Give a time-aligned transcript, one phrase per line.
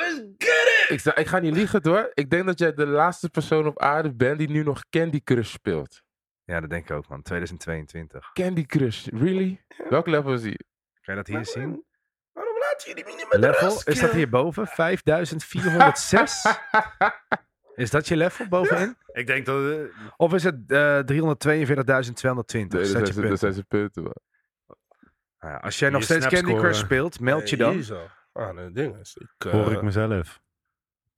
[0.00, 1.16] let's get it!
[1.18, 2.10] Ik, ga niet liegen hoor.
[2.14, 5.52] Ik denk dat jij de laatste persoon op aarde bent die nu nog Candy Crush
[5.52, 6.02] speelt.
[6.44, 7.22] Ja, dat denk ik ook, man.
[7.22, 8.30] 2022.
[8.32, 9.64] Candy Crush, really?
[9.88, 10.56] Welk level is die?
[11.00, 11.84] Kan je dat hier zien?
[12.32, 14.66] Waarom laat je die niet met de Level, is dat hierboven?
[14.66, 16.44] 5406?
[17.74, 18.96] Is dat je level bovenin?
[19.12, 19.72] Ik denk dat...
[19.72, 19.78] eh,
[20.16, 21.04] Of is het eh 342.220?
[21.08, 24.14] Nee, Is dat, zijn je ze, punten, man.
[25.38, 26.54] Nou ja, als jij nog steeds Candy.
[26.54, 27.84] Crush speelt, meld je dan.
[28.32, 29.16] Ah, is...
[29.16, 30.40] Ik, eh, Hoor ik mezelf.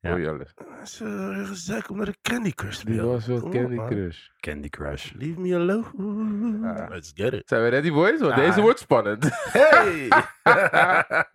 [0.01, 0.11] Ja.
[0.11, 0.53] Hoor je alles.
[0.55, 3.13] Het is uh, gezeik naar de Candy Crush te Die spelen.
[3.13, 3.87] was wel Kom Candy man.
[3.87, 4.29] Crush.
[4.41, 5.13] Candy Crush.
[5.13, 6.69] Leave me alone.
[6.69, 6.91] Ah.
[6.91, 7.43] Let's get it.
[7.49, 8.21] Zijn we ready, boys?
[8.21, 8.39] Want Ah.
[8.39, 9.29] deze wordt spannend.
[9.53, 10.09] Hey!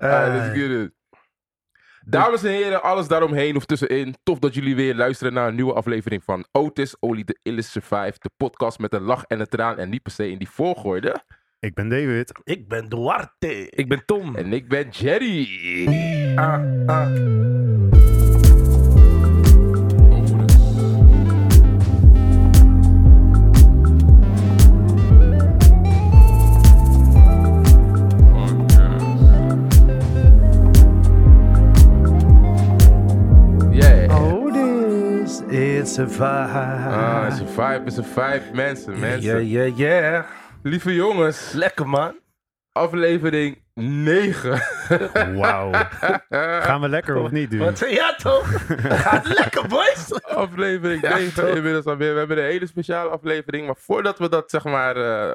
[0.00, 0.92] Ah, let's get it.
[2.04, 4.14] Dames en heren, alles daaromheen of tussenin.
[4.22, 8.14] Tof dat jullie weer luisteren naar een nieuwe aflevering van Otis, Only the Illest Survive.
[8.18, 11.24] De podcast met een lach en een traan en niet per se in die volgorde.
[11.62, 12.32] Ik ben David.
[12.44, 13.70] ik ben Duarte.
[13.70, 14.36] Ik ben Tom.
[14.36, 15.48] En ik ben Jerry.
[16.36, 17.06] Ah, ah.
[35.54, 37.48] It's a Ah, it's vibe.
[37.48, 38.54] a vibe, it's a vibe.
[38.54, 39.44] Mensen, mensen.
[39.44, 40.24] Yeah, yeah, yeah.
[40.62, 42.20] Lieve jongens, Lekker, man.
[42.72, 44.60] aflevering 9.
[45.36, 45.72] Wauw.
[46.62, 47.64] Gaan we lekker of niet, dude?
[47.64, 48.46] Wat zei ja, toch?
[49.02, 50.22] Gaat lekker, boys.
[50.22, 51.56] aflevering Ja, 9 toch?
[51.56, 52.12] inmiddels alweer.
[52.12, 53.66] We hebben een hele speciale aflevering.
[53.66, 55.34] Maar voordat we dat zeg maar eh,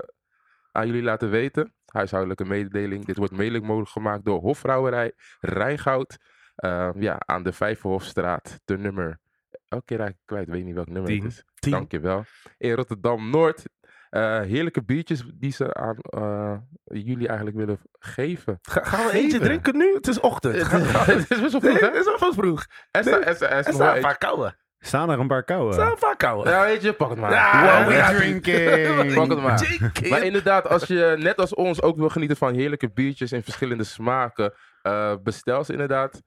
[0.72, 1.73] aan jullie laten weten.
[1.86, 3.06] Huishoudelijke mededeling.
[3.06, 6.17] Dit wordt mede mogelijk gemaakt door Hofvrouwerij Rijngoud.
[6.56, 8.59] Eh, ja, aan de Vijverhofstraat.
[8.66, 9.19] De nummer...
[9.67, 10.47] Elke keer raak ik kwijt.
[10.50, 11.23] Weet niet welk nummer Tien.
[11.23, 11.44] het is.
[11.59, 11.72] Tien.
[11.72, 12.23] Dankjewel.
[12.58, 13.64] In Rotterdam-Noord.
[14.09, 18.59] Eh, heerlijke biertjes die ze aan eh, jullie eigenlijk willen geven.
[18.61, 19.94] Ga- gaan we eentje drinken nu?
[19.94, 20.55] Het is ochtend.
[20.55, 21.86] Het Ga- is- ga- het is best wel vroeg, hè?
[21.88, 22.66] het is vroeg.
[22.91, 24.58] Er er er Er staan een paar kouwen.
[24.80, 25.73] Staan er een paar Er kouwen?
[25.73, 26.50] staan een paar kouwen.
[26.50, 27.31] Ja, weet je, pak het maar.
[27.31, 29.13] Ja, Wow, we drinking.
[29.16, 29.63] Pak het maar.
[29.63, 30.09] JK.
[30.09, 33.84] Maar inderdaad, als je net als ons ook wil genieten van heerlijke biertjes in verschillende
[33.84, 36.22] smaken, eh, bestel ze inderdaad.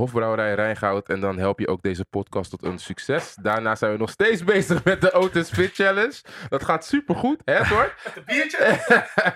[0.00, 1.08] Hofbrouwerij Rijngoud.
[1.08, 3.34] En dan help je ook deze podcast tot een succes.
[3.42, 6.22] Daarna zijn we nog steeds bezig met de Otis Fit Challenge.
[6.48, 7.94] Dat gaat supergoed, hè hoor?
[8.14, 8.64] Een biertje?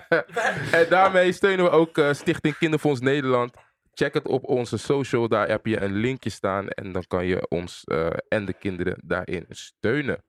[0.79, 3.53] en daarmee steunen we ook eh, Stichting Kinderfonds Nederland.
[3.93, 6.67] Check het op onze social, daar heb je een linkje staan.
[6.67, 10.23] En dan kan je ons eh, en de kinderen daarin steunen.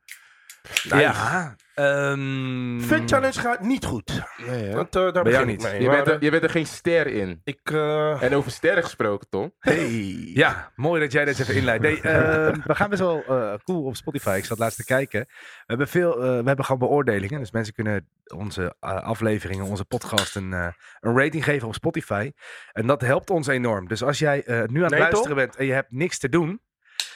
[0.83, 1.57] Ja.
[1.75, 4.23] ehm, Fit Challenge gaat niet goed.
[4.47, 4.75] Nee, hè?
[4.75, 5.63] Want, eh, daar jou ik niet.
[5.63, 5.81] mee.
[5.81, 7.41] Je, Maar, bent er, eh, je bent er geen ster in.
[7.45, 9.53] Ik, eh, En over sterren gesproken, Tom.
[9.59, 9.85] hey.
[10.35, 11.83] Ja, mooi dat jij dit even inleidt.
[11.83, 14.35] Nee, ehm, we gaan best wel eh, cool op Spotify.
[14.39, 15.21] Ik zat laatst te kijken.
[15.21, 17.41] We hebben, veel, we hebben gewoon beoordelingen.
[17.41, 20.53] Dus mensen kunnen onze afleveringen, onze podcast een,
[21.01, 22.33] een rating geven op Spotify.
[22.73, 23.89] En dat helpt ons enorm.
[23.89, 26.29] Dus als jij eh, nu aan het Nee, luisteren bent en je hebt niks te
[26.29, 26.61] doen.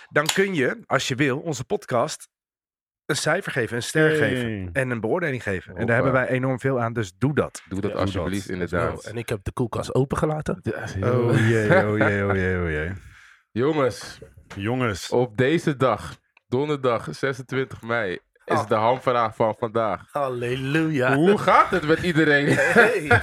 [0.09, 2.29] Dan kun je, als je wil, onze podcast
[3.11, 4.71] een cijfer geven, een ster geven.
[4.73, 5.77] En een beoordeling geven.
[5.77, 6.93] En daar hebben wij enorm veel aan.
[6.93, 7.63] Dus doe dat.
[7.69, 9.05] Doe dat Ja, alsjeblieft, inderdaad.
[9.05, 10.61] en ik heb de koelkast opengelaten.
[11.03, 12.93] Oh jee, oh jee, oh jee, oh jee.
[13.63, 14.19] Jongens,
[14.57, 15.11] Jongens.
[15.11, 16.17] op deze dag,
[16.49, 18.13] donderdag 26 mei,
[18.45, 18.69] is Oh.
[18.69, 20.05] de hamvraag van vandaag.
[20.13, 21.15] Halleluja.
[21.15, 22.47] Hoe gaat het met iedereen?
[22.59, 23.23] Hey.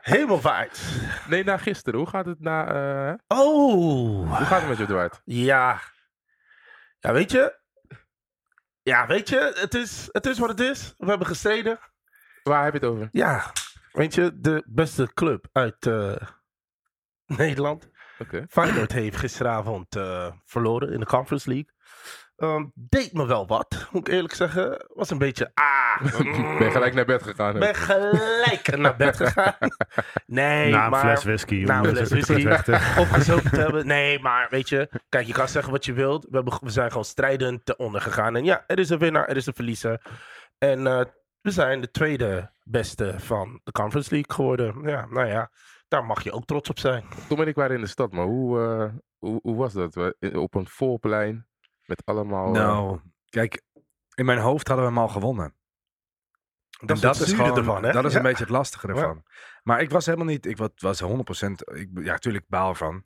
[0.00, 0.80] Hemelvaart.
[1.28, 1.98] Nee, na gisteren.
[1.98, 2.66] Hoe gaat het na...
[3.08, 4.28] eh, Oh.
[4.36, 5.20] hoe gaat het met je, Dwight?
[5.24, 5.80] Ja.
[6.98, 7.58] Ja, weet je.
[8.90, 9.52] Ja, weet je.
[9.54, 10.94] Het is, het is wat het is.
[10.98, 11.78] We hebben gestreden.
[12.42, 13.08] Waar heb je het over?
[13.12, 13.52] Ja.
[13.92, 16.16] Weet je, de beste club uit eh,
[17.42, 17.88] Nederland.
[18.18, 18.44] Oké.
[18.48, 21.74] Feyenoord heeft gisteravond eh, verloren in de Conference League.
[22.40, 24.86] Ehm, deed me wel wat, moet ik eerlijk zeggen.
[24.94, 26.00] Was een beetje, ah,
[26.58, 27.52] Ben je gelijk naar bed gegaan?
[27.52, 27.58] hè?
[27.58, 29.54] ben gelijk naar bed gegaan.
[30.26, 31.00] Nee, Na een maar...
[31.00, 31.62] fles whisky.
[31.64, 32.44] na een fles whisky.
[32.62, 33.86] te- opgezopen te hebben.
[33.86, 36.24] Nee, maar weet je, kijk, je kan zeggen wat je wilt.
[36.30, 38.36] We, hebben, we zijn gewoon strijdend te onder gegaan.
[38.36, 40.00] En ja, er is een winnaar, er is een verliezer.
[40.58, 41.00] En eh,
[41.40, 44.74] we zijn de tweede beste van de Conference League geworden.
[44.82, 45.50] Ja, nou ja,
[45.88, 47.04] daar mag je ook trots op zijn.
[47.28, 48.84] Tom en ik waren in de stad, maar hoe, eh,
[49.18, 50.14] hoe, hoe was dat?
[50.34, 51.46] Op een volplein
[51.90, 52.46] met allemaal...
[52.46, 53.62] eh, Nou, kijk,
[54.14, 55.54] in mijn hoofd hadden we hem al gewonnen.
[56.80, 57.92] Dat En is, het zure gewoon, ervan, hè?
[57.92, 58.16] dat is Ja.
[58.18, 59.24] een beetje het lastige ervan.
[59.62, 61.04] Maar ik was helemaal niet, ik wa- was 100%,
[61.74, 63.04] ik, ja, natuurlijk baal ervan.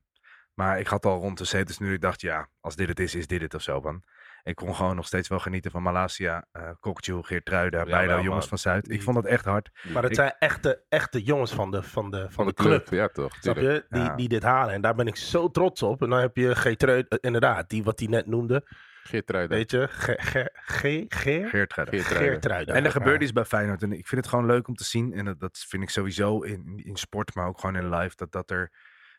[0.54, 3.14] Maar ik had al rond de 70 nu, ik dacht, ja, als dit het is,
[3.14, 3.80] is dit het of zo.
[3.80, 4.02] Man.
[4.44, 8.46] Ik kon gewoon nog steeds wel genieten van Malasia, uh, Kokju, Geertruida, Ja, wel, jongens
[8.46, 8.90] van Zuid.
[8.90, 9.70] Ik vond dat echt hard.
[9.92, 12.62] Maar het Ik- zijn echte, echte jongens van de, van de, van van de, de
[12.62, 12.88] club.
[12.90, 13.34] Ja, toch.
[13.40, 13.84] Snap je?
[13.88, 14.14] Die, Ja.
[14.14, 14.74] die dit halen.
[14.74, 16.02] En daar ben ik zo trots op.
[16.02, 18.64] En dan heb je Geertrui, eh, inderdaad, die wat hij net noemde.
[19.02, 19.54] Geertruida.
[19.54, 19.88] Weet je?
[19.90, 21.04] Ge, ge, ge?
[21.08, 21.90] Geertruida.
[21.92, 22.02] Geertruida.
[22.24, 22.72] Geertruida.
[22.72, 23.22] En er gebeurt Ja.
[23.22, 23.82] iets bij Feyenoord.
[23.82, 25.12] En ik vind het gewoon leuk om te zien.
[25.12, 28.16] En dat, dat vind ik sowieso in, in sport, maar ook gewoon in live.
[28.16, 28.70] Dat, dat er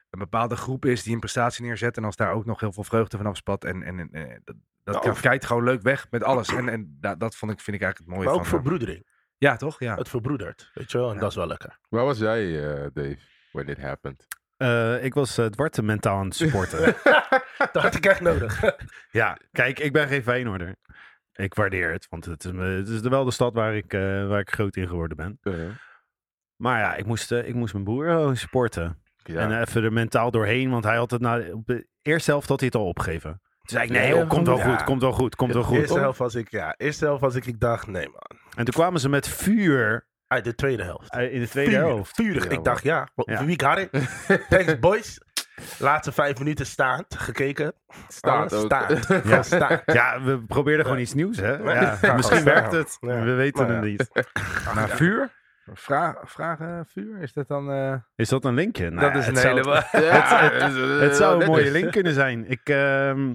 [0.10, 1.98] een bepaalde groep is die een prestatie neerzet.
[1.98, 3.64] En als daar ook nog heel veel vreugde vanaf spat.
[3.64, 6.48] En, en, en eh, dat, dat Nou, kijkt gewoon leuk weg met alles.
[6.50, 8.58] En, en da- dat vond ik, vind ik eigenlijk het mooie Maar ook van...
[8.58, 9.14] eh, verbroedering.
[9.38, 9.80] Ja, toch?
[9.80, 9.96] Ja.
[9.96, 11.08] Het verbroedert, weet je wel.
[11.10, 11.20] En Ja.
[11.20, 11.80] dat is wel lekker.
[11.90, 13.18] Waar was jij, eh, Dave,
[13.52, 14.28] when it happened?
[14.58, 16.96] Eh, ik was uh, Dwarte mentaal aan het supporten.
[17.72, 18.62] Dat had ik echt nodig.
[19.12, 20.76] ja, kijk, ik ben geen Feyenoorder.
[21.34, 24.40] Ik waardeer het, want het is, het is wel de stad waar ik, eh, waar
[24.40, 25.40] ik groot in geworden ben.
[26.56, 29.02] Maar ja, ik moest, eh, ik moest mijn broer supporten.
[29.28, 29.40] Ja.
[29.40, 32.60] En even er mentaal doorheen, want hij had het na op de eerste helft had
[32.60, 33.30] hij het al opgegeven.
[33.32, 34.64] Toen zei ik, nee joh, komt wel ja.
[34.76, 35.78] goed, komt wel goed, komt wel goed.
[35.78, 38.40] Eerste helft was ik, ja, eerste helft was ik, ik dacht, nee man.
[38.56, 41.16] En toen kwamen ze met vuur Uit de tweede helft.
[41.16, 42.16] in de tweede helft.
[42.16, 42.44] Vurig.
[42.44, 43.46] Ja, ik dacht, ja, Ja.
[43.46, 43.90] wie got it?
[44.50, 45.22] Thanks boys.
[45.80, 47.74] Laatste vijf minuten staand, gekeken.
[48.08, 48.66] Staand ook.
[48.66, 49.08] Staand.
[49.30, 49.44] Ja.
[49.44, 49.82] Staand.
[49.86, 51.52] Ja, we probeerden gewoon iets nieuws, hè?
[51.56, 52.16] Ja.
[52.16, 52.98] Misschien werkt het.
[53.00, 53.24] Ja.
[53.24, 54.10] We weten Maar het niet.
[54.76, 55.32] Maar vuur?
[55.74, 57.22] Vraag, vragen vuur?
[57.22, 57.72] Is dat dan...
[57.72, 58.90] eh, Is dat een linkje?
[58.90, 59.70] Nou, dat is een zou- hele...
[60.06, 62.50] Ja, het- het, Het zou een mooie link kunnen zijn.
[62.50, 63.34] Ik, ehm,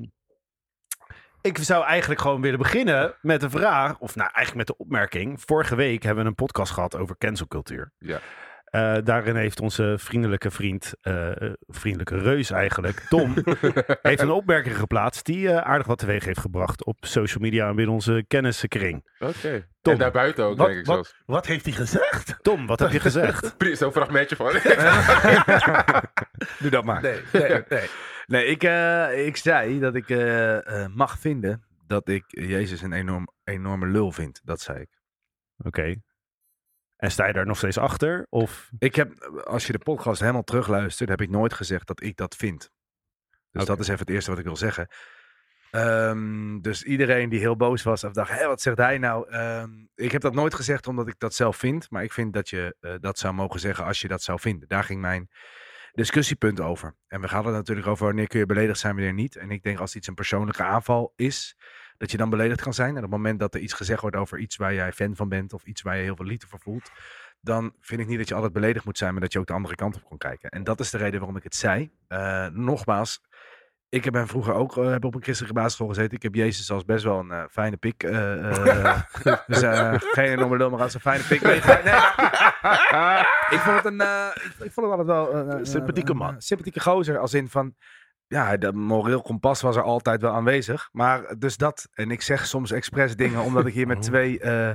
[1.41, 5.41] ik zou eigenlijk gewoon willen beginnen met een vraag, of nou eigenlijk met de opmerking.
[5.47, 7.93] Vorige week hebben we een podcast gehad over cancelcultuur.
[7.99, 8.19] Ja.
[8.71, 13.35] Eh, daarin heeft onze vriendelijke vriend, eh, eh, vriendelijke reus eigenlijk, Tom,
[14.03, 17.77] heeft een opmerking geplaatst die eh, aardig wat teweeg heeft gebracht op social media en
[17.77, 19.09] binnen onze kennissenkring.
[19.19, 19.69] Oké.
[19.81, 19.93] Tom.
[19.93, 21.23] En daarbuiten ook, Wat, denk ik wat, zelfs.
[21.27, 22.37] wat heeft hij gezegd?
[22.43, 23.55] Tom, wat heb je gezegd?
[23.79, 24.53] Zo'n fragmentje van.
[26.63, 27.03] Doe dat maar.
[27.03, 27.89] Nee, nee, nee.
[28.31, 32.93] Nee, ik, eh, ik zei dat ik eh, eh, mag vinden dat ik Jezus een
[32.93, 34.41] enorm, enorme lul vind.
[34.45, 34.89] Dat zei ik.
[35.65, 35.95] Oké.
[37.01, 38.27] En sta je daar nog steeds achter?
[38.29, 42.17] Of Ik heb, als je de podcast helemaal terugluistert, heb ik nooit gezegd dat ik
[42.17, 42.71] dat vind.
[43.51, 44.89] Dus dat is even het eerste wat ik wil zeggen.
[45.71, 49.31] Ehm, dus iedereen die heel boos was of dacht, hé, wat zegt hij nou?
[49.31, 51.91] Ehm, ik heb dat nooit gezegd omdat ik dat zelf vind.
[51.91, 54.69] Maar ik vind dat je eh, dat zou mogen zeggen als je dat zou vinden.
[54.69, 55.29] Daar ging mijn
[55.93, 56.95] discussiepunt over.
[57.07, 59.37] En we gaan het natuurlijk over wanneer kun je beledigd zijn, wanneer niet.
[59.37, 61.57] En ik denk als iets een persoonlijke aanval is,
[62.01, 62.91] dat je dan beledigd kan zijn.
[62.91, 65.29] En op het moment dat er iets gezegd wordt over iets waar jij fan van
[65.29, 66.91] bent of iets waar je heel veel liefde voor voelt,
[67.41, 69.53] dan vind ik niet dat je altijd beledigd moet zijn, maar dat je ook de
[69.53, 70.51] andere kant op kan kijken.
[70.51, 71.91] En dat is de reden waarom ik het zei.
[72.09, 73.21] Eh, nogmaals,
[73.89, 76.17] ik ben vroeger ook eh, heb op een christelijke basisschool gezeten.
[76.17, 78.03] Ik heb Jezus als best wel een eh, fijne pik.
[78.03, 79.01] eh,
[79.47, 79.59] dus
[80.13, 81.41] geen enorme lul, maar als een fijne pik.
[81.43, 81.83] Nee, nee,
[82.91, 84.01] maar- ik vond het een,
[84.45, 86.41] ik, ik vond het altijd wel een, Sympathieke man.
[86.41, 87.75] sympathieke gozer, als in van.
[88.31, 90.89] Ja, de moreel kompas was er altijd wel aanwezig.
[90.93, 91.89] Maar dus dat.
[91.93, 94.71] En ik zeg soms expres dingen omdat ik hier met twee eh,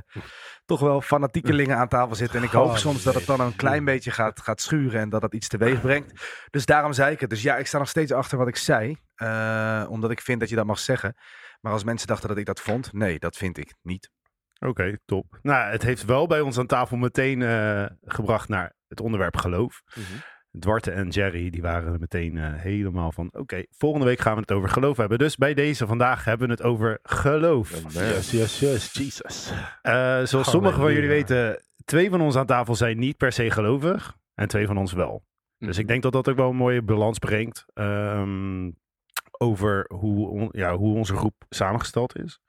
[0.65, 2.35] toch wel fanatiekelingen aan tafel zit.
[2.35, 5.09] En ik hoop Oh, soms dat het dan een klein beetje gaat, gaat schuren en
[5.09, 6.27] dat het iets teweeg brengt.
[6.49, 7.29] Dus daarom zei ik het.
[7.29, 8.97] Dus ja, ik sta nog steeds achter wat ik zei.
[9.15, 11.15] eh, omdat ik vind dat je dat mag zeggen.
[11.61, 14.09] Maar als mensen dachten dat ik dat vond, nee, dat vind ik niet.
[14.59, 15.39] Oké, top.
[15.41, 19.81] Nou, het heeft wel bij ons aan tafel meteen eh, gebracht naar het onderwerp geloof.
[20.59, 23.29] Dwarte en Jerry, die waren meteen eh, helemaal van...
[23.33, 25.17] Oké, volgende week gaan we het over geloof hebben.
[25.17, 27.69] Dus bij deze vandaag hebben we het over geloof.
[27.93, 29.53] Yes, yes, yes, Jesus.
[29.81, 29.91] Eh,
[30.23, 34.15] zoals sommigen van jullie weten, twee van ons aan tafel zijn niet per se gelovig.
[34.35, 35.23] En twee van ons wel.
[35.57, 37.65] Dus ik denk dat dat ook wel een mooie balans brengt.
[37.73, 38.71] ehm,
[39.37, 42.39] over hoe, on- ja, hoe onze groep samengesteld is.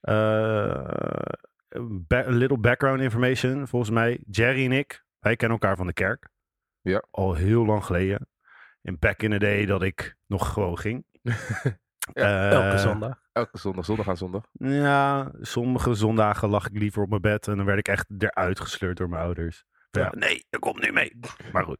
[0.00, 0.86] Eh,
[2.08, 3.68] ba- little background information.
[3.68, 6.28] Volgens mij, Jerry en ik, wij kennen elkaar van de kerk.
[6.82, 7.02] Ja.
[7.10, 8.26] Al heel lang geleden.
[8.82, 11.04] In back in the day dat ik nog gewoon ging.
[12.12, 13.18] Ja, Eh, Elke zondag.
[13.32, 14.42] Elke zondag, zondag aan zondag.
[14.52, 17.48] Ja, sommige zondagen lag ik liever op mijn bed.
[17.48, 19.64] En dan werd ik echt eruit gesleurd door mijn ouders.
[19.90, 21.18] Ja, nee, je komt nu mee.
[21.52, 21.78] Maar goed.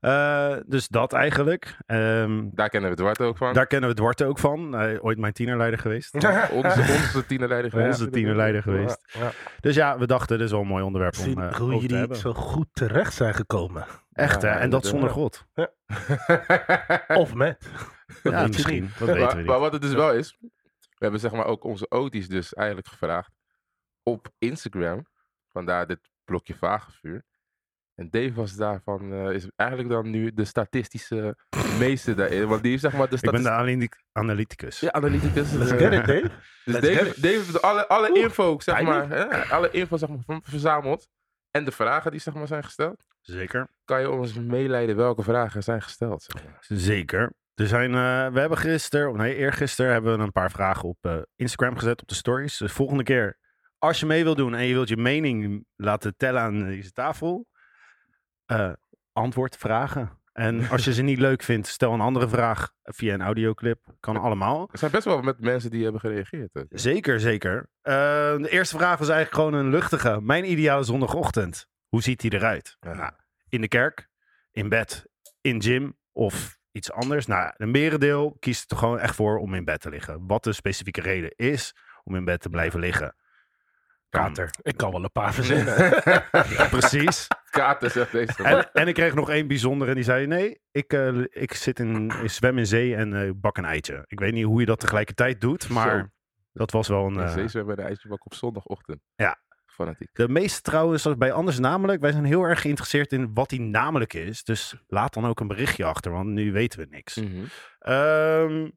[0.00, 1.76] Eh, dus dat eigenlijk.
[1.86, 3.52] Ehm, Daar kennen we Dwart ook van.
[3.54, 4.72] daar kennen we Dwarte ook van.
[4.72, 6.14] Hij ooit mijn tienerleider geweest.
[6.50, 8.00] Onze, onze tienerleider geweest.
[8.00, 9.04] Onze tienerleider geweest.
[9.12, 9.30] Ja, ja.
[9.60, 12.14] Dus ja, we dachten, dit is wel een mooi onderwerp om Zien eh, hoe jullie
[12.16, 13.84] zo goed terecht zijn gekomen.
[14.18, 14.48] Echt, hè?
[14.48, 15.10] En dat zonder.
[15.10, 15.46] God.
[17.08, 17.70] Of met.
[18.22, 18.90] Ja, misschien.
[18.98, 19.46] Dat weten maar, we maar niet.
[19.46, 20.48] wat het dus wel is, we
[20.98, 23.32] hebben zeg maar ook onze Otis dus eigenlijk gevraagd
[24.02, 25.06] op Instagram.
[25.48, 27.24] Vandaar dit blokje vagevuur.
[27.94, 31.36] En Dave was daarvan, eh, is eigenlijk dan nu de statistische
[31.78, 32.46] meester daarin.
[32.46, 33.50] Want die is zeg maar de Ik ben de
[34.12, 34.80] analyticus.
[34.80, 35.52] Ja, analyticus.
[35.52, 36.20] Let's get it, Dave.
[36.64, 37.22] Dus Let's Dave, get it.
[37.22, 41.08] Dave heeft alle, alle Oeh, info, zeg maar, hè, alle info zeg maar, verzameld.
[41.50, 43.04] En de vragen die zeg maar, zijn gesteld.
[43.30, 43.68] Zeker.
[43.84, 46.22] Kan je ons meeleiden welke vragen zijn gesteld?
[46.22, 46.56] Zeg maar.
[46.60, 47.32] Zeker.
[47.54, 50.98] Er zijn, eh, we hebben gisteren, of nee, eergisteren hebben we een paar vragen op
[51.00, 52.56] eh, Instagram gezet op de stories.
[52.56, 53.38] Dus volgende keer,
[53.78, 57.46] als je mee wilt doen en je wilt je mening laten tellen aan deze tafel,
[58.44, 58.72] eh,
[59.12, 60.20] antwoord vragen.
[60.32, 63.80] En als je ze niet leuk vindt, stel een andere vraag via een audioclip.
[64.00, 64.68] Kan allemaal.
[64.72, 66.64] Er zijn best wel met mensen die hebben gereageerd.
[66.68, 67.68] Zeker, zeker.
[67.82, 70.20] De eerste vraag was eigenlijk gewoon een luchtige.
[70.20, 71.68] Mijn ideale zondagochtend.
[71.88, 72.76] Hoe ziet die eruit?
[72.80, 72.92] Ja.
[72.94, 73.12] Nou,
[73.48, 74.08] in de kerk,
[74.50, 75.06] in bed,
[75.40, 77.26] in gym of iets anders.
[77.26, 80.26] Nou, een merendeel kiest er gewoon echt voor om in bed te liggen.
[80.26, 83.16] Wat de specifieke reden is om in bed te blijven liggen.
[84.08, 84.22] Kan.
[84.24, 84.50] Kater.
[84.62, 86.02] Ik kan wel een paar verzinnen.
[86.48, 87.26] Ja, precies.
[87.50, 88.42] Kater zegt deze.
[88.42, 89.94] En, en ik kreeg nog één bijzondere.
[89.94, 93.56] Die zei: Nee, ik, eh, ik, zit in, ik zwem in zee en eh, bak
[93.56, 94.04] een eitje.
[94.06, 96.06] Ik weet niet hoe je dat tegelijkertijd doet, maar Zo.
[96.52, 97.14] dat was wel een.
[97.14, 99.00] In eh, zee zwemmen bij de ijsbak op zondagochtend.
[99.14, 99.40] Ja.
[99.78, 100.08] Fanatiek.
[100.12, 103.60] De meeste trouwens, zoals bij Anders Namelijk, wij zijn heel erg geïnteresseerd in wat die
[103.60, 104.44] namelijk is.
[104.44, 107.20] Dus laat dan ook een berichtje achter, want nu weten we niks.
[107.78, 108.70] Ehm,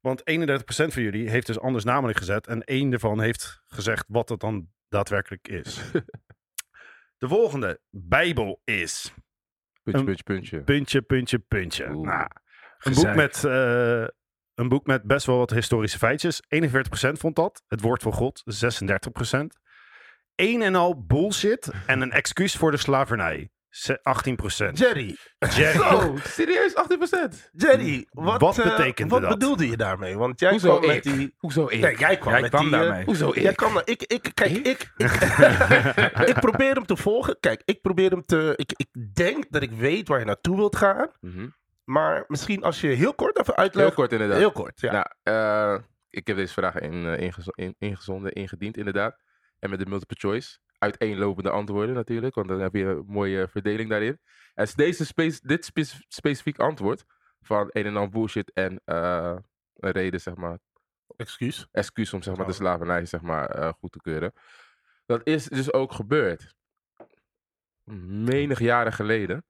[0.00, 2.46] want 31% van jullie heeft dus Anders Namelijk gezet.
[2.46, 5.80] En één daarvan heeft gezegd wat het dan daadwerkelijk is.
[7.18, 9.14] De volgende, Bijbel is.
[9.82, 10.62] Puntje, puntje, puntje.
[10.62, 11.88] Puntje, puntje, puntje.
[11.88, 12.28] Nou,
[12.78, 14.06] een, boek met, eh,
[14.54, 16.42] een boek met best wel wat historische feitjes.
[16.48, 17.62] 41% vond dat.
[17.66, 19.59] Het woord van God, 36%.
[20.40, 23.50] Een en al bullshit en een excuus voor de slavernij.
[23.68, 24.78] ze- 18%.
[24.78, 25.78] Jerry, Jerry.
[25.78, 26.74] Zo, serieus?
[26.74, 27.50] 18%?
[27.52, 29.28] Jerry, wat, Wat eh, wat dat?
[29.30, 30.16] bedoelde je daarmee?
[30.16, 31.04] Want jij Hoezo kwam ik?
[31.04, 31.34] met die...
[31.38, 31.80] Hoezo ik?
[31.80, 32.74] Nee, jij kwam Jij met kwam die...
[32.74, 33.04] eh, daarmee.
[33.04, 33.34] Hoezo ik?
[33.42, 34.66] Jij kan, ik, ik, kijk, Ik?
[34.66, 35.12] ik, ik,
[36.32, 37.36] ik probeer hem te volgen.
[37.40, 38.52] Kijk, ik probeer hem te.
[38.56, 41.10] Ik, ik denk dat ik weet waar je naartoe wilt gaan.
[41.20, 41.48] Mhm.
[41.84, 43.94] Maar misschien als je heel kort even Heel uitlegt.
[43.94, 44.38] kort inderdaad.
[44.38, 44.92] Heel kort, ja.
[44.92, 49.16] Nou, eh, ik heb deze vraag in, ingezo- in- ingezonden, ingediend inderdaad.
[49.60, 50.58] En met de multiple choice.
[50.78, 54.20] Uiteenlopende antwoorden natuurlijk, want dan heb je een mooie verdeling daarin.
[54.54, 57.04] En deze dit spe- specifiek antwoord
[57.40, 59.36] van een en al bullshit en eh,
[59.74, 60.58] een reden, zeg maar,
[61.16, 61.66] Excuus.
[61.70, 64.32] excuus om zeg maar, de slavernij zeg maar, eh, goed te keuren.
[65.06, 66.54] Dat is dus ook gebeurd.
[68.24, 69.44] Menig jaren geleden.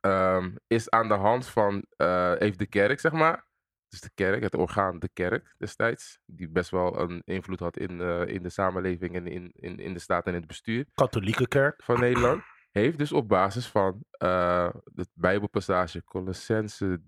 [0.00, 3.46] ehm, is aan de hand van eh, even de kerk, zeg maar.
[3.92, 6.18] Dus de kerk, het orgaan de kerk destijds.
[6.26, 9.92] Die best wel een invloed had in, eh, in de samenleving en in, in, in
[9.92, 11.82] de staat en in het bestuur Katholieke kerk.
[11.82, 12.42] van Nederland.
[12.70, 17.00] Heeft dus op basis van eh de Bijbelpassage Colossense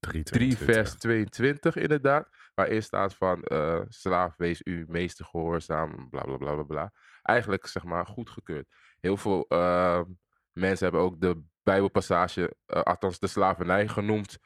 [0.00, 2.28] 3 vers 22 inderdaad.
[2.54, 6.92] Waarin staat van eh, slaaf wees u meester gehoorzaam, bla bla bla bla bla.
[7.22, 8.66] Eigenlijk zeg maar goedgekeurd.
[9.00, 10.02] Heel veel eh,
[10.52, 14.38] mensen hebben ook de Bijbelpassage, althans de slavernij genoemd,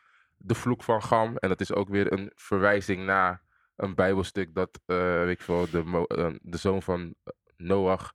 [0.45, 1.37] de vloek van Gam.
[1.37, 3.43] En dat is ook weer een verwijzing naar
[3.77, 7.15] een Bijbelstuk dat, eh, weet ik veel, de, eh, de zoon van
[7.57, 8.13] Noach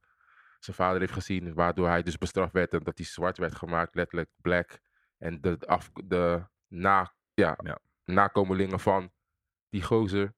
[0.60, 3.96] zijn vader heeft gezien, waardoor hij dus bestraft werd en dat hij zwart werd gemaakt,
[3.96, 4.80] letterlijk black.
[5.18, 7.80] En de, af, de na, ja, Ja.
[8.06, 9.12] nakomelingen van
[9.70, 10.34] die gozer,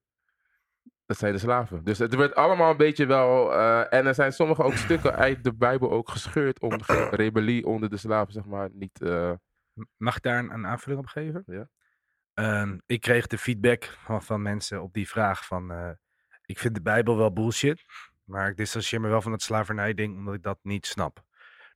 [1.06, 1.84] dat zijn de slaven.
[1.84, 5.44] Dus het werd allemaal een beetje wel, eh, en er zijn sommige ook stukken uit
[5.44, 9.02] de Bijbel ook gescheurd om de rebellie onder de slaven, zeg maar, niet...
[9.02, 9.32] eh,
[9.96, 11.42] Mag ik daar een, een aanvulling op geven?
[11.46, 11.68] Ja.
[12.40, 15.70] Ehm, ik kreeg de feedback van, mensen op die vraag van...
[15.70, 15.90] eh,
[16.44, 17.84] ik vind de Bijbel wel bullshit,
[18.24, 21.24] maar ik distancieer me wel van het slavernij-ding, omdat ik dat niet snap.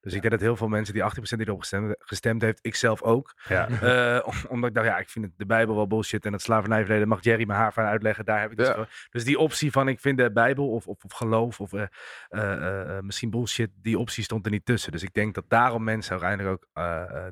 [0.05, 1.07] Dus ik denk dat heel veel mensen, die 18%
[1.37, 3.35] die erop gestemd, gestemd heeft, ik zelf ook.
[3.49, 3.69] Ja.
[3.69, 6.43] eh, om- omdat ik dacht, ja, ik vind het, de Bijbel wel bullshit en het
[6.43, 8.25] slavernijverleden mag Jerry me haar van uitleggen.
[8.25, 8.87] Daar heb ik dus, Ja.
[9.11, 11.83] dus die optie van ik vind de Bijbel of, of, of geloof of eh,
[12.29, 14.93] eh, misschien bullshit, die optie stond er niet tussen.
[14.93, 16.69] Dus ik denk dat daarom mensen uiteindelijk ook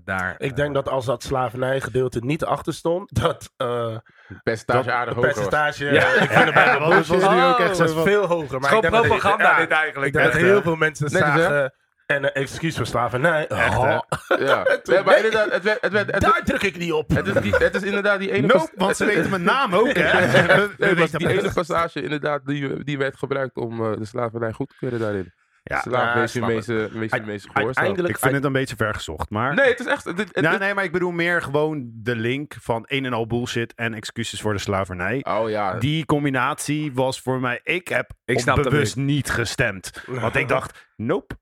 [0.04, 0.34] daar...
[0.38, 3.96] Ik denk dat als dat slavernijgedeelte niet achter stond, dat uh,
[4.42, 5.48] percentage dat aardig hoger was.
[5.48, 5.84] percentage.
[5.84, 6.06] Ja.
[6.22, 7.30] ik vind het was bullshit.
[7.30, 8.60] nu ook echt Oh, was van- veel hoger.
[8.60, 10.06] Maar gewoon dat- propaganda ja, dit eigenlijk.
[10.06, 11.74] Ik denk dat Echt, heel veel mensen zagen
[12.06, 13.46] en een excuus voor slavernij.
[13.46, 13.98] Echt, Oh,
[14.38, 17.08] Ja, nee, maar inderdaad, het werd, het werd, het, daar druk ik niet op.
[17.08, 18.46] het is, die, het is inderdaad die ene...
[18.46, 20.10] Nope, pas- want ze weten mijn naam ook, hè?
[20.46, 23.98] We- we Nee, maar weten die ene passage inderdaad, die, die werd gebruikt om eh,
[23.98, 25.32] de slavernij goed te keuren daarin.
[25.64, 25.80] Ja.
[25.80, 27.64] Slaaf, Ja, wees je snap meeste, gehoorzaam.
[27.66, 29.54] Uiteindelijk, Ik vind het een beetje vergezocht, maar...
[29.54, 30.04] Nee, het is echt...
[30.04, 33.26] Het, het- Nou, nee, maar ik bedoel meer gewoon de link van een en al
[33.26, 35.24] bullshit en excuses voor de slavernij.
[35.28, 37.60] oh ja, Die combinatie was voor mij...
[37.62, 40.02] Ik heb Ik op snap dat bewust niet gestemd.
[40.06, 41.34] Want ik dacht, nope,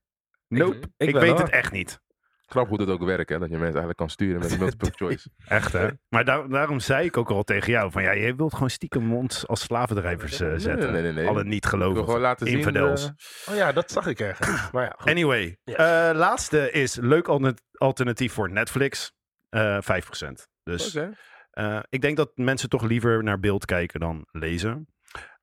[0.59, 1.39] nope, ik, ik weet hoor.
[1.39, 1.99] het echt niet.
[2.45, 3.35] knap hoe dat ook werkt, hè.
[3.39, 5.29] Dat je mensen eigenlijk kan sturen met multiple choice.
[5.47, 5.87] Echt, hè?
[6.09, 8.01] Maar daar- daarom zei ik ook al tegen jou van...
[8.03, 10.91] Ja, je wilt gewoon stiekem ons als slavendrijvers eh, zetten.
[10.91, 11.27] nee, nee, nee.
[11.27, 12.05] Alle niet Ik wil gelovigen.
[12.05, 12.57] gewoon laten zien...
[12.57, 13.05] Infidels.
[13.05, 14.69] eh, oh ja, dat zag ik ergens.
[14.71, 15.11] Maar ja, goed.
[15.11, 15.75] Anyway, eh,
[16.13, 19.13] laatste is leuk alter- alternatief voor Netflix.
[19.49, 20.47] eh 5%.
[20.63, 21.11] Dus Oké.
[21.51, 24.87] eh, ik denk dat mensen toch liever naar beeld kijken dan lezen.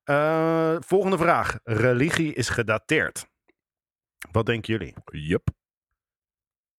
[0.05, 1.59] Eh, volgende vraag.
[1.65, 3.27] Religie is gedateerd.
[4.33, 4.95] Wat denken jullie?
[5.05, 5.49] Yup.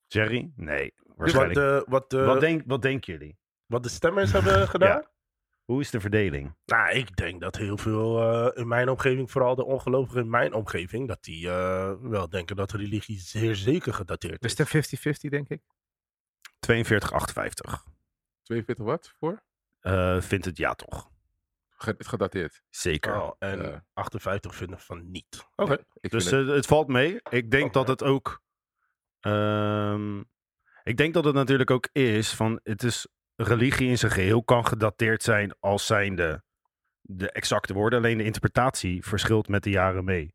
[0.08, 0.52] Jerry?
[0.56, 1.54] Nee, wat, waarschijnlijk.
[1.60, 3.38] de, wat, de, wat, wat, denk, wat denken jullie?
[3.66, 5.04] de stemmers hebben gedaan?
[5.66, 6.56] Hoe is de verdeling?
[6.66, 10.54] Nou, ik denk dat heel veel eh, in mijn omgeving, vooral de ongelovigen in mijn
[10.54, 14.72] omgeving, dat die eh, wel denken dat religie zeer zeker gedateerd Dus is.
[14.92, 15.62] de 50-50 denk ik.
[16.60, 17.86] 42, 58.
[18.44, 19.44] 42 wat voor?
[19.80, 21.10] Eh, vindt het ja toch?
[21.82, 22.62] Ge- gedateerd.
[22.70, 23.22] Zeker.
[23.22, 23.86] Oh, en Ja.
[23.94, 25.46] 58 vinden van niet.
[25.56, 25.78] Oké.
[26.00, 27.20] Ik Dus het- eh, het valt mee.
[27.30, 27.92] Ik denk Oh, dat ja.
[27.92, 28.42] het ook.
[29.20, 30.20] ehm,
[30.84, 34.66] Ik denk dat het natuurlijk ook is van het is religie in zijn geheel kan
[34.66, 36.44] gedateerd zijn als zijnde
[37.02, 38.00] de exacte woorden.
[38.00, 40.34] Alleen de interpretatie verschilt met de jaren mee.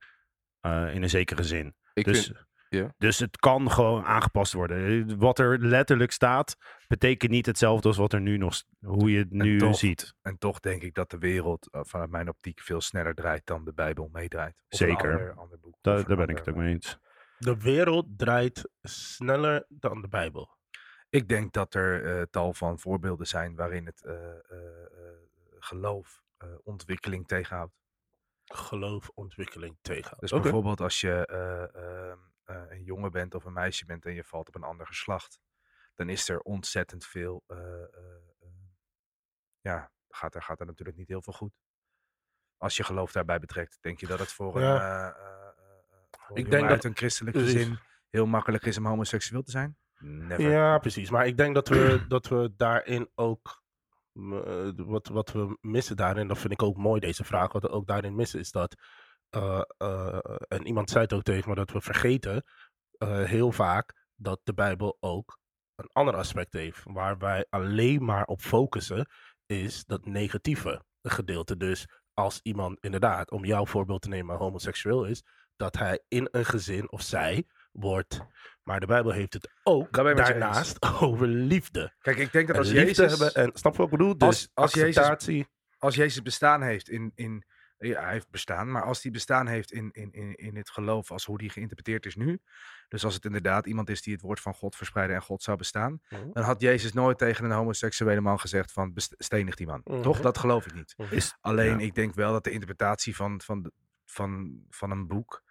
[0.60, 1.74] eh, in een zekere zin.
[1.94, 2.94] Ik Dus, vind, ja.
[2.98, 5.18] dus het kan gewoon aangepast worden.
[5.18, 6.56] Wat er letterlijk staat,
[6.88, 10.14] betekent niet hetzelfde als wat er nu nog, hoe je het nu toch- ziet.
[10.22, 13.64] En toch denk ik dat de wereld eh, vanuit mijn optiek veel sneller draait dan
[13.64, 14.54] de Bijbel meedraait.
[14.68, 15.10] Of een Zeker.
[15.12, 15.76] ander, ander boek.
[15.80, 16.98] Daar, ben ik het ook mee eens.
[17.38, 20.56] De wereld draait sneller dan de Bijbel.
[21.10, 25.14] Ik denk dat er eh, tal van voorbeelden zijn waarin het eh, eh, eh,
[25.58, 27.72] geloof eh, ontwikkeling tegenhoudt.
[28.44, 30.16] Geloof, ontwikkeling tegen.
[30.20, 31.26] Dus bijvoorbeeld als je
[32.44, 35.38] eh, een jongen bent of een meisje bent en je valt op een ander geslacht,
[35.94, 37.42] dan is er ontzettend veel.
[37.46, 38.22] eh, eh,
[39.60, 41.52] ja, gaat er, gaat er natuurlijk niet heel veel goed.
[42.56, 45.16] Als je geloof daarbij betrekt, denk je dat het voor een, Ja.
[46.10, 47.78] voor Ik denk dat- een christelijk gezin
[48.10, 49.76] heel makkelijk is om homoseksueel te zijn?
[49.98, 50.50] Never.
[50.50, 51.10] Ja, precies.
[51.10, 53.62] Maar ik denk dat we, dat we daarin ook.
[54.76, 57.52] wat, wat we missen daarin, dat vind ik ook mooi, deze vraag.
[57.52, 58.74] Wat we ook daarin missen is dat.
[59.34, 62.44] Eh, eh, en iemand zei het ook tegen me dat we vergeten
[62.98, 65.38] eh, heel vaak dat de Bijbel ook
[65.74, 66.80] een ander aspect heeft.
[66.84, 69.08] Waar wij alleen maar op focussen,
[69.46, 71.56] is dat negatieve gedeelte.
[71.56, 75.22] Dus als iemand inderdaad, om jouw voorbeeld te nemen, homoseksueel is,
[75.56, 78.20] dat hij in een gezin of zij wordt.
[78.62, 81.94] Maar de Bijbel heeft het ook daarnaast over liefde.
[81.98, 84.18] Kijk, ik denk dat als liefde Jezus, hebben, en snap je wat ik bedoel?
[84.18, 85.46] Dus Als- als Jezus-
[85.78, 87.44] als Jezus bestaan heeft in, in
[87.78, 91.10] ja, hij heeft bestaan, maar als hij bestaan heeft in, in, in, in het geloof
[91.10, 92.38] als hoe die geïnterpreteerd is nu,
[92.88, 95.56] dus als het inderdaad iemand is die het woord van God verspreidde en God zou
[95.56, 96.32] bestaan, Mhm.
[96.32, 99.80] dan had Jezus nooit tegen een homoseksuele man gezegd van "Best- stenig die man.
[99.84, 100.02] Mhm.
[100.02, 100.20] Toch?
[100.20, 100.94] Dat geloof ik niet.
[101.10, 101.84] Is, Alleen Ja.
[101.84, 103.70] ik denk wel dat de interpretatie van, van,
[104.04, 105.42] van, van een boek,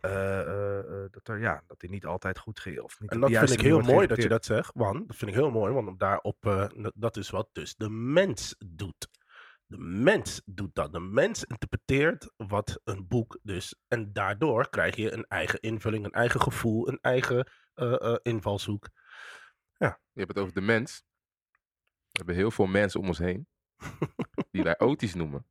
[0.00, 2.80] eh, eh, eh, dat, er, ja, dat die niet altijd goed ging.
[2.80, 4.70] Of niet En dat vind ik heel mooi dat je dat zegt.
[4.74, 7.88] Want dat vind ik heel mooi, want daarop, eh, n- dat is wat dus de
[7.90, 9.08] mens doet.
[9.72, 10.92] De mens doet dat.
[10.92, 13.74] De mens interpreteert wat een boek dus.
[13.88, 18.88] En daardoor krijg je een eigen invulling, een eigen gevoel, een eigen eh, eh, invalshoek.
[20.12, 21.04] Je hebt het over de mens.
[22.00, 23.46] We hebben heel veel mensen om ons heen.
[24.50, 25.46] die wij oties noemen.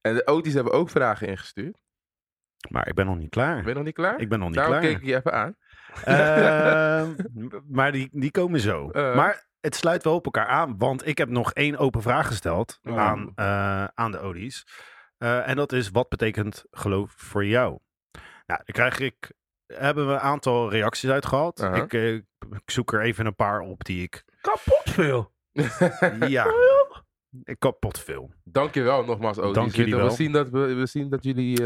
[0.00, 1.78] En de oties hebben ook vragen ingestuurd.
[2.70, 3.56] maar ik ben nog niet klaar.
[3.56, 4.20] Ben je nog niet klaar?
[4.20, 4.90] Ik ben nog niet Daarom klaar.
[4.90, 5.56] keek ik je even aan.
[6.04, 7.14] Ehm,
[7.76, 8.90] maar die, die komen zo.
[8.90, 9.16] Eh.
[9.16, 12.78] maar het sluit wel op elkaar aan, want ik heb nog één open vraag gesteld
[12.82, 12.98] Oh.
[12.98, 14.66] aan, eh, aan de Odies.
[15.18, 17.78] Eh, en dat is, wat betekent geloof voor jou?
[18.46, 19.32] Nou, dan krijg ik,
[19.66, 21.60] hebben we een aantal reacties uit gehad.
[21.62, 21.74] Aha.
[21.74, 25.32] ik, eh, ik zoek er even een paar op die ik, Kapot veel.
[26.28, 26.46] ja,
[27.44, 28.32] ik kapot veel.
[28.44, 29.54] Dankjewel nogmaals, oties.
[29.54, 30.10] Dank jullie we, wel.
[30.10, 31.60] zien dat, we, we zien dat jullie...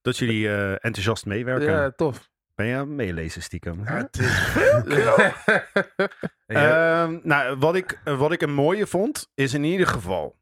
[0.00, 1.70] Dat jullie enthousiast meewerken.
[1.70, 2.30] ja, tof.
[2.58, 3.84] Ben je aan het meelezen stiekem?
[3.84, 4.54] Ja, het is
[6.46, 10.38] Ehm, nou, wat ik, wat ik een mooie vond, is in ieder geval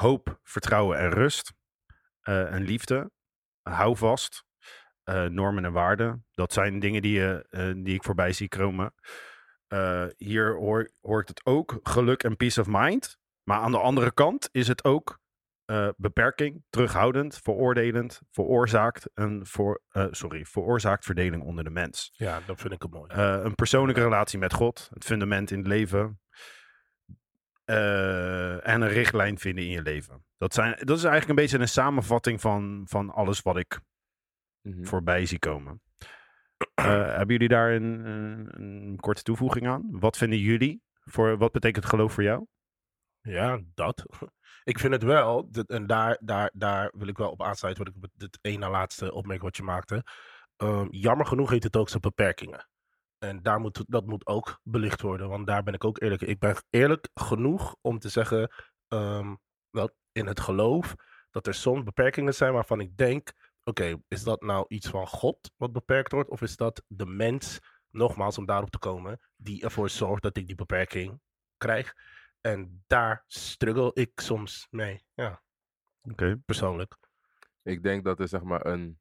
[0.00, 1.52] hoop, vertrouwen en rust.
[2.20, 3.10] Eh, en liefde.
[3.62, 4.44] Hou vast.
[5.02, 6.26] Eh, normen en waarden.
[6.30, 8.94] Dat zijn dingen die, je, eh, die ik voorbij zie komen.
[10.16, 13.18] Hier hoor, hoort het ook geluk en peace of mind.
[13.42, 15.19] Maar aan de andere kant is het ook
[15.70, 22.10] eh, beperking, terughoudend, veroordelend, veroorzaakt, en voor, eh, sorry, veroorzaakt verdeling onder de mens.
[22.12, 23.10] Ja, dat vind ik het mooi.
[23.10, 26.20] Eh, een persoonlijke relatie met God, het fundament in het leven.
[27.64, 30.24] Eh, en een richtlijn vinden in je leven.
[30.36, 33.80] Dat, zijn, dat is eigenlijk een beetje een samenvatting van, van alles wat ik
[34.62, 34.84] Mhm.
[34.84, 35.82] voorbij zie komen.
[36.74, 39.88] Eh, hebben jullie daar een, een, een korte toevoeging aan?
[39.90, 40.82] Wat vinden jullie?
[41.00, 42.46] Voor, wat betekent geloof voor jou?
[43.20, 44.04] Ja, dat.
[44.64, 47.94] Ik vind het wel, dat- en daar, daar, daar wil ik wel op aansluiten, wat
[47.94, 50.04] ik het ene laatste opmerking wat je maakte.
[50.56, 52.68] Ehm, jammer genoeg heeft het ook zijn beperkingen.
[53.18, 56.22] En daar moet, dat moet ook belicht worden, want daar ben ik ook eerlijk.
[56.22, 58.50] Ik ben eerlijk genoeg om te zeggen,
[58.88, 59.34] ehm,
[59.70, 60.94] wel in het geloof,
[61.30, 63.32] dat er soms beperkingen zijn waarvan ik denk,
[63.64, 66.30] oké, is dat nou iets van God wat beperkt wordt?
[66.30, 67.58] Of is dat de mens,
[67.90, 71.20] nogmaals om daarop te komen, die ervoor zorgt dat ik die beperking
[71.56, 71.94] krijg?
[72.40, 75.04] En daar struggle ik soms mee.
[75.14, 75.42] Ja,
[76.02, 76.36] Oké.
[76.44, 76.96] persoonlijk.
[77.62, 79.00] Ik denk dat er zeg maar een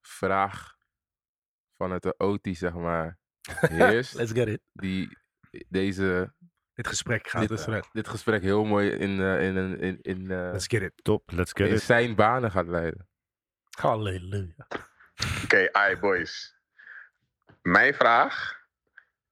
[0.00, 0.76] vraag
[1.76, 3.18] vanuit de OT zeg maar
[3.60, 4.14] heerst.
[4.14, 4.60] Let's get it.
[4.72, 5.18] die
[5.68, 6.32] deze,
[6.72, 7.48] dit gesprek gaat.
[7.48, 7.88] Dit eh, red.
[7.92, 10.92] dit gesprek heel mooi in, eh, in, in, in, in, eh, let's get it.
[11.02, 11.82] Top, let's get in it.
[11.82, 13.08] zijn banen gaat leiden.
[13.78, 14.66] Halleluja.
[15.44, 16.56] Oké, ai boys.
[17.62, 18.66] Mijn vraag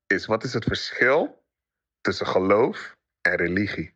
[0.07, 1.45] is: wat is het verschil
[2.01, 2.96] tussen geloof
[3.27, 3.95] en religie?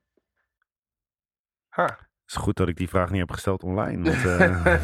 [1.68, 1.84] Ha.
[1.84, 4.02] Het is goed dat ik die vraag niet heb gesteld online.
[4.10, 4.82] Want, eh,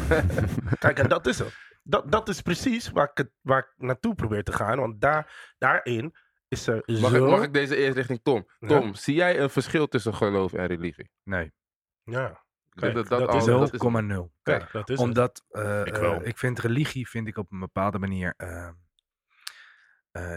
[0.79, 1.55] Kijk, en dat is het.
[1.83, 4.79] dat, dat is precies waar ik, het, waar ik naartoe probeer te gaan.
[4.79, 6.15] Want daar, daarin
[6.47, 7.25] is er Mag, zo...
[7.25, 8.47] ik, mag ik deze eerst richting Tom?
[8.59, 8.67] Ja.
[8.67, 11.11] Tom, zie jij een verschil tussen geloof en religie?
[11.23, 11.53] Nee,
[12.03, 13.71] Ja, Kijk, dat, dat, dat is al- 0,0.
[13.71, 15.07] dat is- kijk, dat is het.
[15.07, 18.33] Omdat eh, Ik eh, ik vind religie, vind ik op een bepaalde manier,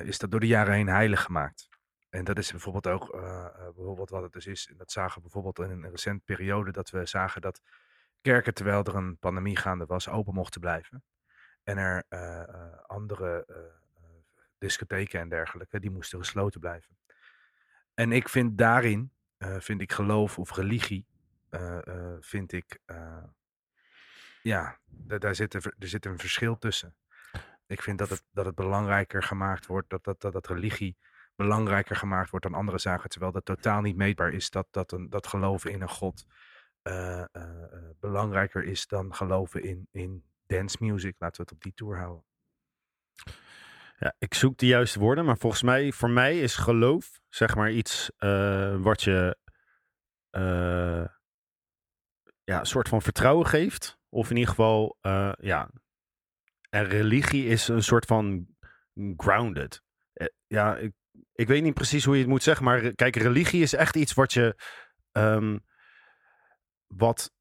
[0.04, 1.68] is dat door de jaren heen heilig gemaakt.
[2.10, 4.68] En dat is bijvoorbeeld ook eh, eh, bijvoorbeeld wat het dus is.
[4.70, 7.62] En dat zagen we bijvoorbeeld in een recente periode dat we zagen dat
[8.20, 11.04] kerken, terwijl er een pandemie gaande was, open mochten blijven.
[11.64, 13.56] En er eh, andere eh,
[14.58, 16.96] discotheken en dergelijke, die moesten gesloten blijven.
[17.94, 21.06] En ik vind daarin, vind ik geloof of religie,
[22.20, 22.78] vind ik,
[24.42, 26.94] ja, da- daar zit, een ver- er zit een verschil tussen.
[27.66, 30.96] Ik vind dat het, dat het belangrijker gemaakt wordt, dat, dat, dat, dat religie
[31.40, 35.10] belangrijker gemaakt wordt dan andere zaken, terwijl dat totaal niet meetbaar is dat, dat, een,
[35.10, 36.24] dat geloven in een god
[36.82, 41.14] eh, eh, eh, belangrijker is dan geloven in, in dance music.
[41.18, 42.24] Laten we het op die tour houden.
[43.98, 47.70] Ja, ik zoek de juiste woorden, maar volgens mij, voor mij is geloof, zeg maar
[47.70, 48.10] iets
[48.80, 49.36] wat je
[52.44, 53.98] ja, een soort van vertrouwen geeft.
[54.08, 54.98] Of in ieder geval,
[55.40, 55.70] ja.
[56.70, 58.46] En religie is een soort van
[59.16, 59.82] grounded.
[60.46, 60.92] Ja, ik,
[61.32, 63.96] ik weet niet precies hoe je het moet zeggen, maar re- kijk, religie is echt
[63.96, 64.54] iets wat je,
[65.12, 65.58] ehm,
[66.86, 67.32] wat,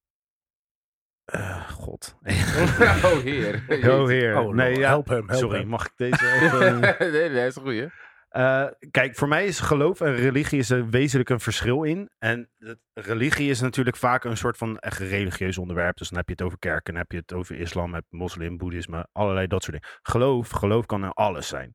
[1.26, 2.18] eh, god.
[3.06, 3.64] oh heer.
[3.94, 4.38] oh heer.
[4.38, 6.80] Oh, nee, Lord, ja, help hem, help sorry, mag ik deze even...
[6.80, 7.90] nee, nee, dat is een goeie.
[8.30, 12.10] Eh, kijk, voor mij is geloof en religie is er wezenlijk een verschil in.
[12.18, 12.50] En
[12.94, 15.98] religie is natuurlijk vaak een soort van echt religieus onderwerp.
[15.98, 18.58] Dus dan heb je het over kerken, dan heb je het over islam, heb moslim,
[18.58, 20.00] boeddhisme, allerlei dat soort dingen.
[20.02, 21.74] Geloof, geloof kan in alles zijn.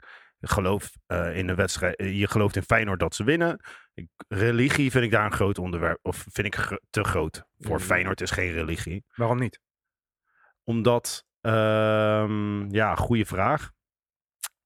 [0.48, 3.60] Geloof eh, in de wedstrijd, eh, je gelooft in Feyenoord dat ze winnen.
[3.94, 7.44] Ik- religie vind ik daar een groot onderwerp, of vind ik gro- te groot.
[7.58, 7.82] Voor Mm.
[7.84, 9.04] Feyenoord is geen religie.
[9.14, 9.60] Waarom niet?
[10.64, 13.72] Omdat, ehm, ja, goede vraag.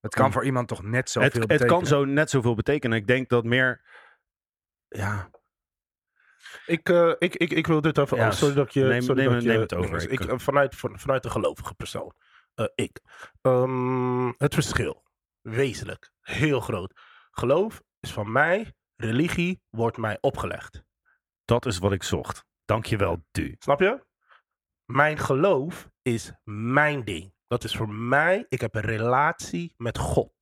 [0.01, 1.77] Het kan Om- voor iemand toch net zoveel Het, het betekenen.
[1.79, 2.99] kan zo net zoveel betekenen.
[2.99, 3.83] Ik denk dat meer,
[4.88, 5.31] ja,
[6.67, 8.17] Ik, eh, ik, ik, ik wil dit even.
[8.17, 8.83] Ja, oh, sorry dat je.
[8.85, 10.03] neem- sorry neem- dat je neem het over.
[10.11, 12.12] Ik, Ik- vanuit, van, vanuit de gelovige persoon.
[12.55, 13.01] Eh, ik.
[13.43, 15.05] Ehm, het verschil.
[15.50, 16.11] Wezenlijk.
[16.20, 17.00] Heel groot.
[17.30, 18.72] Geloof is van mij.
[18.96, 20.82] Religie wordt mij opgelegd.
[21.44, 22.44] Dat is wat ik zocht.
[22.64, 23.56] Dankjewel, Du.
[23.58, 24.06] Snap je?
[24.84, 27.34] Mijn geloof is mijn ding.
[27.46, 28.46] Dat is voor mij.
[28.48, 30.32] Ik heb een relatie met God.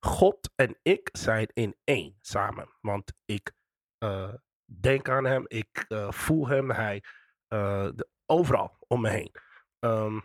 [0.00, 2.68] God en ik zijn in één samen.
[2.80, 3.52] Want ik
[3.98, 5.44] eh, denk aan hem.
[5.46, 6.70] Ik eh, voel hem.
[6.70, 7.04] Hij
[7.48, 9.34] eh, de- overal om me heen.
[9.78, 10.20] Ehm,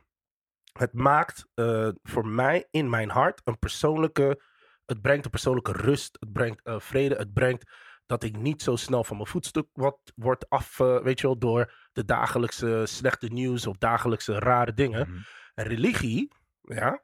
[0.72, 4.42] het maakt eh, voor mij in mijn hart een persoonlijke.
[4.86, 6.18] Het brengt een persoonlijke rust.
[6.20, 7.16] Het brengt eh, vrede.
[7.16, 7.72] Het brengt
[8.06, 11.38] dat ik niet zo snel van mijn voetstuk wat, word af, eh, weet je wel,
[11.38, 15.10] door de dagelijkse slechte nieuws of dagelijkse rare dingen.
[15.10, 15.20] Mhm.
[15.56, 17.02] En religie, ja,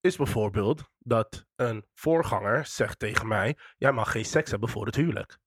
[0.00, 4.94] is bijvoorbeeld dat een voorganger zegt tegen mij: jij mag geen seks hebben voor het
[4.94, 5.38] huwelijk.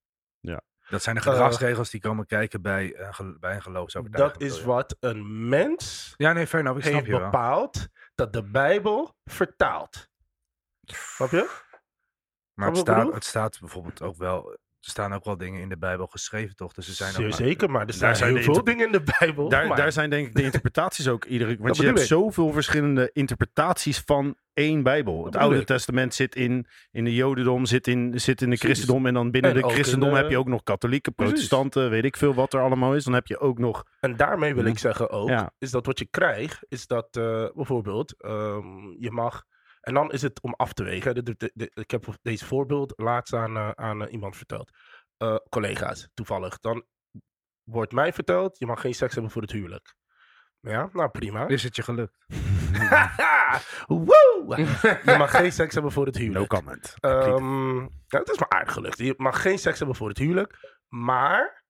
[0.90, 4.40] Dat zijn de Eh, gedragsregels die komen kijken bij, gel- bij een geloofsovertuiging.
[4.40, 4.66] Dat is je?
[4.66, 6.80] wat een mens Ja, nee, fair enough.
[6.80, 7.30] Ik snap heeft je wel.
[7.32, 10.10] bepaald dat de Bijbel vertaalt.
[10.84, 11.50] Snap je?
[12.54, 14.58] Maar het Snap je staat, het staat bijvoorbeeld ook wel...
[14.86, 16.74] Er staan ook wel dingen in de Bijbel geschreven, toch?
[16.74, 19.50] Dus er zijn maar- zeker, maar er zijn, zijn heel veel dingen in de Bijbel.
[19.50, 21.56] Daar, maar- daar zijn denk ik de interpretaties ook iedere...
[21.56, 22.06] Want Dat je hebt ik.
[22.06, 25.26] zoveel verschillende interpretaties van één Bijbel.
[25.26, 25.66] Het Oude ik.
[25.66, 29.06] Testament zit in, in de Jodendom, zit in, zit in de christendom.
[29.06, 32.18] En dan binnen En de christendom de- heb je ook nog katholieken, protestanten, weet ik
[32.18, 33.04] veel wat er allemaal is.
[33.04, 33.84] Dan heb je ook nog...
[34.00, 35.52] En daarmee wil ik zeggen ook, Ja.
[35.58, 38.66] is dat wat je krijgt, is dat eh, bijvoorbeeld, ehm,
[39.00, 39.44] je mag,
[39.86, 41.16] en dan is het om af te wegen.
[41.16, 44.72] De- de- de- de- ik heb deze voorbeeld laatst aan, eh, aan eh, iemand verteld.
[45.18, 46.60] Eh, collega's, toevallig.
[46.60, 46.86] Dan
[47.64, 49.96] wordt mij verteld, je mag geen seks hebben voor het huwelijk.
[50.60, 51.48] Ja, nou prima.
[51.48, 52.18] Is het je gelukt?
[53.88, 54.56] Woe!
[55.06, 56.50] Je mag geen seks hebben voor het No huwelijk.
[56.50, 56.94] comment.
[57.00, 58.98] Ehm, nou, het is maar aardig gelukt.
[58.98, 60.78] Je mag geen seks hebben voor het huwelijk.
[60.88, 61.64] Maar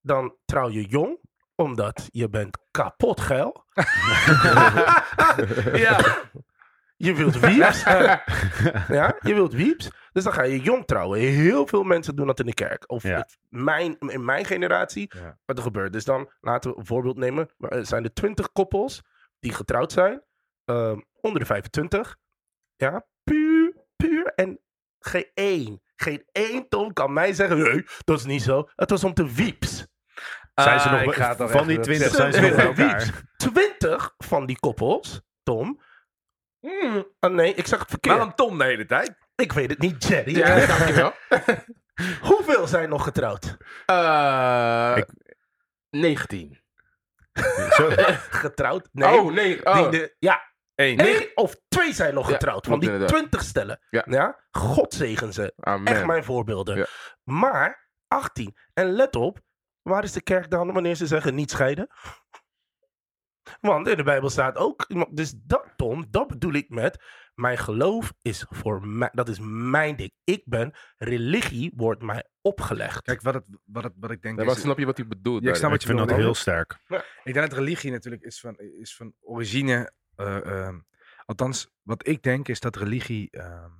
[0.00, 1.18] dan trouw je jong,
[1.54, 3.64] omdat je bent kapot geil.
[5.86, 6.20] ja.
[7.02, 7.82] Je wilt wieps.
[8.98, 9.90] ja, je wilt wieps.
[10.12, 11.18] Dus dan ga je jong trouwen.
[11.20, 12.90] Heel veel mensen doen dat in de kerk.
[12.90, 13.16] Of Ja.
[13.16, 15.38] het- mijn, in mijn generatie, Ja.
[15.44, 15.92] wat er gebeurt.
[15.92, 17.48] Dus dan laten we een voorbeeld nemen.
[17.58, 19.02] Er zijn er twintig koppels
[19.38, 20.22] die getrouwd zijn.
[20.64, 22.16] ehm, onder de 25.
[22.76, 24.26] Ja, puur, puur.
[24.34, 24.60] En
[24.98, 28.68] geen één, geen één Tom kan mij zeggen, nee, dat is niet zo.
[28.76, 29.86] Het was om te wieps.
[30.54, 32.32] Zijn ze Ah, nog, ik ga toch van die 20 zeggen.
[32.32, 33.04] zijn ze nog bij Wieps.
[33.06, 33.22] elkaar?
[33.36, 35.80] Twintig van die koppels, Tom.
[36.60, 38.14] Hmm, ah, nee, ik zeg het verkeerd.
[38.16, 39.14] Waarom Tom de hele tijd?
[39.34, 40.36] Ik weet het niet, Jerry.
[40.36, 41.12] Ja, dankjewel.
[42.30, 43.56] Hoeveel zijn nog getrouwd?
[43.86, 45.08] Eh Ik-
[45.90, 46.58] 19.
[47.76, 47.90] Zo,
[48.30, 48.88] getrouwd.
[48.92, 49.66] Nee, Oh, nee.
[49.66, 49.74] Oh.
[49.78, 50.96] die de, ja, Eén.
[50.96, 52.66] nee, of twee zijn nog Ja, getrouwd.
[52.66, 53.16] van die inderdaad.
[53.16, 53.80] twintig stellen.
[53.90, 54.04] Ja.
[54.08, 54.44] Ja.
[54.50, 55.52] God zegen ze.
[55.56, 55.92] Amen.
[55.94, 56.76] Echt mijn voorbeelden.
[56.76, 56.86] Ja.
[57.24, 58.56] Maar 18.
[58.74, 59.38] En let op,
[59.82, 61.88] waar is de kerk dan wanneer ze zeggen niet scheiden?
[63.60, 64.86] Want in de Bijbel staat ook.
[65.10, 67.04] Dus dat, Tom, dat bedoel ik met.
[67.34, 69.08] Mijn geloof is voor mij.
[69.12, 70.12] Dat is mijn ding.
[70.24, 70.72] Ik ben.
[70.96, 73.02] Religie wordt mij opgelegd.
[73.02, 74.60] Kijk, wat, het, wat, het, wat ik denk Ja, is...
[74.60, 75.42] snap je wat hij bedoelt?
[75.42, 76.78] Ja, ik snap wat ik je vind dat heel sterk.
[77.24, 79.92] Ik denk dat religie natuurlijk is van, is van origine.
[80.16, 80.78] eh, ehm,
[81.26, 83.70] althans, wat ik denk is dat religie ehm,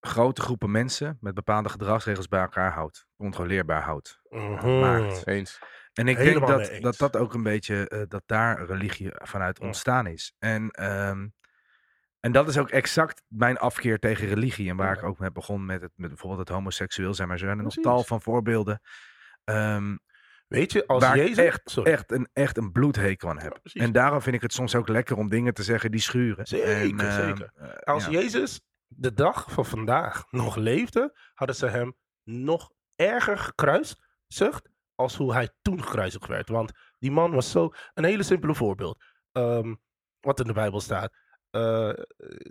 [0.00, 3.06] grote groepen mensen met bepaalde gedragsregels bij elkaar houdt.
[3.16, 4.20] Controleerbaar houdt.
[4.28, 4.78] Mhm.
[4.80, 5.26] maakt.
[5.26, 5.58] Eens.
[5.96, 9.58] En ik Helemaal denk dat, dat dat ook een beetje, eh, dat daar religie vanuit
[9.58, 9.66] Ja.
[9.66, 10.34] ontstaan is.
[10.38, 11.28] En, ehm,
[12.20, 14.68] en dat is ook exact mijn afkeer tegen religie.
[14.70, 15.00] En waar Ja.
[15.00, 17.28] ik ook mee begon met, het, met bijvoorbeeld het homoseksueel zijn.
[17.28, 18.80] Maar er zijn er nog tal van voorbeelden.
[19.44, 19.96] ehm,
[20.48, 21.36] Weet je, als waar Jezus.
[21.44, 21.92] echt, Sorry.
[21.92, 23.58] echt, een, echt een bloedhekel aan heb.
[23.62, 26.46] Ja, en daarom vind ik het soms ook lekker om dingen te zeggen die schuren.
[26.46, 27.50] Zeker, En, ehm, zeker.
[27.54, 28.10] eh, Als ja.
[28.10, 35.32] Jezus de dag van vandaag nog leefde, hadden ze hem nog erger gekruisigd als hoe
[35.32, 36.48] hij toen gekruisigd werd.
[36.48, 37.70] Want die man was zo...
[37.94, 39.04] Een hele simpele voorbeeld.
[39.32, 39.74] Ehm,
[40.20, 41.14] wat in de Bijbel staat.
[41.50, 41.92] Eh,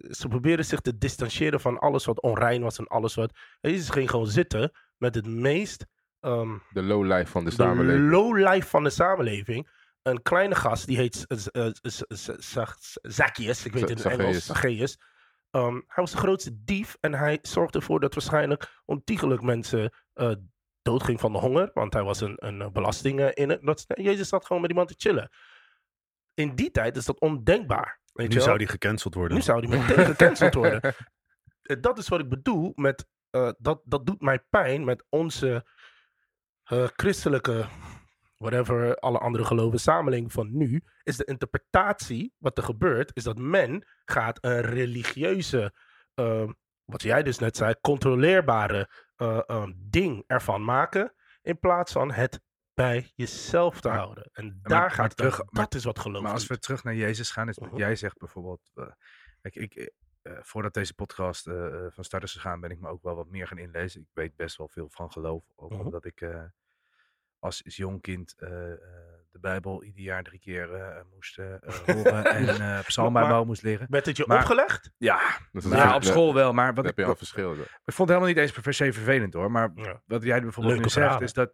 [0.10, 3.38] ze probeerden zich te distancieren van alles wat onrein was en alles wat...
[3.62, 5.86] Jezus ging gewoon zitten met het meest...
[6.20, 8.10] ehm, De low life van de de samenleving.
[8.12, 9.70] lowlife van de samenleving.
[10.02, 11.26] Een kleine gast, die heet
[13.02, 13.66] Zacchaeus.
[13.66, 14.46] Ik weet het in het Engels.
[14.46, 14.98] Zacchaeus.
[15.52, 20.32] Ehm, hij was de grootste dief en hij zorgde ervoor dat waarschijnlijk ontiegelijk mensen eh
[20.86, 21.72] doodgingen van de honger.
[21.74, 23.62] Want hij was een, een belasting eh, in het.
[23.62, 25.30] Dat, Jezus zat gewoon met die man te chillen.
[26.34, 28.00] In die tijd is dat ondenkbaar.
[28.14, 29.38] Weet Nu zou die gecanceld worden.
[29.38, 30.82] Nu zou die meteen gecanceld worden.
[31.62, 33.08] Eh, Dat is wat ik bedoel met.
[33.30, 35.66] eh, dat, dat doet mij pijn met onze
[36.64, 37.66] eh, christelijke.
[38.38, 40.84] Whatever, alle andere geloven, samenleving van nu.
[41.04, 42.34] Is de interpretatie.
[42.38, 45.74] Wat er gebeurt, is dat men gaat een religieuze.
[46.14, 46.50] eh,
[46.86, 51.14] wat jij dus net zei, controleerbare eh, eh, ding ervan maken.
[51.42, 52.42] In plaats van het
[52.74, 54.30] bij jezelf te Maar- houden.
[54.34, 55.52] En maar- daar maar gaat het terug- terug.
[55.52, 57.78] maar- Dat is wat geloof Maar als we terug naar Jezus gaan, is wat Mhm.
[57.78, 58.72] jij zegt bijvoorbeeld.
[58.74, 58.88] eh,
[59.42, 61.44] kijk, ik, eh, voordat deze podcast
[61.90, 64.02] van start is gegaan, ben ik me ook wel wat meer gaan inlezen.
[64.02, 65.44] Ik weet best wel veel van geloof.
[65.56, 65.82] Ook Mhm.
[65.82, 66.26] omdat ik
[67.40, 68.36] als, jong kind
[69.36, 71.36] de Bijbel ieder jaar drie keer eh, moest
[71.86, 73.88] horen en eh psalmbijbel moest leren.
[73.90, 74.92] Werd het je maar- opgelegd?
[74.98, 75.20] Ja,
[75.52, 76.54] Dat is ja, een- op school wel.
[76.54, 77.52] Maar wat heb je al verschil.
[77.54, 79.52] ik vond het helemaal niet eens per se vervelend hoor.
[79.52, 80.02] Maar Ja.
[80.06, 81.24] wat jij bijvoorbeeld Leuke nu zegt, verhalen.
[81.28, 81.54] is dat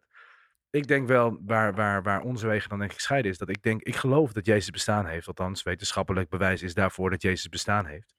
[0.70, 3.62] ik denk wel waar, waar, waar onze wegen dan denk ik scheiden, is dat ik
[3.64, 5.28] denk, ik geloof dat Jezus bestaan heeft.
[5.28, 8.16] Althans, wetenschappelijk bewijs is daarvoor dat Jezus bestaan heeft.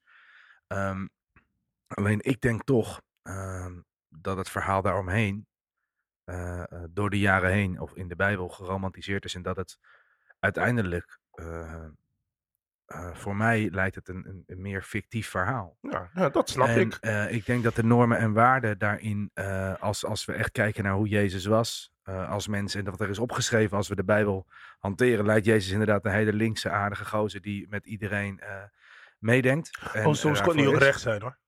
[0.66, 1.06] Ehm,
[1.86, 5.46] alleen ik denk toch ehm, dat het verhaal daaromheen
[6.24, 9.78] eh, eh, door de jaren heen of in de Bijbel geromantiseerd is en dat het
[10.40, 11.84] uiteindelijk eh,
[13.12, 15.76] voor mij lijkt het een, een, een meer fictief verhaal.
[15.80, 16.98] Ja, ja, dat snap En, ik.
[17.30, 19.30] ik denk dat de normen en waarden daarin,
[19.80, 23.18] als, als we echt kijken naar hoe Jezus was als mens en wat er is
[23.18, 24.46] opgeschreven als we de Bijbel
[24.78, 28.40] hanteren, lijkt Jezus inderdaad een hele linkse, aardige gozer die met iedereen
[29.18, 29.78] meedenkt.
[29.92, 31.38] En, oh, soms kon hij ook recht zijn hoor.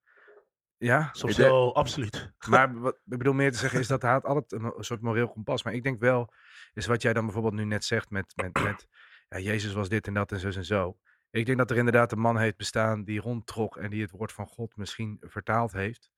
[0.78, 2.32] Ja, Soms wel, absoluut.
[2.48, 5.28] maar wat ik bedoel meer te zeggen is dat hij had altijd een, soort moreel
[5.28, 5.62] kompas.
[5.62, 6.32] Maar ik denk wel,
[6.72, 8.88] is wat jij dan bijvoorbeeld nu net zegt met, met, met
[9.28, 10.98] ja, Jezus was dit en dat en zo en zo.
[11.30, 14.32] Ik denk dat er inderdaad een man heeft bestaan die rondtrok en die het woord
[14.32, 16.10] van God misschien vertaald heeft.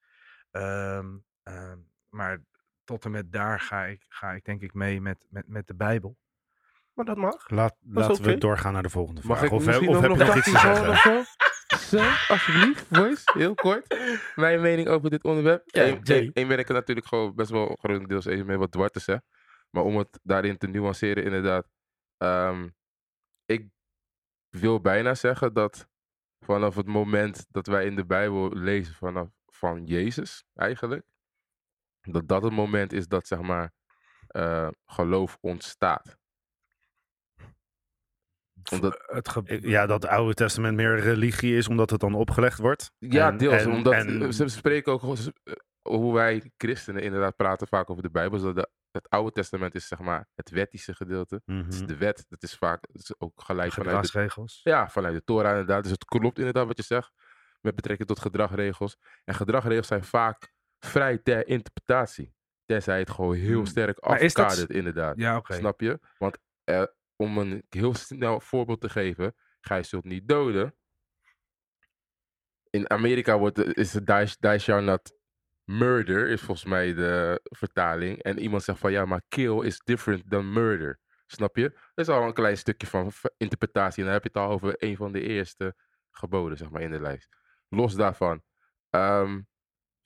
[0.50, 1.06] Ehm,
[1.42, 2.42] ehm, maar
[2.84, 5.74] tot en met daar ga ik, ga ik denk ik mee met, met, met de
[5.74, 6.18] Bijbel.
[6.92, 7.50] Maar dat mag.
[7.50, 9.50] Laat, laten we doorgaan naar de volgende Mag vraag.
[9.50, 11.26] ik Of, heb je nog iets te zeggen?
[11.86, 11.98] Zo?
[12.28, 13.22] Alsjeblieft, boys.
[13.24, 13.96] Heel kort.
[14.34, 15.62] Mijn mening over dit onderwerp.
[15.66, 15.98] Ja,
[16.32, 19.22] Eén ben ik er natuurlijk gewoon best wel grotendeels even mee wat Dwarte zegt.
[19.70, 21.68] Maar om het daarin te nuanceren, inderdaad.
[22.16, 22.68] ehm,
[23.44, 23.68] ik
[24.48, 25.86] wil bijna zeggen dat
[26.40, 31.04] vanaf het moment dat wij in de Bijbel lezen vanaf van Jezus, eigenlijk.
[32.00, 33.72] Dat dat het moment is dat, zeg maar,
[34.26, 36.16] eh, geloof ontstaat.
[38.72, 42.14] Omdat, Het ge- Ik- Ja, dat het Oude Testament meer religie is, omdat het dan
[42.14, 42.92] opgelegd wordt.
[42.98, 43.62] Ja, En- deels.
[43.62, 45.52] en- omdat en- ze spreken ook gewoon, eh,
[45.82, 48.38] hoe wij christenen inderdaad praten vaak over de Bijbel.
[48.38, 51.42] Zodat de- het Oude Testament is zeg maar het wettische gedeelte.
[51.44, 51.58] Mhm.
[51.64, 54.60] Het is de wet, dat is vaak dat is ook geleid vanuit de, gedragsregels.
[54.62, 55.82] ja, vanuit de Torah inderdaad.
[55.82, 57.12] Dus het klopt inderdaad wat je zegt.
[57.60, 58.96] Met betrekking tot gedragregels.
[59.24, 62.34] En gedragregels zijn vaak vrij ter interpretatie.
[62.64, 63.66] Tenzij het gewoon heel Hmm.
[63.66, 65.16] sterk dat- afkadert inderdaad.
[65.16, 65.40] Ja.
[65.44, 65.98] Snap je?
[66.18, 66.82] Want eh,
[67.16, 69.34] om een heel snel voorbeeld te geven.
[69.60, 70.74] Gij zult niet doden.
[72.70, 75.12] In Amerika wordt, de- is het shall not
[75.64, 76.28] murder.
[76.28, 78.22] Is volgens mij de vertaling.
[78.22, 81.00] En iemand zegt van ja, maar kill is different than murder.
[81.26, 81.68] Snap je?
[81.94, 83.98] Dat is al een klein stukje van interpretatie.
[83.98, 85.74] En dan heb je het al over een van de eerste
[86.10, 87.28] geboden, zeg maar, in de lijst.
[87.68, 88.42] Los daarvan.
[88.90, 89.40] ehm,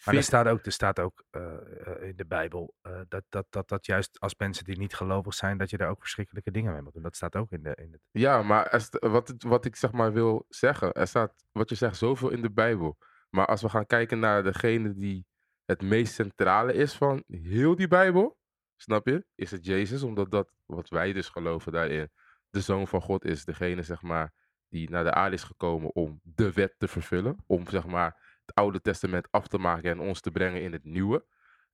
[0.05, 1.43] Maar er staat ook, er staat ook eh,
[1.87, 5.35] eh, in de Bijbel eh, dat, dat, dat, dat juist als mensen die niet gelovig
[5.35, 7.03] zijn, dat je daar ook verschrikkelijke dingen mee moet doen.
[7.03, 8.01] Dat staat ook in, de, in het...
[8.11, 11.97] Ja, maar er wat, wat ik zeg maar wil zeggen, er staat, wat je zegt,
[11.97, 12.99] zoveel in de Bijbel.
[13.31, 15.27] Maar als we gaan kijken naar degene die
[15.65, 18.39] het meest centrale is van heel die Bijbel,
[18.77, 19.25] snap je?
[19.35, 22.11] Is het Jezus, omdat dat, wat wij dus geloven daarin,
[22.51, 24.33] de Zoon van God is, degene zeg maar,
[24.69, 27.37] die naar de aarde is gekomen om de wet te vervullen.
[27.47, 31.25] Om zeg maar Oude Testament af te maken en ons te brengen in het Nieuwe.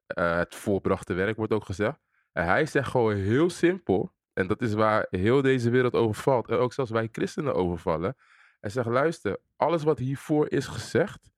[0.07, 1.99] Eh, het voorbrachte werk wordt ook gezegd.
[2.33, 6.49] En hij zegt gewoon heel simpel, en dat is waar heel deze wereld over valt.
[6.49, 8.17] En ook zelfs wij christenen overvallen.
[8.61, 11.31] Hij zegt, luister, alles wat hiervoor is gezegd.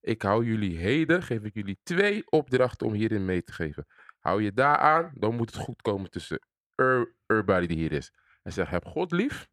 [0.00, 3.86] Ik hou jullie heden, geef ik jullie twee opdrachten om hierin mee te geven.
[4.20, 6.40] Hou je daar aan, dan moet het goed komen tussen
[6.74, 8.12] er- everybody die hier is.
[8.42, 9.48] Hij zegt, heb God lief.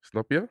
[0.00, 0.50] Snap je?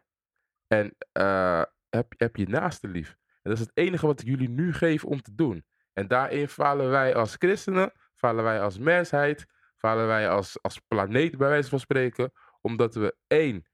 [0.67, 3.17] En eh, heb, heb je naaste lief.
[3.47, 5.65] Dat is het enige wat ik jullie nu geef om te doen.
[5.93, 11.37] En daarin falen wij als christenen, falen wij als mensheid, falen wij als, als planeet
[11.37, 12.31] bij wijze van spreken.
[12.61, 13.67] Omdat we één,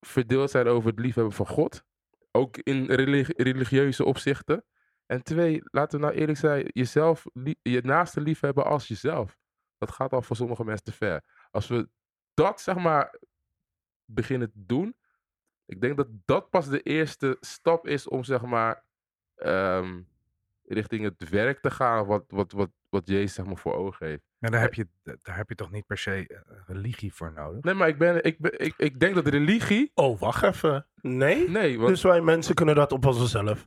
[0.00, 1.82] verdeeld zijn over het liefhebben van God.
[2.30, 4.64] Ook in religi- religieuze opzichten.
[5.06, 7.24] En twee, laten we nou eerlijk zijn, jezelf,
[7.62, 9.36] je naaste liefhebben als jezelf.
[9.78, 11.24] Dat gaat al voor sommige mensen te ver.
[11.50, 11.88] Als we
[12.34, 13.18] dat, zeg maar,
[14.04, 14.96] beginnen te doen.
[15.64, 18.84] Ik denk dat dat pas de eerste stap is om, zeg maar,
[19.38, 20.00] ehm,
[20.64, 22.06] richting het werk te gaan.
[22.06, 24.22] Wat, wat, wat, wat Jezus, zeg maar, voor ogen heeft.
[24.38, 27.62] Maar daar heb, je, daar heb je toch niet per se eh, religie voor nodig?
[27.62, 29.90] Nee, maar ik, ben, ik, ben, ik, ik denk dat religie.
[29.94, 30.86] Oh, wacht even.
[31.00, 31.48] Nee?
[31.48, 33.66] Nee, want, Dus wij mensen kunnen dat op onszelf.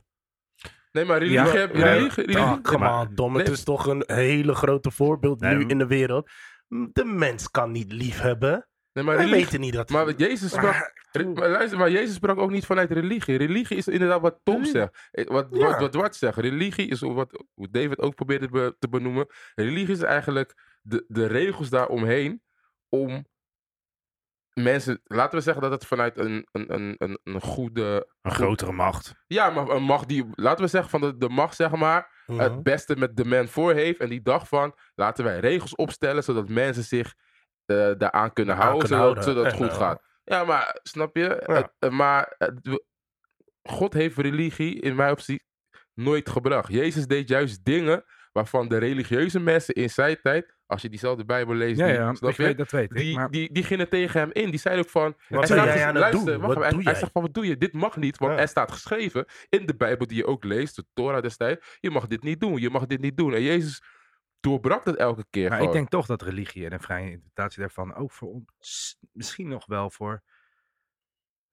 [0.92, 1.38] nee maar religie.
[1.52, 3.32] Ja, heb- ja, religie, religie Oh, come maar- on, Dom.
[3.32, 3.42] nee.
[3.42, 6.30] Het is toch een hele grote voorbeeld Nee, nu in de wereld.
[6.68, 8.66] De mens kan niet lief hebben.
[8.92, 9.44] Nee, maar Wij religie.
[9.44, 9.90] weten niet dat.
[9.90, 10.92] Maar wat Jezus sprak.
[11.12, 13.36] re- maar, luister, maar Jezus sprak ook niet vanuit religie.
[13.36, 15.08] Religie is inderdaad wat Tom zegt.
[15.10, 15.58] Eh, Wat, Ja.
[15.66, 16.36] wat, wat Dwart zegt.
[16.38, 19.26] Religie is wat hoe David ook probeerde be- te benoemen.
[19.54, 22.42] Religie is eigenlijk de, de regels daaromheen.
[22.88, 23.26] Om
[24.54, 25.00] mensen.
[25.04, 28.08] Laten we zeggen dat het vanuit een, een, een, een, een goede.
[28.22, 29.14] Een grotere macht.
[29.26, 30.26] Ja, maar een macht die.
[30.34, 32.20] Laten we zeggen van de, de macht, zeg maar.
[32.26, 32.40] Mhm.
[32.40, 33.98] het beste met de man voor heeft.
[34.00, 37.14] En die dacht van, laten wij regels opstellen, zodat mensen zich
[37.98, 39.88] daaraan kunnen Aan houden, kunnen zodat, houden, zodat het goed wel.
[39.88, 40.02] gaat.
[40.24, 41.42] Ja, maar snap je?
[41.46, 41.72] Ja.
[41.78, 42.36] Eh, maar
[43.62, 45.42] God heeft religie in mijn optiek
[45.94, 46.72] nooit gebracht.
[46.72, 51.54] Jezus deed juist dingen waarvan de religieuze mensen in zijn tijd, als je diezelfde Bijbel
[51.54, 52.42] leest, Ja, die, ja, snap ik je?
[52.42, 52.96] weet, dat weet ik.
[52.96, 54.50] Die, Maar die, die gingen tegen hem in.
[54.50, 55.16] Die zeiden ook van...
[55.28, 56.40] Wat staat jij aan het luister, doen?
[56.40, 56.94] wacht Wat Hij jij?
[56.94, 57.56] zegt van, wat doe je?
[57.56, 58.38] Dit mag niet, want Ja.
[58.38, 62.06] er staat geschreven in de Bijbel die je ook leest, de Torah destijds, je mag
[62.06, 63.34] dit niet doen, je mag dit niet doen.
[63.34, 63.82] En Jezus
[64.42, 67.94] doorbrak dat elke keer Maar ik denk toch dat religie en een vrije interpretatie daarvan
[67.94, 70.22] ook voor ons misschien nog wel voor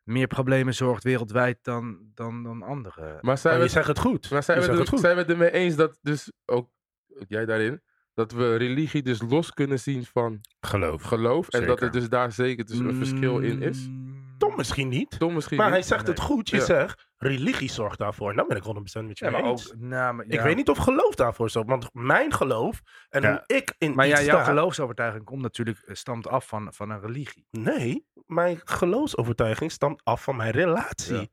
[0.04, 3.18] meer problemen zorgt wereldwijd dan, dan, dan andere.
[3.22, 4.32] Maar zijn je we, zegt het goed.
[4.32, 5.00] maar zijn je we, er, het goed.
[5.00, 6.70] zijn we het ermee eens dat dus ook,
[7.28, 7.82] jij daarin,
[8.14, 11.04] dat we religie dus los kunnen zien van Geloof.
[11.04, 13.90] geloof en dat er dus daar zeker dus een verschil in is?
[14.40, 15.20] Tom misschien niet.
[15.20, 16.50] Tom misschien Maar hij zegt het goed.
[16.50, 16.64] Je Ja.
[16.64, 18.36] zegt, religie zorgt daarvoor.
[18.36, 19.48] Nou ben ik 100% met je Ja, maar ook.
[19.50, 19.74] eens.
[19.78, 20.44] Nou, maar, Ik ja.
[20.44, 21.70] weet niet of geloof daarvoor zorgt.
[21.70, 23.30] Want mijn geloof en Ja.
[23.30, 24.44] hoe ik in Maar ja, jouw sta...
[24.44, 27.46] geloofsovertuiging komt natuurlijk, eh, stamt af van, van een religie.
[27.52, 31.16] Nee, mijn geloofsovertuiging stamt af van mijn relatie.
[31.16, 31.28] Ja.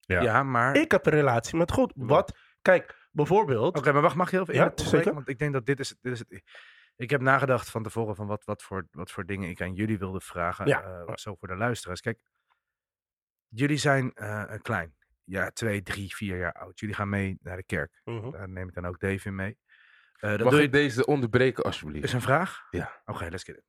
[0.00, 0.20] Ja.
[0.22, 0.76] Ja, maar.
[0.76, 1.92] Ik heb een relatie met God.
[1.96, 2.38] Wat?
[2.62, 3.76] Kijk, bijvoorbeeld...
[3.78, 5.14] Oké, maar wacht, mag je heel even Ja, zeker.
[5.14, 6.42] Want ik denk dat dit is, dit is het.
[6.96, 9.98] Ik heb nagedacht van tevoren van wat, wat, voor, wat voor dingen ik aan jullie
[9.98, 10.66] wilde vragen.
[10.66, 10.82] Ja.
[10.82, 12.00] eh, zo voor de luisteraars.
[12.00, 12.18] Kijk,
[13.48, 14.96] jullie zijn eh, klein.
[15.24, 16.80] Ja, twee, drie, vier jaar oud.
[16.80, 18.00] Jullie gaan mee naar de kerk.
[18.04, 18.30] Mhm.
[18.30, 19.58] Daar neem ik dan ook Dave in mee.
[20.12, 20.70] Eh dat Mag doe ik je...
[20.78, 22.04] deze onderbreken alsjeblieft?
[22.04, 22.66] Is een vraag?
[22.70, 23.02] Ja.
[23.04, 23.64] Oké, let's get it.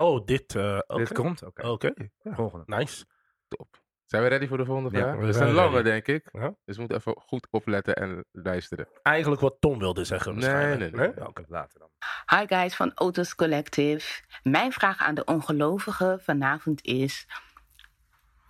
[0.00, 0.54] Oh, dit...
[0.54, 0.98] eh, oké.
[0.98, 1.42] Dit komt?
[1.42, 1.66] Oké.
[1.68, 2.76] Oké, Volgende.
[2.76, 3.04] nice.
[3.48, 3.82] Top.
[4.04, 5.14] Zijn we ready voor de volgende Ja, vraag?
[5.14, 5.84] we Dat is zijn een lange, ready.
[5.90, 6.28] denk ik.
[6.32, 6.54] Ja.
[6.64, 8.88] Dus we moeten even goed opletten en luisteren.
[9.02, 11.12] Eigenlijk wat Tom wilde zeggen Nee, nee, nee.
[11.16, 11.44] Ja, oké.
[11.48, 11.90] Later dan.
[12.38, 14.22] Hi guys van Autos Collective.
[14.42, 17.26] Mijn vraag aan de ongelovigen vanavond is: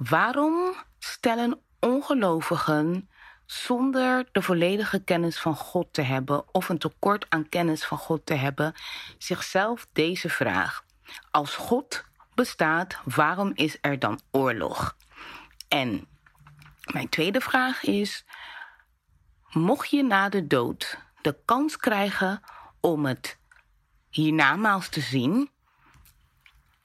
[0.09, 3.11] waarom stellen ongelovigen
[3.47, 8.27] zonder de volledige kennis van God te hebben of een tekort aan kennis van God
[8.27, 8.75] te hebben
[9.19, 10.85] zichzelf deze vraag:
[11.31, 14.97] Als God bestaat, waarom is er dan oorlog?
[15.69, 16.07] En
[16.93, 18.25] mijn tweede vraag is:
[19.51, 22.41] mocht je na de dood de kans krijgen
[22.81, 23.39] om het
[24.11, 25.51] hiernamaals te zien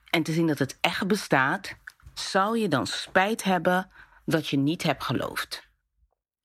[0.09, 1.75] en te zien dat het echt bestaat,
[2.19, 3.91] zou je dan spijt hebben
[4.25, 5.69] dat je niet hebt geloofd?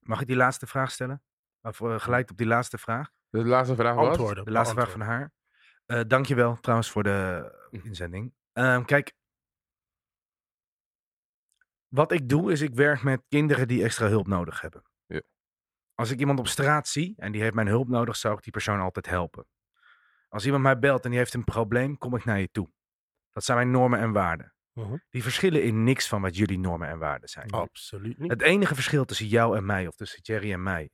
[0.00, 1.22] Mag ik die laatste vraag stellen?
[1.62, 3.10] Of eh, gelijk op die laatste vraag?
[3.30, 4.08] De laatste vraag was?
[4.08, 4.44] Antwoorden.
[4.44, 5.32] De laatste vraag van haar.
[5.86, 8.34] Eh dankjewel trouwens voor de inzending.
[8.52, 9.12] Ehm, kijk.
[11.88, 14.82] Wat ik doe, is ik werk met kinderen die extra hulp nodig hebben.
[15.06, 15.22] Ja.
[15.94, 18.52] Als ik iemand op straat zie en die heeft mijn hulp nodig, zou ik die
[18.52, 19.46] persoon altijd helpen.
[20.28, 22.70] Als iemand mij belt en die heeft een probleem, kom ik naar je toe.
[23.32, 24.54] Dat zijn mijn normen en waarden.
[24.86, 24.96] Mhm.
[25.10, 27.50] Die verschillen in niks van wat jullie normen en waarden zijn.
[27.50, 28.30] Absoluut niet.
[28.30, 30.90] Het enige verschil tussen jou en mij, of tussen Jerry en mij,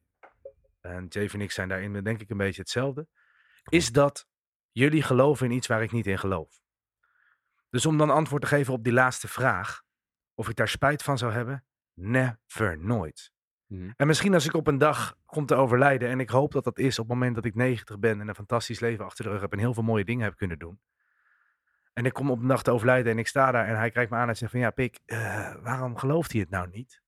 [0.80, 3.06] en Jave en ik zijn daarin denk ik een beetje hetzelfde,
[3.68, 4.26] is dat
[4.72, 6.60] jullie geloven in iets waar ik niet in geloof.
[7.70, 9.82] Dus om dan antwoord te geven op die laatste vraag,
[10.34, 11.64] of ik daar spijt van zou hebben,
[11.94, 13.32] never, nooit.
[13.66, 13.90] Mhm.
[13.96, 16.78] En misschien als ik op een dag kom te overlijden, en ik hoop dat dat
[16.78, 19.40] is op het moment dat ik 90 ben en een fantastisch leven achter de rug
[19.40, 20.80] heb en heel veel mooie dingen heb kunnen doen.
[21.96, 24.10] En ik kom op een dag te overlijden en ik sta daar en hij kijkt
[24.10, 27.02] me aan en zegt van ja Pik, eh, waarom gelooft hij het nou niet?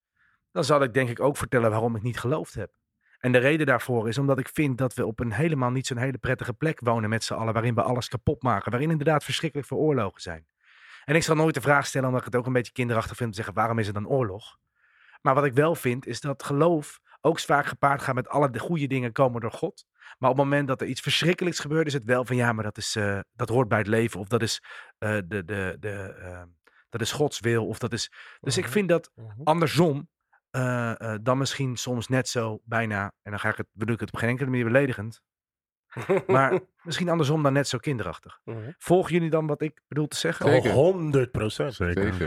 [0.53, 2.72] Dan zal ik denk ik ook vertellen waarom ik niet geloofd heb.
[3.18, 5.97] En de reden daarvoor is omdat ik vind dat we op een helemaal niet zo'n
[5.97, 9.68] hele prettige plek wonen met z'n allen, waarin we alles kapot maken, waarin inderdaad verschrikkelijk
[9.68, 10.47] veel oorlogen zijn.
[11.05, 13.30] En ik zal nooit de vraag stellen, omdat ik het ook een beetje kinderachtig vind,
[13.30, 14.59] te zeggen waarom is er dan oorlog?
[15.20, 18.59] Maar wat ik wel vind, is dat geloof ook vaak gepaard gaat met alle de
[18.59, 19.86] goede dingen komen door God.
[20.19, 22.65] Maar op het moment dat er iets verschrikkelijks gebeurt, is het wel van ja, maar
[22.65, 24.21] dat, is, eh, dat hoort bij het leven.
[24.21, 24.63] Of dat is,
[24.99, 26.43] eh, de, de, de, eh,
[26.89, 27.67] dat is Gods wil.
[27.67, 28.13] Of dat is...
[28.41, 28.73] Dus ik Mhm.
[28.73, 29.43] vind dat Mhm.
[29.45, 30.09] andersom
[30.51, 34.01] eh, eh, dan misschien soms net zo bijna, en dan ga ik het, bedoel ik
[34.01, 35.21] het op geen enkele manier beledigend,
[36.27, 38.41] maar misschien andersom dan net zo kinderachtig.
[38.45, 38.71] Mhm.
[38.79, 40.51] Volgen jullie dan wat ik bedoel te zeggen?
[40.51, 40.69] Zeker.
[40.71, 41.77] Oh, 100 procent.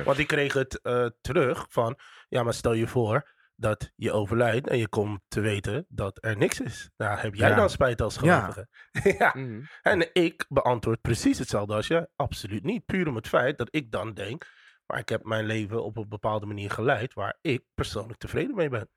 [0.03, 3.29] Want ik kreeg het eh, terug van, ja, maar stel je voor
[3.61, 6.89] dat je overlijdt en je komt te weten dat er niks is.
[6.97, 7.55] Nou, heb jij Ja.
[7.55, 8.39] dan spijt als Ja.
[8.39, 8.67] gelovige?
[9.19, 9.31] Ja.
[9.35, 9.61] Mhm.
[9.81, 12.09] En ik beantwoord precies hetzelfde als je.
[12.15, 12.85] Absoluut niet.
[12.85, 14.45] Puur om het feit dat ik dan denk,
[14.85, 18.69] maar ik heb mijn leven op een bepaalde manier geleid waar ik persoonlijk tevreden mee
[18.69, 18.89] ben.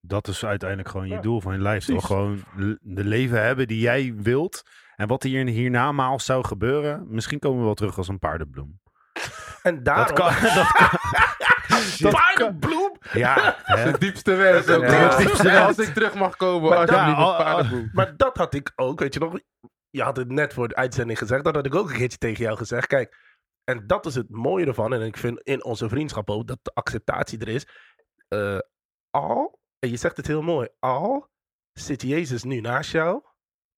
[0.00, 1.84] Dat is uiteindelijk gewoon je Ja, doel van je lijf.
[1.84, 2.04] Precies.
[2.04, 2.44] Gewoon
[2.80, 4.62] de leven hebben die jij wilt.
[4.96, 7.06] En wat hier hiernamaals zou gebeuren.
[7.08, 8.80] Misschien komen we wel terug als een paardenbloem.
[9.62, 10.06] En daarom...
[10.16, 10.32] Dat kan.
[11.98, 12.10] Dat kan.
[12.10, 12.85] Paardenbloem!
[13.12, 13.56] Ja?
[13.84, 14.82] De diepste wens ook.
[14.82, 15.00] Ja.
[15.00, 15.10] man.
[15.18, 15.66] De diepste wens.
[15.78, 17.88] Als ik terug mag komen, Maar alsjeblieft ja, met al- al- paardenboel.
[17.92, 19.38] Maar dat had ik ook, weet je nog.
[19.90, 21.44] Je had het net voor de uitzending gezegd.
[21.44, 22.86] Dat had ik ook een keertje tegen jou gezegd.
[22.86, 23.16] Kijk,
[23.64, 24.92] en dat is het mooie ervan.
[24.92, 27.66] En ik vind in onze vriendschap ook dat de acceptatie er is.
[28.28, 28.58] Eh,
[29.10, 30.68] al, en je zegt het heel mooi.
[30.78, 31.28] Al
[31.72, 33.22] zit Jezus nu naast jou.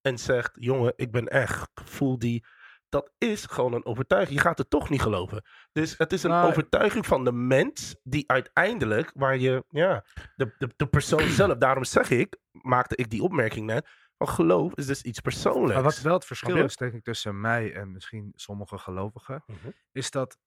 [0.01, 1.71] En zegt, jongen, ik ben echt.
[1.85, 2.45] Voel die.
[2.89, 4.37] Dat is gewoon een overtuiging.
[4.39, 5.45] Je gaat het toch niet geloven.
[5.73, 7.97] Dus het is een Nou, overtuiging van de mens.
[8.03, 10.05] Die uiteindelijk, waar je, ja,
[10.37, 11.57] de, de, de persoon zelf.
[11.57, 13.89] Daarom zeg ik, maakte ik die opmerking net.
[14.17, 15.75] Van geloof is dus iets persoonlijks.
[15.75, 19.69] Maar wat wel het verschil is, denk ik, tussen mij en misschien sommige gelovigen, Mhm.
[19.93, 20.39] is dat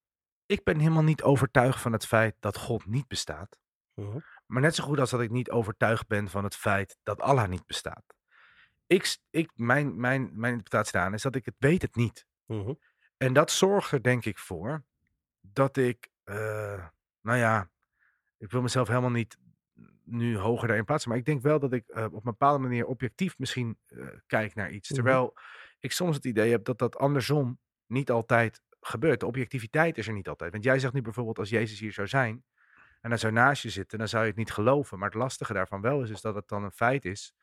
[0.45, 3.59] ik ben helemaal niet overtuigd van het feit dat God niet bestaat.
[3.93, 4.17] Mhm.
[4.45, 7.47] Maar net zo goed als dat ik niet overtuigd ben van het feit dat Allah
[7.47, 8.03] niet bestaat.
[8.87, 12.25] Ik, ik, mijn, mijn, mijn interpretatie daaraan is dat ik het weet het niet.
[12.51, 12.73] Mhm.
[13.17, 14.83] En dat zorgt er denk ik voor
[15.41, 16.85] dat ik, eh,
[17.21, 17.69] nou ja,
[18.37, 19.37] ik wil mezelf helemaal niet
[20.03, 21.09] nu hoger daarin plaatsen.
[21.09, 24.55] Maar ik denk wel dat ik eh, op een bepaalde manier objectief misschien eh, kijk
[24.55, 24.89] naar iets.
[24.89, 24.99] Mhm.
[25.01, 25.37] Terwijl
[25.79, 29.19] ik soms het idee heb dat dat andersom niet altijd gebeurt.
[29.19, 30.51] De objectiviteit is er niet altijd.
[30.51, 32.43] Want jij zegt nu bijvoorbeeld als Jezus hier zou zijn
[33.01, 34.99] en hij zou naast je zitten, dan zou je het niet geloven.
[34.99, 37.33] Maar het lastige daarvan wel is, is dat het dan een feit is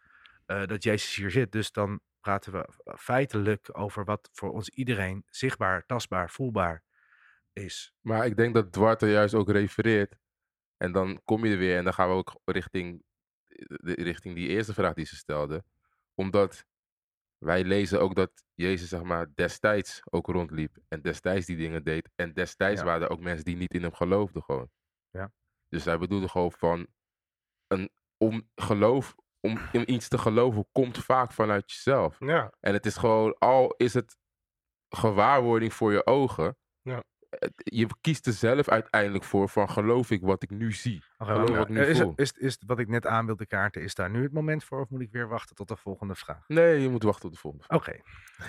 [0.47, 1.53] dat Jezus hier zit.
[1.53, 6.83] Dus dan praten we feitelijk over wat voor ons iedereen zichtbaar, tastbaar, voelbaar
[7.53, 7.95] is.
[8.01, 10.19] Maar ik denk dat Dwart er juist ook refereert.
[10.77, 13.03] En dan kom je er weer en dan gaan we ook richting,
[13.47, 15.65] de, richting die eerste vraag die ze stelde.
[16.15, 16.65] Omdat
[17.39, 20.77] wij lezen ook dat Jezus zeg maar destijds ook rondliep.
[20.89, 22.11] En destijds die dingen deed.
[22.15, 22.87] En destijds Ja.
[22.87, 24.71] waren er ook mensen die niet in hem geloofden gewoon.
[25.11, 25.33] Ja.
[25.69, 26.87] Dus hij bedoelde gewoon van,
[27.67, 32.17] een, om geloof, om in iets te geloven komt vaak vanuit jezelf.
[32.19, 34.17] Ja, En het is gewoon, al is het
[34.89, 36.57] gewaarwording voor je ogen.
[36.83, 37.03] Ja.
[37.55, 41.03] Je kiest er zelf uiteindelijk voor van geloof ik wat ik nu zie.
[41.19, 42.11] Geloof wat ik nu is, voel.
[42.11, 44.81] het- is, is wat ik net aan wilde kaarten, is daar nu het moment voor
[44.81, 46.45] of moet ik weer wachten tot de volgende vraag?
[46.49, 47.65] Nee, je moet wachten tot de volgende.
[47.69, 47.97] Oké.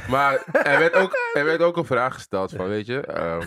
[0.10, 3.00] Maar er werd ook, er werd ook een vraag gesteld van, weet je.
[3.02, 3.42] ehm,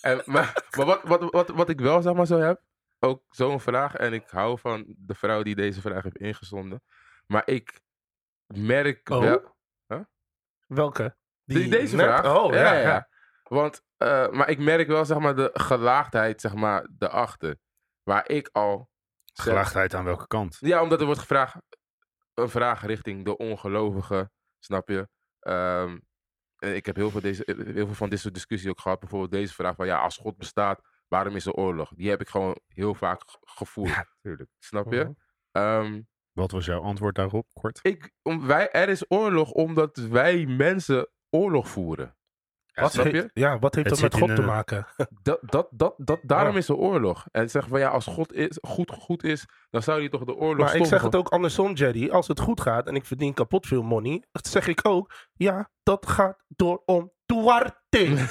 [0.00, 2.60] en, maar maar wat, wat, wat, wat ik wel zeg maar zo heb,
[3.04, 3.94] ook zo'n vraag.
[3.94, 6.82] En ik hou van de vrouw die deze vraag heeft ingezonden.
[7.26, 7.80] Maar ik
[8.46, 9.20] merk Oh.
[9.20, 9.56] wel...
[10.66, 11.16] welke?
[11.44, 12.36] Die, deze vraag?
[12.36, 13.08] Oh, ja, ja.
[13.42, 17.56] Want, eh, maar ik merk wel, zeg maar, de gelaagdheid, zeg maar, daarachter.
[18.02, 18.90] Waar ik al...
[19.24, 20.56] zeg- Gelaagdheid aan welke kant?
[20.60, 21.56] Ja, omdat er wordt gevraagd,
[22.34, 25.08] een vraag richting de ongelovigen, snap je?
[25.40, 25.98] Ehm,
[26.56, 29.00] en ik heb heel veel, deze, heel veel van dit soort discussie ook gehad.
[29.00, 30.80] Bijvoorbeeld deze vraag van, ja, als God bestaat,
[31.12, 31.92] waarom is er oorlog?
[31.94, 34.50] Die heb ik gewoon heel vaak gevoeld, Ja, tuurlijk.
[34.58, 34.98] snap je?
[35.02, 35.12] Mhm.
[35.50, 36.00] Ehm,
[36.32, 37.78] Wat was jouw antwoord daarop, kort?
[37.82, 42.16] ik, om, wij, er is oorlog omdat wij mensen oorlog voeren.
[42.72, 43.40] Wat snap heeft, je?
[43.40, 44.86] ja, wat heeft Het dat met God te maken?
[45.22, 46.58] Dat, dat, dat, dat, daarom Ja.
[46.58, 47.26] is er oorlog.
[47.30, 50.34] En zeggen van ja, als God is, goed, goed is, dan zou hij toch de
[50.34, 52.10] oorlog Maar ik zeg het ook andersom, Jerry.
[52.10, 56.06] Als het goed gaat en ik verdien kapot veel money, zeg ik ook, ja, dat
[56.06, 57.80] gaat door om Duarte.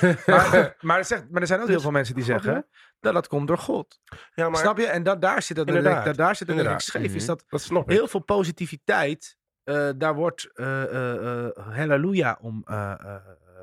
[0.26, 2.68] Maar, maar, er zegt, maar er zijn ook heel Dus- veel mensen die zeggen
[3.00, 4.00] dat dat komt door God.
[4.34, 4.86] ja, maar Snap je?
[4.86, 6.16] En dat, daar zit het Inderdaad.
[6.18, 6.82] Daar zit het Inderdaad.
[6.82, 7.04] scheef.
[7.14, 7.26] Is Mhm.
[7.26, 7.96] dat dat snap ik.
[7.98, 13.16] heel veel positiviteit, eh, daar wordt eh eh, eh, halleluja om eh, eh,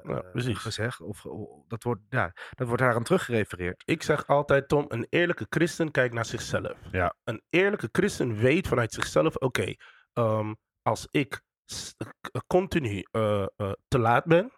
[0.04, 0.58] Ja, eh, precies.
[0.58, 1.00] gezegd.
[1.00, 1.24] Of,
[1.66, 3.82] dat, wordt, ja, dat wordt daar aan teruggerefereerd.
[3.86, 6.76] Ik zeg altijd, Tom, een eerlijke christen kijkt naar zichzelf.
[6.92, 7.14] Ja.
[7.24, 9.74] Een eerlijke christen weet vanuit zichzelf, oké,
[10.12, 11.40] ehm, als ik
[12.46, 14.52] continu eh, eh, te laat ben.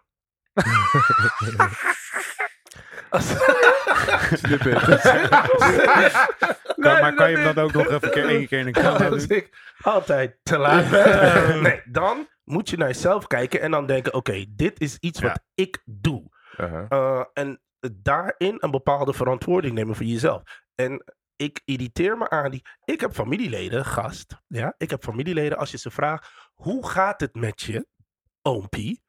[3.09, 3.35] Als-
[4.33, 4.79] Snip it.
[6.75, 8.71] Kan, maar kan je hem dan ook nog even een keer, één keer in de
[8.81, 9.37] camera als doen?
[9.37, 11.61] ik altijd te laat ben.
[11.63, 15.39] nee, dan moet je naar jezelf kijken en dan denken, oké, dit is iets wat
[15.53, 16.23] ik doe.
[16.57, 16.85] Uh-huh.
[16.89, 17.61] Uh, en
[18.01, 20.41] daarin een bepaalde verantwoording nemen voor jezelf.
[20.75, 21.03] En
[21.35, 22.65] ik irriteer me aan die.
[22.85, 24.35] Ik heb familieleden, gast.
[24.47, 25.57] Ja, ik heb familieleden.
[25.57, 27.87] Als je ze vraagt: hoe gaat het met je,
[28.41, 29.01] oompie?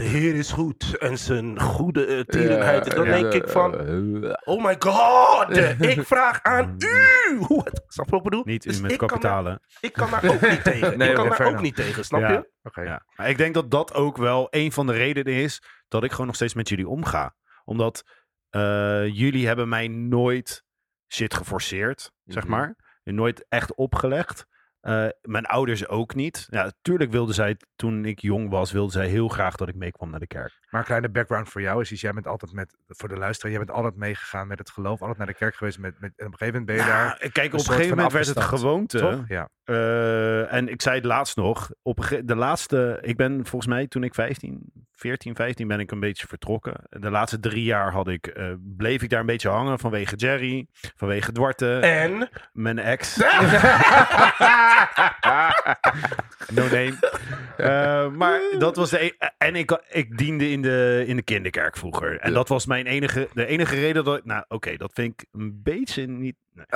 [0.00, 2.90] De Heer is goed en zijn goede uh, tierenheid.
[2.90, 5.56] dan Ja, denk ik van: eh, oh my god,
[5.96, 7.82] ik vraag aan u hoe het.
[7.86, 8.42] Snap je wat ik bedoel?
[8.44, 9.60] Niet u Dus met ik kan daar- kapitalen.
[9.80, 10.88] Ik kan daar ook niet tegen.
[10.98, 12.30] Nee, ik kan daar ook niet tegen, snap Ja.
[12.32, 12.50] je?
[12.62, 12.80] Oké.
[12.82, 13.02] Ja.
[13.16, 16.26] Maar ik denk dat dat ook wel een van de redenen is dat ik gewoon
[16.26, 17.34] nog steeds met jullie omga.
[17.64, 18.02] Omdat
[18.50, 20.64] eh, jullie hebben mij nooit
[21.12, 22.52] shit geforceerd, zeg Mhm.
[22.52, 22.76] maar.
[23.02, 24.46] En nooit echt opgelegd.
[24.80, 26.46] Eh, mijn ouders ook niet.
[26.50, 30.10] Ja, natuurlijk wilden zij, toen ik jong was, wilden zij heel graag dat ik meekwam
[30.10, 30.58] naar de kerk.
[30.70, 33.50] Maar een kleine background voor jou is, is jij bent altijd met, voor de luisteraar,
[33.52, 35.78] jij bent altijd meegegaan met het geloof, altijd naar de kerk geweest.
[35.78, 37.94] Met, met, en op een gegeven moment ben je daar, Nou, kijk, op een gegeven
[37.96, 38.98] moment werd het gewoonte.
[38.98, 39.24] toch?
[39.28, 39.48] Ja.
[39.64, 41.70] Eh, en ik zei het laatst nog.
[41.82, 45.80] Op een ge- de laatste, ik ben volgens mij toen ik 15, 14, 15 ben
[45.80, 46.74] ik een beetje vertrokken.
[46.88, 50.66] De laatste drie jaar had ik, eh, bleef ik daar een beetje hangen vanwege Jerry,
[50.96, 52.28] vanwege Dwarte, En.
[52.52, 53.16] mijn ex.
[56.56, 56.94] no name.
[57.56, 59.04] Eh, maar dat was de.
[59.04, 62.18] e- en ik, ik diende in de, in de kinderkerk vroeger.
[62.20, 62.34] En Ja.
[62.34, 63.28] dat was mijn enige.
[63.34, 64.24] De enige reden dat ik.
[64.24, 66.36] Nou, oké, dat vind ik een beetje niet.
[66.54, 66.66] Nee.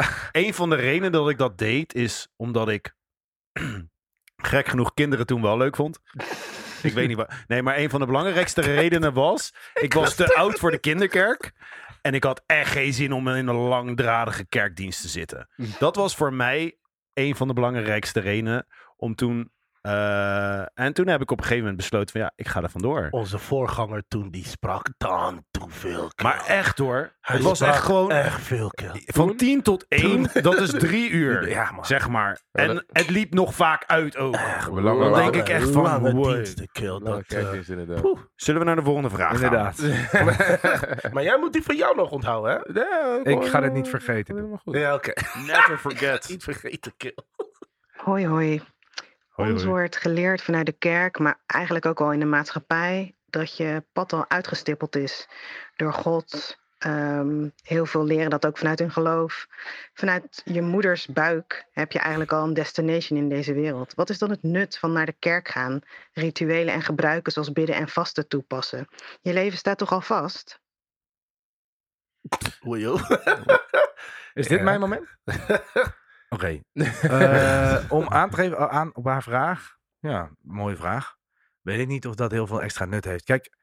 [0.47, 2.95] Een van de redenen dat ik dat deed is omdat ik.
[4.37, 6.01] gek genoeg kinderen toen wel leuk vond.
[6.83, 7.33] Ik weet niet wat.
[7.47, 9.55] Nee, maar een van de belangrijkste redenen was.
[9.75, 11.53] Ik was te oud voor de kinderkerk.
[12.03, 15.49] En ik had echt geen zin om in een langdradige kerkdienst te zitten.
[15.79, 16.77] Dat was voor mij
[17.15, 19.53] een van de belangrijkste redenen om toen.
[19.85, 22.71] Eh, en toen heb ik op een gegeven moment besloten van ja, ik ga er
[22.71, 23.09] vandoor.
[23.11, 26.09] Onze voorganger toen die sprak dan te veel.
[26.15, 26.25] kill.
[26.27, 27.13] Maar echt hoor.
[27.21, 29.03] Hij Het was echt gewoon Echt veel kill.
[29.07, 31.49] van 10 tot 1, dat is drie uur.
[31.49, 31.85] Ja, man.
[31.85, 32.41] Zeg maar.
[32.53, 34.35] Ja, En dat- het liep nog vaak uit ook.
[34.35, 36.89] Echt Dan denk ik echt van, diensten kill.
[36.89, 38.01] Nou, Dat, eh, inderdaad.
[38.01, 38.19] poeh.
[38.35, 39.43] Zullen we naar de volgende vraag gaan?
[39.45, 39.83] Inderdaad.
[41.13, 42.81] maar jij moet die van jou nog onthouden, hè?
[42.81, 44.61] Ja, Ik ga dit eh, niet vergeten.
[44.65, 45.13] Ja, oké.
[45.47, 46.29] Never forget.
[46.31, 47.17] Niet vergeten, kill.
[47.97, 48.63] Hoi, hoi.
[49.35, 49.75] Hoi, Ons hoi.
[49.75, 54.13] wordt geleerd vanuit de kerk, maar eigenlijk ook al in de maatschappij, dat je pad
[54.13, 55.29] al uitgestippeld is
[55.77, 56.57] door God.
[56.79, 59.47] Ehm, heel veel leren dat ook vanuit hun geloof.
[59.95, 63.95] Vanuit je moeders buik heb je eigenlijk al een destination in deze wereld.
[63.95, 65.81] Wat is dan het nut van naar de kerk gaan,
[66.13, 68.89] rituelen en gebruiken zoals bidden en vasten toepassen?
[69.21, 70.61] Je leven staat toch al vast?
[72.67, 73.11] Oei, joh.
[74.35, 74.65] Is dit Ja.
[74.65, 75.09] mijn moment?
[76.35, 76.61] Oké.
[77.03, 79.77] Eh, om aan te geven aan, op haar vraag.
[79.99, 81.17] Ja, mooie vraag.
[81.61, 83.25] Weet ik niet of dat heel veel extra nut heeft.
[83.25, 83.57] Kijk,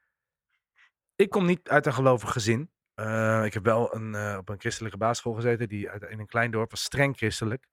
[1.15, 2.71] ik kom niet uit een gelovig gezin.
[2.93, 5.67] Eh, ik heb wel een, eh, op een christelijke basisschool gezeten.
[5.67, 7.67] Die uit, in een klein dorp was streng christelijk.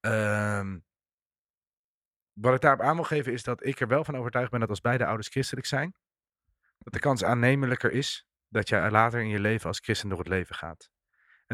[0.00, 0.78] Ehm,
[2.32, 4.68] wat ik daarop aan wil geven is dat ik er wel van overtuigd ben dat
[4.68, 5.94] als beide ouders christelijk zijn.
[6.78, 10.28] Dat de kans aannemelijker is dat je later in je leven als christen door het
[10.28, 10.90] leven gaat.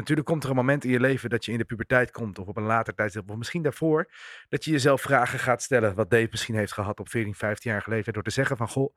[0.01, 2.47] Natuurlijk komt er een moment in je leven dat je in de puberteit komt, of
[2.47, 4.11] op een later tijdstip, of misschien daarvoor,
[4.49, 7.81] dat je jezelf vragen gaat stellen, wat Dave misschien heeft gehad op 14, 15 jaar
[7.81, 8.95] geleden, door te zeggen van, goh,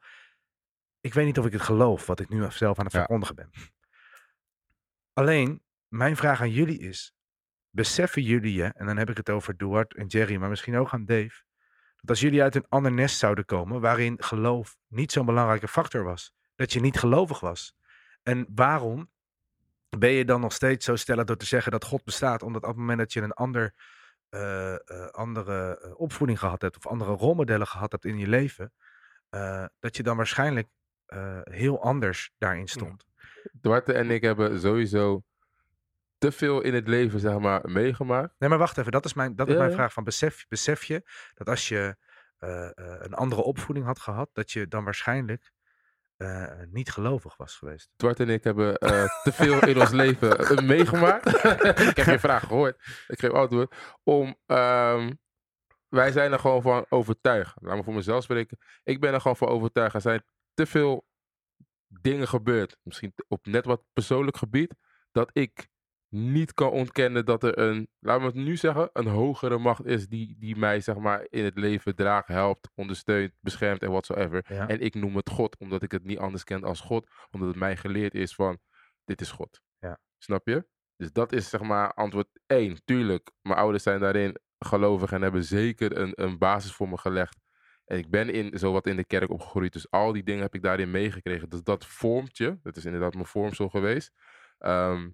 [1.01, 2.99] ik weet niet of ik het geloof, wat ik nu zelf aan het Ja.
[2.99, 3.51] verkondigen ben.
[5.13, 7.15] Alleen, mijn vraag aan jullie is,
[7.71, 10.93] beseffen jullie je, en dan heb ik het over Duart en Jerry, maar misschien ook
[10.93, 11.43] aan Dave,
[11.97, 16.05] dat als jullie uit een ander nest zouden komen, waarin geloof niet zo'n belangrijke factor
[16.05, 17.75] was, dat je niet gelovig was.
[18.23, 19.13] En waarom
[19.99, 22.69] ben je dan nog steeds zo stellig door te zeggen dat God bestaat, omdat op
[22.69, 23.75] het moment dat je een ander,
[24.29, 28.73] eh, eh, andere eh, opvoeding gehad hebt of andere rolmodellen gehad hebt in je leven,
[29.79, 30.69] dat je dan waarschijnlijk
[31.43, 33.07] heel anders daarin stond.
[33.53, 35.23] Duarte en ik hebben sowieso
[36.19, 38.35] te veel in het leven, zeg maar, meegemaakt.
[38.39, 39.77] Nee, maar wacht even, dat is mijn, dat is Ja, mijn ja.
[39.77, 39.93] vraag.
[39.93, 41.03] Van besef, besef je
[41.35, 41.97] dat als je
[42.99, 45.53] een andere opvoeding had gehad, dat je dan waarschijnlijk
[46.25, 47.91] eh, niet gelovig was geweest?
[47.97, 51.27] Zwart en ik hebben eh, te veel in ons leven eh, meegemaakt.
[51.91, 52.77] ik heb je vraag gehoord.
[53.09, 53.75] Ik geef antwoord.
[54.03, 55.13] Om, ehm,
[55.89, 57.55] wij zijn er gewoon van overtuigd.
[57.61, 58.59] Laat me voor mezelf spreken.
[58.83, 59.95] Ik ben er gewoon van overtuigd.
[59.95, 61.07] Er zijn te veel
[61.87, 62.77] dingen gebeurd.
[62.83, 64.75] Misschien op net wat persoonlijk gebied.
[65.13, 65.69] Dat ik
[66.15, 70.09] niet kan ontkennen dat er een, laten we het nu zeggen, een hogere macht is
[70.09, 74.45] die, die mij zeg maar in het leven draagt, helpt, ondersteunt, beschermt en whatsoever.
[74.49, 74.69] Ja.
[74.69, 77.11] En ik noem het God, omdat ik het niet anders ken als God.
[77.31, 78.59] Omdat het mij geleerd is van,
[79.05, 79.61] dit is God.
[79.79, 80.01] Ja.
[80.19, 80.67] Snap je?
[80.97, 82.85] Dus dat is zeg maar antwoord één.
[82.85, 87.37] Tuurlijk, mijn ouders zijn daarin gelovig en hebben zeker een, een basis voor me gelegd.
[87.85, 89.73] En ik ben in, zowat in de kerk opgegroeid.
[89.73, 91.49] Dus al die dingen heb ik daarin meegekregen.
[91.49, 92.59] Dus dat vormt je.
[92.63, 94.13] Dat is inderdaad mijn vormsel geweest.
[94.59, 95.09] Ehm,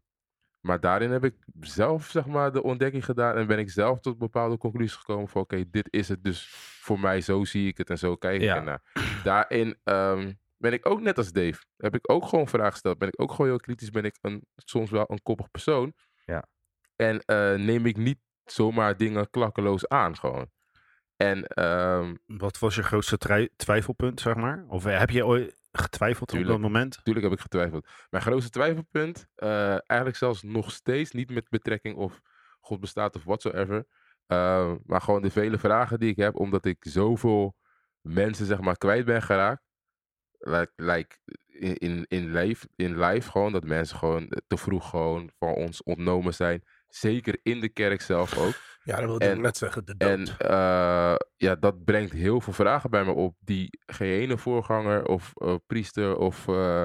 [0.60, 3.36] maar daarin heb ik zelf zeg maar, de ontdekking gedaan.
[3.36, 5.28] En ben ik zelf tot bepaalde conclusies gekomen.
[5.28, 6.48] Van oké, dit is het dus
[6.82, 7.20] voor mij.
[7.20, 8.56] Zo zie ik het en zo kijk ik Ja.
[8.56, 8.82] ernaar.
[9.24, 11.64] Daarin ehm, ben ik ook net als Dave.
[11.76, 12.98] Heb ik ook gewoon vragen gesteld.
[12.98, 13.90] Ben ik ook gewoon heel kritisch.
[13.90, 15.92] Ben ik een, soms wel een koppig persoon.
[16.24, 16.46] Ja.
[16.96, 20.50] En eh, neem ik niet zomaar dingen klakkeloos aan gewoon.
[21.16, 24.64] En ehm, Wat was je grootste twijfelpunt, zeg maar?
[24.68, 26.62] Of heb je ooit getwijfeld op Tuurlijk.
[26.62, 26.96] dat moment?
[26.96, 27.86] Natuurlijk heb ik getwijfeld.
[28.10, 32.20] Mijn grootste twijfelpunt, eh, eigenlijk zelfs nog steeds, niet met betrekking of
[32.60, 33.86] God bestaat of whatsoever.
[34.26, 37.56] eh, maar gewoon de vele vragen die ik heb, omdat ik zoveel
[38.00, 39.62] mensen zeg maar kwijt ben geraakt.
[40.38, 41.16] Like, like
[41.46, 45.82] in, in, in, life, in life gewoon, dat mensen gewoon te vroeg gewoon van ons
[45.82, 46.62] ontnomen zijn.
[46.88, 48.54] Zeker in de kerk zelf ook.
[48.82, 49.84] Ja, dat wilde ik net zeggen.
[49.84, 50.10] De dood.
[50.10, 55.06] En eh, ja, dat brengt heel veel vragen bij me op die geen ene voorganger
[55.06, 56.84] of eh, priester of eh,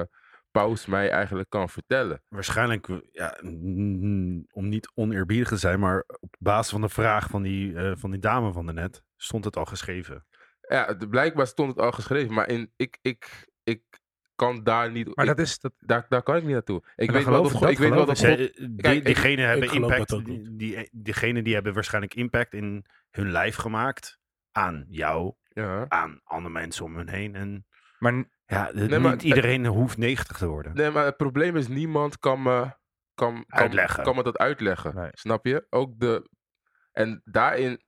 [0.50, 2.22] paus mij eigenlijk kan vertellen.
[2.28, 3.38] Waarschijnlijk, ja,
[4.52, 8.20] om niet oneerbiedig te zijn, maar op basis van de vraag van die, van die
[8.20, 10.26] dame van daarnet, stond het al geschreven.
[10.60, 13.82] Ja, blijkbaar stond het al geschreven, maar in, ik, ik, ik
[14.36, 15.16] kan daar niet...
[15.16, 16.82] Maar ik- dat is, dat, daar, daar kan ik niet naartoe.
[16.96, 18.18] Ik weet wel dat, ik God- ik dat, weet wel dat.
[18.18, 18.26] God...
[18.26, 20.24] Ze, die, kijk, ik- diegenen hebben impact.
[20.24, 24.18] Die, die, diegenen die hebben waarschijnlijk impact in hun lijf gemaakt
[24.52, 25.84] aan jou, Ja.
[25.88, 27.34] aan andere mensen om hun heen.
[27.34, 27.66] En
[27.98, 28.12] maar
[28.46, 30.74] ja, maar- niet iedereen hoeft 90 te worden.
[30.74, 32.60] Nee, maar het probleem is, niemand kan me,
[33.14, 34.02] kan, kan, Uitleggen.
[34.04, 34.94] kan me dat uitleggen.
[34.94, 35.08] Nee.
[35.12, 35.66] Snap je?
[35.70, 36.30] Ook de...
[36.92, 37.82] En daarin,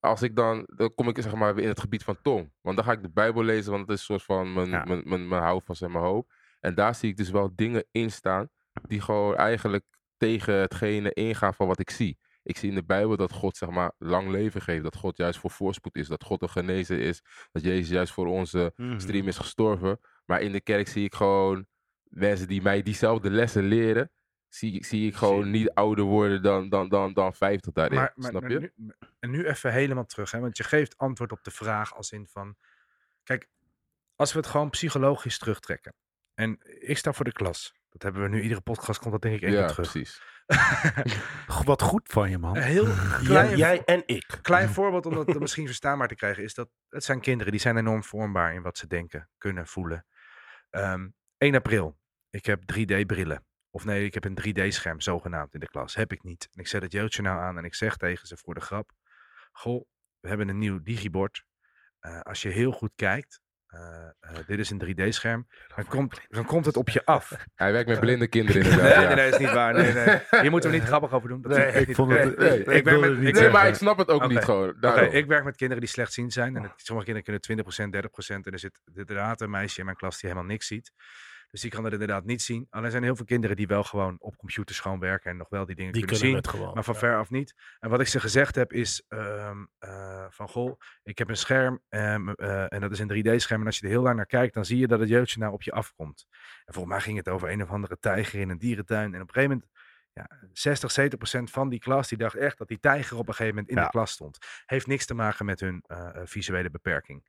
[0.00, 0.68] als ik dan...
[0.74, 2.52] Dan kom ik zeg maar weer in het gebied van Tom.
[2.60, 4.84] Want dan ga ik de Bijbel lezen, want het is een soort van mijn, Ja.
[4.84, 6.32] mijn, mijn, mijn houvast en mijn hoop.
[6.60, 8.48] En daar zie ik dus wel dingen in staan
[8.88, 9.84] die gewoon eigenlijk
[10.16, 12.18] tegen hetgene ingaan van wat ik zie.
[12.42, 14.82] Ik zie in de Bijbel dat God zeg maar lang leven geeft.
[14.82, 16.08] Dat God juist voor voorspoed is.
[16.08, 17.22] Dat God een genezer is.
[17.52, 18.98] Dat Jezus juist voor onze Mhm.
[18.98, 20.00] stream is gestorven.
[20.24, 21.66] Maar in de kerk zie ik gewoon
[22.04, 24.10] mensen die mij diezelfde lessen leren.
[24.50, 27.98] Zie, zie ik gewoon niet ouder worden dan, dan, dan, dan 50 daarin.
[27.98, 28.72] maar, maar, snap maar je?
[28.76, 32.12] Nu, en nu even helemaal terug, hè, want je geeft antwoord op de vraag als
[32.12, 32.56] in van...
[33.22, 33.48] Kijk,
[34.16, 35.94] als we het gewoon psychologisch terugtrekken.
[36.34, 37.74] En ik sta voor de klas.
[37.90, 39.90] Dat hebben we nu, iedere podcast komt dat denk ik één ja, keer terug.
[39.90, 40.22] precies.
[41.64, 42.56] Wat goed van je, man.
[42.56, 44.38] Een heel Jij, klein, jij en ik.
[44.42, 47.76] klein voorbeeld om dat misschien verstaanbaar te krijgen is dat het zijn kinderen die zijn
[47.76, 50.06] enorm vormbaar in wat ze denken, kunnen, voelen.
[50.70, 51.98] Ehm 1 april,
[52.30, 53.44] ik heb 3D-brillen.
[53.70, 55.94] Of nee, ik heb een 3D-scherm zogenaamd in de klas.
[55.94, 56.48] Heb ik niet.
[56.52, 58.90] En ik zet het jeugdjournaal aan en ik zeg tegen ze voor de grap.
[59.52, 59.84] Goh,
[60.20, 61.44] we hebben een nieuw digibord.
[62.00, 65.46] Eh, als je heel goed kijkt, eh, eh, dit is een 3D-scherm,
[65.76, 67.32] dan komt, dan komt het op je af.
[67.54, 68.98] Hij werkt met blinde kinderen Nee, inderdaad.
[68.98, 69.14] nee, ja.
[69.14, 69.72] nee, dat is niet waar.
[69.74, 70.18] Nee, nee.
[70.42, 71.42] Hier moeten we niet grappig over doen.
[71.42, 73.74] Dat Nee, ik niet- vond het- nee, nee, ik werk met- niet Nee, maar ik
[73.74, 74.68] snap het ook niet gewoon.
[75.12, 76.56] Ik werk met kinderen die slechtziend zijn.
[76.56, 78.46] En het- sommige kinderen kunnen 20%, 30%.
[78.46, 80.92] En er zit inderdaad een meisje in mijn klas die helemaal niks ziet.
[81.50, 82.66] Dus die kan het inderdaad niet zien.
[82.70, 85.30] Alleen er zijn heel veel kinderen die wel gewoon op computers gewoon werken.
[85.30, 86.52] En nog wel die dingen Die kunnen, kunnen zien.
[86.52, 86.74] gewoon.
[86.74, 87.00] Maar van Ja.
[87.00, 87.54] ver af niet.
[87.80, 91.80] En wat ik ze gezegd heb is ehm, eh, van goh, ik heb een scherm
[91.88, 93.60] ehm, eh, en dat is een 3D-scherm.
[93.60, 95.62] En als je er heel lang naar kijkt, dan zie je dat het jeugdjournaal op
[95.62, 96.26] je afkomt.
[96.64, 99.14] En volgens mij ging het over een of andere tijger in een dierentuin.
[99.14, 99.70] En op een gegeven moment,
[100.12, 103.34] ja, 60, 70 procent van die klas, die dacht echt dat die tijger op een
[103.34, 103.84] gegeven moment in Ja.
[103.84, 104.38] de klas stond.
[104.66, 107.24] Heeft niks te maken met hun eh, visuele beperking.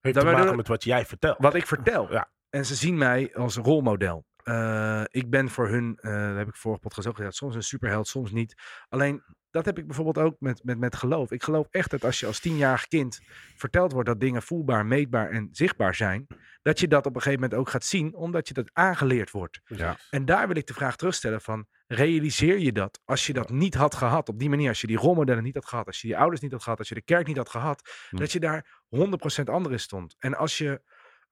[0.00, 1.36] Heeft Dan te maken met wat jij vertelt.
[1.38, 2.12] Wat ik vertel.
[2.12, 2.30] Ja.
[2.54, 4.24] En ze zien mij als rolmodel.
[4.42, 7.62] Eh, ik ben voor hun, eh dat heb ik vorige podcast ook gezegd, soms een
[7.62, 8.54] superheld, soms niet.
[8.88, 11.30] Alleen, dat heb ik bijvoorbeeld ook met, met, met geloof.
[11.30, 13.20] Ik geloof echt dat als je als tienjarig kind
[13.56, 16.26] verteld wordt dat dingen voelbaar, meetbaar en zichtbaar zijn,
[16.62, 19.60] dat je dat op een gegeven moment ook gaat zien, omdat je dat aangeleerd wordt.
[19.64, 19.96] Ja.
[20.10, 23.74] En daar wil ik de vraag terugstellen van, realiseer je dat als je dat niet
[23.74, 26.16] had gehad, op die manier, als je die rolmodellen niet had gehad, als je die
[26.16, 28.16] ouders niet had gehad, als je de kerk niet had gehad, Hm.
[28.16, 30.16] dat je daar 100% anders in stond.
[30.18, 30.80] En als je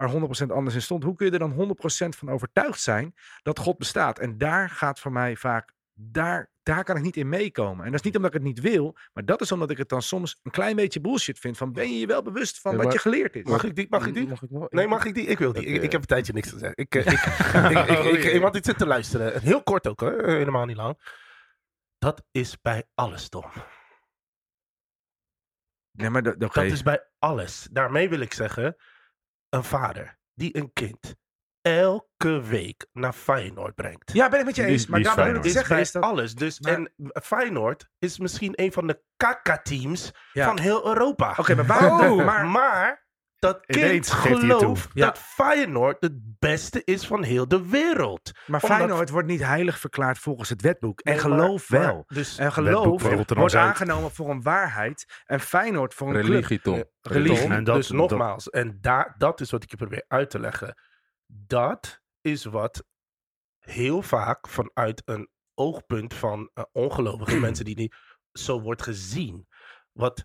[0.00, 3.58] er 100% anders in stond, hoe kun je er dan 100% van overtuigd zijn dat
[3.58, 4.18] God bestaat?
[4.18, 7.84] En daar gaat voor mij vaak, daar daar kan ik niet in meekomen.
[7.84, 9.88] En dat is niet omdat ik het niet wil, maar dat is omdat ik het
[9.88, 11.56] dan soms een klein beetje bullshit vind.
[11.56, 13.44] Van ben je je wel bewust van Ja, wat je geleerd is?
[13.44, 13.86] Mag ik die?
[13.90, 14.28] Mag ik die?
[14.28, 14.70] Mag ik nog?
[14.70, 15.26] Nee, mag ik die?
[15.26, 15.66] Ik wil die.
[15.66, 16.76] Ik, heb een tijdje niks te zeggen.
[16.76, 19.40] Ik, eh, ik, ik, ik, ik, ik, want ik zit te luisteren.
[19.40, 20.24] Heel kort ook hoor.
[20.24, 21.18] Helemaal niet lang.
[21.98, 23.44] Dat is bij alles, Tom.
[25.90, 26.38] Nee, maar.
[26.38, 27.68] Dat is bij alles.
[27.72, 28.76] Daarmee wil ik zeggen,
[29.50, 31.14] een vader die een kind
[31.62, 34.12] elke week naar Feyenoord brengt.
[34.12, 34.86] Ja, ben ik met je eens.
[34.86, 36.02] Maar daar wil ik zeggen is dat...
[36.02, 36.34] alles.
[36.34, 36.92] Dus, Maar- En
[37.22, 40.44] Feyenoord is misschien een van de kaka-teams Ja.
[40.46, 41.34] van heel Europa.
[41.36, 42.00] Oké, maar waarom...
[42.00, 43.06] Oh, maar, maar,
[43.40, 45.06] dat kind gelooft Ja.
[45.06, 48.30] dat Feyenoord het beste is van heel de wereld.
[48.46, 51.00] maar omdat- Feyenoord wordt niet heilig verklaard volgens het wetboek.
[51.00, 52.02] En Nee, geloof maar- wel.
[52.06, 55.22] dus En geloof wordt aangenomen voor een waarheid.
[55.24, 56.26] En Feyenoord voor een club.
[56.26, 56.84] Religie, Tom.
[57.00, 57.38] religie.
[57.42, 60.30] Tom, En dat- dus dat- nogmaals, en daar, dat is wat ik je probeer uit
[60.30, 60.74] te leggen.
[61.26, 62.84] Dat is wat
[63.58, 67.96] heel vaak vanuit een oogpunt van eh, ongelovige mensen die niet
[68.32, 69.48] zo wordt gezien.
[69.92, 70.24] Wat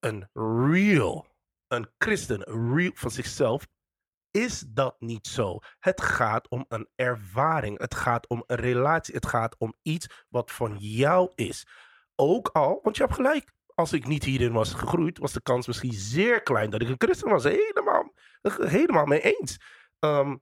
[0.00, 0.28] een
[0.72, 1.27] real,
[1.68, 2.42] een christen,
[2.74, 3.66] real van zichzelf,
[4.30, 5.58] is dat niet zo.
[5.78, 7.78] Het gaat om een ervaring.
[7.78, 9.14] Het gaat om een relatie.
[9.14, 11.66] Het gaat om iets wat van jou is.
[12.14, 13.52] Ook al, want je hebt gelijk.
[13.74, 16.94] Als ik niet hierin was gegroeid, was de kans misschien zeer klein dat ik een
[16.98, 17.44] christen was.
[17.44, 18.12] Helemaal,
[18.42, 19.56] helemaal mee eens.
[19.98, 20.36] Ehm,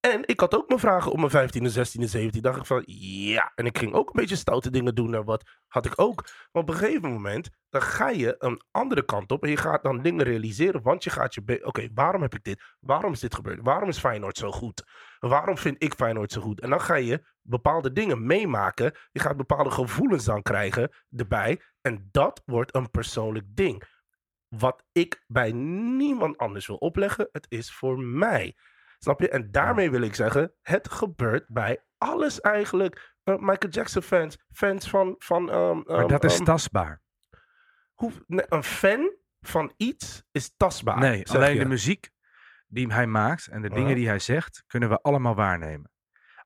[0.00, 2.40] en ik had ook mijn vragen op mijn 15e, 16e, 17e.
[2.40, 3.52] Dacht ik van ja.
[3.54, 5.14] En ik ging ook een beetje stoute dingen doen.
[5.14, 6.22] En wat had ik ook.
[6.52, 9.42] Maar op een gegeven moment, dan ga je een andere kant op.
[9.42, 10.82] En je gaat dan dingen realiseren.
[10.82, 11.60] Want je gaat je.
[11.64, 12.62] Oké, waarom heb ik dit?
[12.80, 13.58] Waarom is dit gebeurd?
[13.62, 14.84] Waarom is Feyenoord zo goed?
[15.18, 16.60] Waarom vind ik Feyenoord zo goed?
[16.60, 18.94] En dan ga je bepaalde dingen meemaken.
[19.12, 21.62] Je gaat bepaalde gevoelens dan krijgen erbij.
[21.80, 23.82] En dat wordt een persoonlijk ding.
[24.48, 27.28] Wat ik bij niemand anders wil opleggen.
[27.32, 28.56] Het is voor mij.
[29.02, 29.28] Snap je?
[29.28, 33.14] En daarmee wil ik zeggen, het gebeurt bij alles eigenlijk.
[33.22, 35.14] Eh, Michael Jackson fans, fans van...
[35.18, 37.00] van ehm, Maar ehm, dat is ehm, tastbaar.
[37.94, 40.98] hoe, nee, een fan van iets is tastbaar.
[40.98, 41.58] Nee, alleen je.
[41.58, 42.10] de muziek
[42.66, 43.74] die hij maakt en de Ja.
[43.74, 45.90] dingen die hij zegt, kunnen we allemaal waarnemen.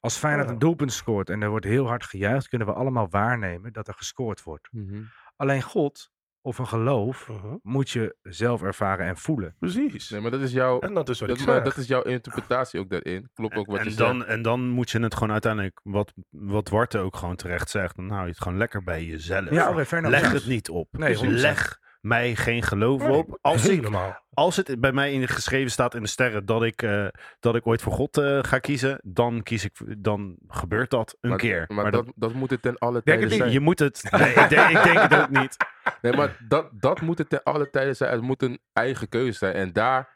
[0.00, 0.52] Als Feyenoord Ja.
[0.52, 3.94] een doelpunt scoort en er wordt heel hard gejuicht, kunnen we allemaal waarnemen dat er
[3.94, 4.68] gescoord wordt.
[4.72, 5.02] Mhm.
[5.36, 6.10] Alleen God
[6.44, 9.56] of een geloof Mhm, moet je zelf ervaren en voelen.
[9.58, 10.10] Precies.
[10.10, 10.80] Nee, maar dat is jouw...
[10.80, 11.64] en dat is wat Dat, ik maar zeg.
[11.64, 13.30] dat is jouw interpretatie ook daarin.
[13.34, 13.98] Klopt ook wat je en, zegt.
[13.98, 17.96] dan, en dan moet je het gewoon uiteindelijk, wat, wat Warte ook gewoon terecht zegt,
[17.96, 19.50] dan hou je het gewoon lekker bij jezelf.
[19.50, 20.22] Ja, oké, fair enough.
[20.22, 20.88] Leg het niet op.
[20.92, 21.26] Nee, Dus 100%.
[21.28, 23.38] leg mij geen geloof Nee, op.
[23.40, 23.88] Als, ik,
[24.32, 27.06] als het bij mij in de geschreven staat in de sterren dat ik, eh,
[27.40, 31.28] dat ik ooit voor God eh, ga kiezen, dan, kies ik, dan gebeurt dat een
[31.30, 31.64] maar, keer.
[31.68, 33.50] Maar, dat, dat moet het ten alle tijden zijn.
[33.50, 34.08] je moet het.
[34.10, 35.56] Nee, ik, denk, ik denk het ook niet.
[36.02, 38.12] Nee, maar dat, dat moet het ten alle tijden zijn.
[38.12, 39.54] Het moet een eigen keuze zijn.
[39.54, 40.08] En daar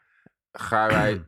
[0.51, 1.25] gaan wij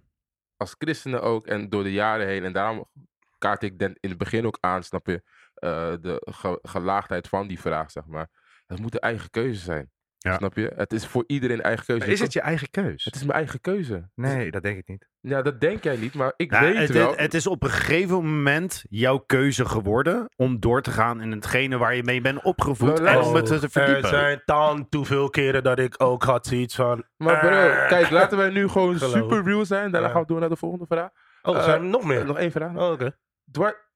[0.58, 2.44] als christenen ook en door de jaren heen.
[2.44, 2.90] En daarom
[3.38, 5.22] kaart ik den in het begin ook aan, snap je,
[5.54, 8.28] eh, de ge- gelaagdheid van die vraag, zeg maar.
[8.68, 9.92] Het moet een eigen keuze zijn.
[10.24, 10.38] Ja.
[10.38, 10.72] Snap je?
[10.76, 12.06] Het is voor iedereen een eigen keuze.
[12.12, 13.06] Is het je eigen keus?
[13.06, 14.10] Het is mijn eigen keuze.
[14.16, 15.08] Nee, dat denk ik niet.
[15.20, 17.10] Ja, dat denk jij niet, maar ik Ja, weet het, wel.
[17.10, 21.32] het, het is op een gegeven moment jouw keuze geworden om door te gaan in
[21.32, 24.10] hetgene waar je mee bent opgevoed Wel, en om het te er verdiepen.
[24.10, 27.04] zijn dan te veel keren dat ik ook had zoiets van...
[27.18, 29.14] maar bro, eh, kijk, laten wij nu gewoon Geloof.
[29.14, 29.92] super real zijn.
[29.92, 30.14] Daarna Ja.
[30.14, 31.10] gaan we door naar de volgende vraag.
[31.42, 32.26] Oh, er Eh, zijn er nog meer.
[32.26, 32.76] Nog één vraag.
[32.76, 33.16] Oh, oké.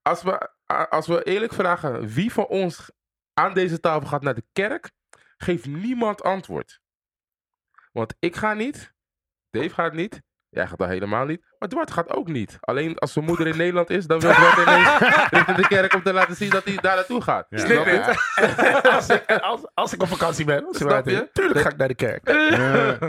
[0.01, 0.49] Als, we,
[0.89, 2.91] als we eerlijk vragen, wie van ons
[3.34, 4.91] aan deze tafel gaat naar de kerk,
[5.46, 6.80] geeft niemand antwoord.
[7.91, 8.93] Want ik ga niet,
[9.50, 12.58] Dave gaat niet, jij gaat al helemaal niet, maar Dwart gaat ook niet.
[12.60, 14.98] Alleen als zijn moeder in Nederland is, dan wil Dwart ineens
[15.30, 17.46] richting de kerk om te laten zien dat hij daar naartoe gaat.
[17.50, 17.58] Ja.
[17.58, 18.02] Snap je?
[18.96, 21.30] als, ik, als, als ik op vakantie ben, Snap buiten- je?
[21.34, 22.24] Tuurlijk ga ik naar de kerk.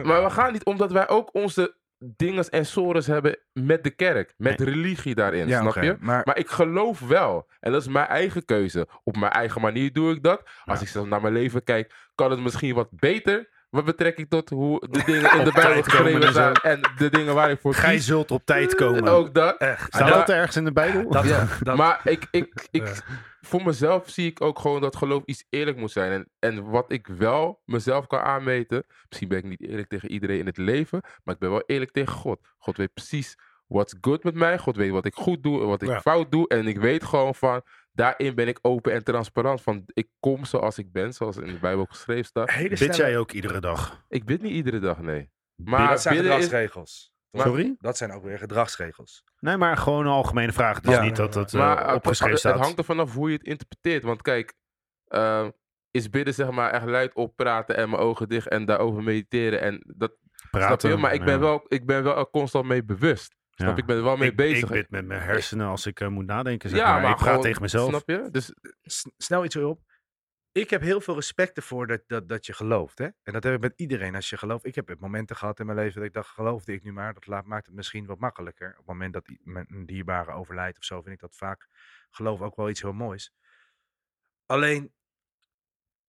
[0.05, 4.35] maar we gaan niet omdat wij ook onze dinges en sores hebben met de kerk,
[4.37, 5.97] met religie daarin, Ja, snap je?
[6.01, 7.49] Maar, Maar ik geloof wel.
[7.61, 8.89] En dat is mijn eigen keuze.
[9.05, 10.43] Op mijn eigen manier doe ik dat.
[10.65, 13.49] Als ik zelf naar mijn leven kijk, kan het misschien wat beter.
[13.77, 16.53] Wat betrekking tot hoe de dingen in de Bijbel geschreven staan.
[16.55, 18.07] En de dingen waar ik voor Gij kies.
[18.07, 19.09] zult op tijd komen.
[19.09, 19.57] Ook dat.
[19.57, 19.95] Echt.
[19.95, 21.11] Staat dat ergens in de Bijbel?
[21.11, 22.93] dat, Ja, dat, Maar ik, ik, ik, Ja.
[23.41, 26.13] voor mezelf zie ik ook gewoon dat geloof iets eerlijk moet zijn.
[26.13, 28.85] En, en wat ik wel mezelf kan aanmeten.
[29.09, 31.01] Misschien ben ik niet eerlijk tegen iedereen in het leven.
[31.25, 32.39] Maar ik ben wel eerlijk tegen God.
[32.59, 33.35] God weet precies
[33.67, 34.59] what's good met mij.
[34.59, 36.01] God weet wat ik goed doe en wat ik Ja.
[36.01, 36.49] fout doe.
[36.49, 37.63] En ik weet gewoon van.
[37.97, 39.63] Daarin ben ik open en transparant.
[39.63, 41.13] Van ik kom zoals ik ben.
[41.13, 42.51] Zoals in de Bijbel geschreven staat.
[42.51, 44.05] hele Bid jij ook iedere dag?
[44.09, 45.31] Ik bid niet iedere dag, nee.
[45.55, 47.15] Maar dat zijn is, gedragsregels.
[47.33, 47.75] Sorry?
[47.79, 49.25] Dat zijn ook weer gedragsregels.
[49.41, 50.77] Nee, maar gewoon een algemene vraag.
[50.77, 51.03] Het is Ja.
[51.03, 52.53] niet dat het eh, Maar het- opgeschreven het, staat.
[52.55, 54.03] het hangt er vanaf hoe je het interpreteert.
[54.03, 54.55] Want kijk,
[55.07, 55.49] eh,
[55.91, 59.61] is bidden zeg maar echt luid oppraten en mijn ogen dicht en daarover mediteren.
[59.61, 60.91] En dat snap Praten.
[60.91, 60.97] je?
[60.97, 61.39] Maar ik ben, ja.
[61.41, 63.35] wel, ik ben wel constant mee bewust.
[63.57, 63.81] Snap je?
[63.81, 64.69] Ik ben er wel mee ik, bezig.
[64.69, 66.71] Ik bid met mijn hersenen als ik eh, moet nadenken.
[66.71, 67.01] Zeg ja, maar.
[67.01, 67.89] maar ik praat gewoon- tegen mezelf.
[67.89, 68.29] Snap je?
[68.31, 69.81] Dus S- snel iets erop.
[70.53, 72.99] Ik heb heel veel respect ervoor dat, dat, dat je gelooft.
[72.99, 73.05] Hè?
[73.23, 74.15] En dat heb ik met iedereen.
[74.15, 74.65] Als je gelooft.
[74.65, 77.15] Ik heb momenten gehad in mijn leven dat ik dacht, geloofde ik nu maar.
[77.15, 78.71] Dat laat, maakt het misschien wat makkelijker.
[78.71, 81.69] Op het moment dat een dierbare overlijdt of zo, vind ik dat vaak
[82.11, 83.33] geloof ook wel iets heel moois.
[84.47, 84.93] Alleen,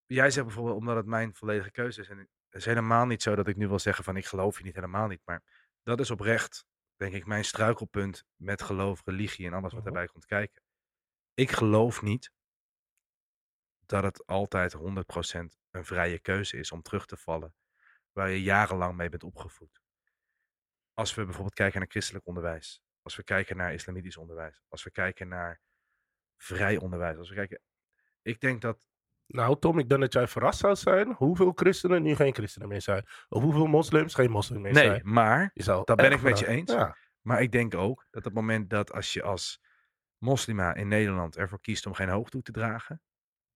[0.05, 2.09] jij zegt bijvoorbeeld omdat het mijn volledige keuze is.
[2.09, 4.63] En het is helemaal niet zo dat ik nu wil zeggen van ik geloof je
[4.63, 5.21] niet helemaal niet.
[5.25, 5.43] Maar
[5.83, 6.65] dat is oprecht,
[6.97, 9.87] denk ik, mijn struikelpunt met geloof, religie en alles wat Mhm.
[9.89, 10.61] erbij komt kijken.
[11.33, 12.31] Ik geloof niet
[13.85, 17.55] dat het altijd 100% een vrije keuze is om terug te vallen
[18.11, 19.81] waar je jarenlang mee bent opgevoed.
[20.93, 24.91] Als we bijvoorbeeld kijken naar christelijk onderwijs, als we kijken naar islamitisch onderwijs, als we
[24.91, 25.61] kijken naar
[26.37, 27.61] vrij onderwijs, als we kijken.
[28.21, 28.87] Ik denk dat
[29.27, 32.81] Nou, Tom, ik denk dat jij verrast zou zijn hoeveel christenen nu geen christenen meer
[32.81, 33.05] zijn.
[33.29, 35.01] Of hoeveel moslims geen moslims meer nee, zijn.
[35.03, 36.71] maar Je zou dat ben ik met je eens.
[36.71, 36.95] Ja.
[37.21, 39.61] Maar ik denk ook dat op het moment dat als je als
[40.17, 43.01] moslima in Nederland ervoor kiest om geen hoofddoek te dragen,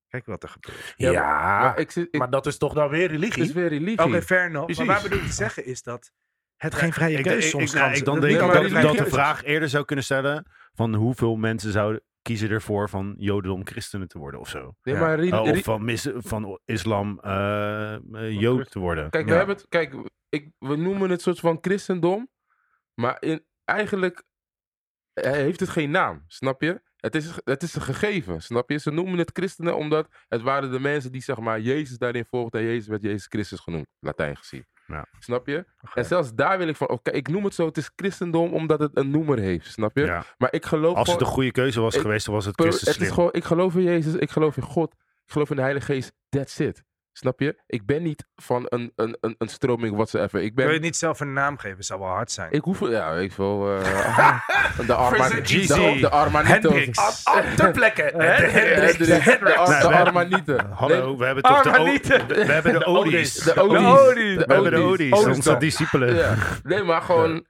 [0.08, 0.94] kijk wat er gebeurt.
[0.96, 3.44] Ja, Ja, maar, maar ik zit, ik, dat is toch dan weer het religie?
[3.44, 4.04] is weer religie.
[4.06, 4.66] Oké, fair enough.
[4.66, 4.86] Precies.
[4.86, 6.12] Maar waar bedoel ik te zeggen is dat
[6.56, 8.06] het geen vrije keuze ik, soms ik, nou, kan ik zijn.
[8.06, 10.46] dan Dat- denk nee, ik maar dat, dat de is- vraag eerder zou kunnen stellen
[10.74, 14.76] van hoeveel mensen zouden kiezen ervoor van jodendom christenen te worden of zo.
[14.84, 19.10] nee, maar Uh, re- of van, mis, van islam eh, eh, jood te worden.
[19.10, 19.38] Kijk, we Ja.
[19.38, 19.96] hebben het, kijk
[20.30, 22.30] ik, we noemen het soort van christendom,
[22.94, 24.24] maar in, eigenlijk
[25.14, 26.82] eh, heeft het geen naam, snap je?
[26.96, 28.78] Het is, het is een gegeven, snap je?
[28.78, 32.62] Ze noemen het christenen omdat het waren de mensen die zeg maar Jezus daarin volgden
[32.62, 34.66] en Jezus werd Jezus Christus genoemd, Latijn gezien.
[34.92, 35.06] Ja.
[35.20, 35.66] Snap je?
[35.94, 38.80] En zelfs daar wil ik van, oké, ik noem het zo, het is christendom omdat
[38.80, 40.06] het een noemer heeft, snap je?
[40.06, 40.24] Ja.
[40.38, 42.88] Maar ik geloof Als het een goede keuze was Ik- geweest, dan was het Christus
[42.88, 44.94] het is gewoon, ik geloof in Jezus, ik geloof in God,
[45.26, 46.14] ik geloof in de Heilige Geest.
[46.30, 46.84] That's it.
[47.14, 47.62] Snap je?
[47.68, 50.42] Ik ben niet van een, een, een, een stroming whatsoever.
[50.42, 50.74] Ik Wil ben.
[50.74, 51.84] je niet zelf een naam geven?
[51.84, 52.52] zou wel hard zijn.
[52.52, 52.80] Ik hoef.
[52.90, 53.78] Ja, ik wil.
[53.80, 54.40] eh,
[54.88, 56.72] de Arma, Verzet de, de Armanitos.
[56.72, 57.24] Hendricks.
[57.26, 57.58] Op, op
[59.82, 60.70] de Armanieten.
[60.74, 61.70] Hallo, we hebben toch de,
[62.28, 63.34] we hebben de Odis.
[63.34, 64.36] De De Odis.
[64.36, 65.12] We hebben de Odis.
[65.12, 66.38] Onze discipelen.
[66.64, 67.46] Nee, maar gewoon.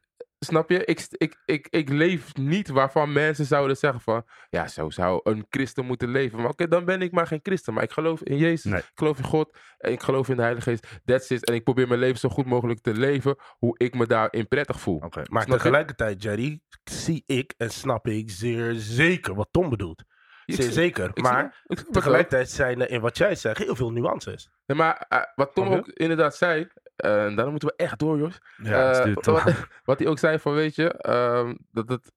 [0.46, 0.86] Snap je?
[0.86, 4.26] Ik, ik, ik, ik leef niet waarvan mensen zouden zeggen van...
[4.50, 6.38] Ja, zo zou een christen moeten leven.
[6.38, 7.74] Maar oké, dan ben ik maar geen christen.
[7.74, 8.72] Maar ik geloof in Jezus.
[8.72, 8.80] Nee.
[8.80, 9.58] Ik geloof in God.
[9.78, 10.88] En ik geloof in de Heilige Geest.
[11.06, 11.46] That's it.
[11.46, 13.36] En ik probeer mijn leven zo goed mogelijk te leven...
[13.58, 15.00] hoe ik me daarin prettig voel.
[15.00, 20.04] Maar Snap tegelijkertijd, Jerry, zie ik en snap ik zeer zeker wat Tom bedoelt.
[20.46, 21.12] Zeer zeker.
[21.14, 24.50] Maar tegelijkertijd zijn er in wat jij zegt heel veel nuances.
[24.66, 26.68] Nee, maar eh, wat Tom ook inderdaad zei...
[27.02, 28.38] en daarom moeten we echt door, Jos.
[28.64, 29.14] Ja, Eh,
[29.84, 32.12] wat, hij ook zei van, weet je, ehm, dat, het,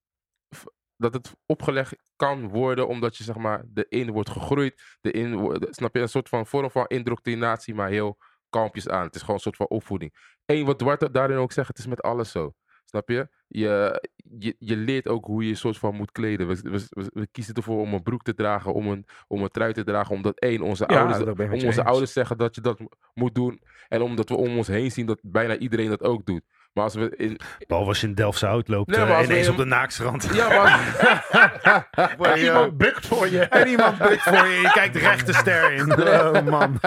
[0.96, 4.82] dat het opgelegd kan worden omdat je, zeg maar, erin wordt gegroeid.
[5.00, 8.18] Erin, wo- snap je, een soort van vorm van indoctrinatie, maar heel
[8.50, 9.04] kalmpjes aan.
[9.04, 10.14] Het is gewoon een soort van opvoeding.
[10.46, 12.54] Eén, wat Dwarte daarin ook zegt, het is met alles zo.
[12.94, 13.28] Snap je?
[13.48, 14.00] Je,
[14.38, 14.56] je?
[14.58, 16.46] je leert ook hoe je je soort van moet kleden.
[16.46, 19.84] We, we, kiezen ervoor om een broek te dragen, om een, om een trui te
[19.84, 20.14] dragen.
[20.14, 23.60] Omdat één, onze Ja, ouders, om onze ouders zeggen dat je dat mo- moet doen.
[23.88, 26.42] En omdat we om ons heen zien dat bijna iedereen dat ook doet.
[26.72, 29.46] Maar als we in, Behalve als je in Delftse hout loopt, Nee, eh, maar ineens
[29.46, 30.28] in- op de naaksrand.
[30.34, 31.88] Ja, maar...
[32.32, 33.40] En iemand bukt voor je.
[33.40, 35.92] En iemand bukt voor je, je kijkt recht de ster in.
[35.92, 36.78] Oh man.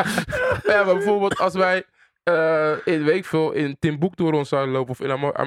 [0.63, 1.83] ja, maar bijvoorbeeld als wij
[2.27, 4.99] eh, in, weet ik veel, in Timbuktu rond zouden lopen of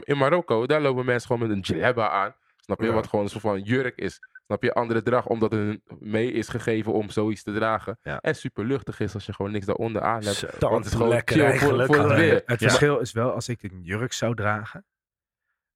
[0.04, 2.34] in, Marokko, daar lopen mensen gewoon met een djellaba aan.
[2.56, 2.86] Snap je?
[2.86, 2.92] Ja.
[2.92, 4.18] Wat gewoon een soort van jurk is.
[4.46, 4.74] Snap je?
[4.74, 7.98] Andere drag, omdat het hun mee is gegeven om zoiets te dragen.
[8.02, 8.20] Ja.
[8.20, 10.36] En super luchtig is als je gewoon niks daaronder aan hebt.
[10.36, 10.46] Zo.
[10.58, 12.42] Want het is gewoon lekker chill voor, het weer.
[12.46, 12.68] Het Ja.
[12.68, 14.86] verschil is wel, als ik een jurk zou dragen,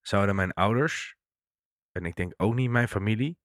[0.00, 1.16] zouden mijn ouders,
[1.92, 3.38] en ik denk ook niet mijn familie,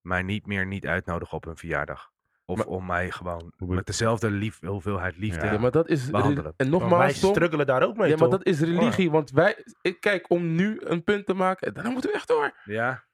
[0.00, 2.12] mij niet meer niet uitnodigen op hun verjaardag.
[2.46, 5.46] Of Maar- om mij gewoon met dezelfde lief, hoeveelheid liefde.
[5.46, 5.58] Ja.
[5.58, 6.10] Maar dat is...
[6.10, 6.52] Behandelen.
[6.56, 9.10] En Maar wij nogmaals, Tom, struggelen daar ook mee, ja, maar dat is religie.
[9.10, 9.64] Want wij...
[9.82, 12.52] Ik, kijk, om nu een punt te maken, dan moeten we echt door.
[12.64, 13.04] Ja.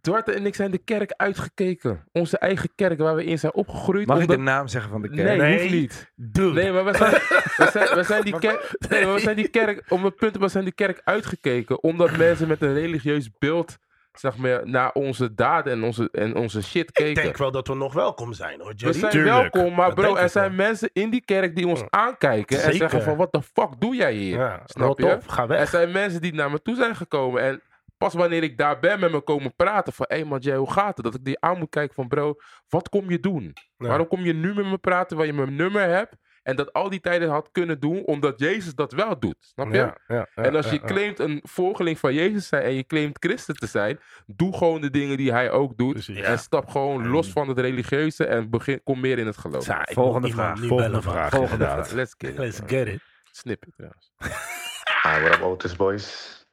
[0.00, 2.04] Duarte en ik zijn de kerk uitgekeken.
[2.12, 4.06] Onze eigen kerk waar we in zijn opgegroeid.
[4.06, 5.28] Mag ik omdat- de naam zeggen van de kerk?
[5.28, 5.58] Nee, Nee.
[5.58, 6.12] hoeft niet.
[6.14, 6.52] Dude.
[6.60, 7.10] Nee, maar we zijn,
[7.66, 8.76] we zijn, we zijn die kerk...
[8.88, 9.84] Nee, maar we zijn die kerk...
[9.88, 11.82] Om een punt, we zijn die kerk uitgekeken.
[11.82, 13.76] Omdat mensen met een religieus beeld...
[14.18, 17.22] Zeg maar, naar onze daden en onze, en onze shit Ik keken.
[17.22, 18.98] denk wel dat we nog welkom zijn, hoor, we Jerry.
[18.98, 19.54] zijn Tuurlijk.
[19.54, 20.66] welkom, maar Dat bro, er ik zijn wel.
[20.66, 21.86] mensen in die kerk die ons Ja.
[21.90, 24.38] aankijken en zeggen van, what the fuck doe jij hier?
[24.38, 25.06] Ja, Snap je?
[25.14, 25.68] op, ga Er weg.
[25.68, 27.62] zijn mensen die naar me toe zijn gekomen en
[27.98, 30.96] pas wanneer ik daar ben met me komen praten van, hé man, Jay, hoe gaat
[30.96, 31.04] het?
[31.04, 32.34] Dat ik die aan moet kijken van, bro,
[32.68, 33.52] wat kom je doen?
[33.76, 33.86] Ja.
[33.88, 36.14] Waarom kom je nu met me praten waar je mijn nummer hebt
[36.46, 39.36] en dat al die tijden had kunnen doen omdat Jezus dat wel doet?
[39.40, 39.76] Snap je?
[39.76, 40.86] Ja, ja, ja, En als je ja, ja.
[40.86, 44.80] claimt een volgeling van Jezus te zijn en je claimt christen te zijn, doe gewoon
[44.80, 45.92] de dingen die hij ook doet.
[45.92, 46.20] Precies.
[46.20, 49.66] En stap gewoon los van het religieuze en begin, kom meer in het geloof.
[49.82, 51.30] Volgende vraag, nu volgende vraag.
[51.30, 51.90] Volgende vraag.
[51.90, 52.38] Let's get it.
[52.38, 53.00] Let's get it.
[53.30, 54.12] Snip it trouwens.
[55.02, 56.44] Hi, what up, Otis boys?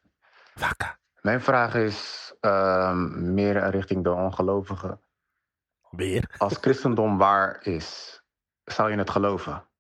[0.54, 1.00] Waka.
[1.22, 5.02] Mijn vraag is ehm, meer richting de ongelovigen.
[5.90, 6.36] Weer.
[6.38, 8.22] Als christendom waar is,
[8.64, 9.72] zou je het geloven?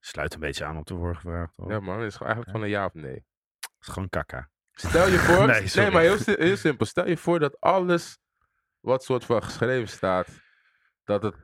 [0.00, 1.52] Sluit een beetje aan op de vorige vraag.
[1.52, 1.70] toch?
[1.70, 3.24] Ja man, het is gewoon eigenlijk van een ja of nee.
[3.60, 4.48] Het is gewoon kaka.
[4.72, 6.86] Stel je voor, Nee, maar heel, si- heel simpel.
[6.86, 8.18] Stel je voor dat alles
[8.80, 10.28] wat soort van geschreven staat,
[11.04, 11.34] dat het,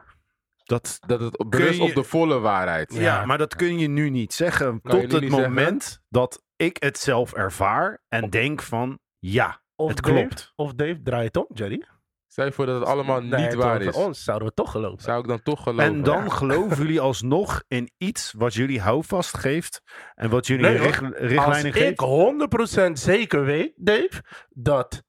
[0.65, 2.95] Dat, dat het berust je- op de volle waarheid.
[2.95, 5.53] ja, maar dat kun je nu niet zeggen je tot het niet zeggen?
[5.53, 10.53] moment dat ik het zelf ervaar en denk van ja, Of het Dave- klopt.
[10.57, 11.87] Of Dave, draai het om, Jerry.
[12.29, 13.95] Stel je voor dat het allemaal Nee, niet waar is.
[13.95, 15.03] ons zouden we toch geloven.
[15.03, 15.85] Zou ik dan toch geloven?
[15.85, 19.81] En dan geloven jullie alsnog in iets wat jullie houvast geeft
[20.15, 20.87] en wat jullie Nee, hoor.
[20.87, 22.01] richt- Als richtlijnen ik geeft.
[22.01, 25.03] 100% zeker weet, Dave, dat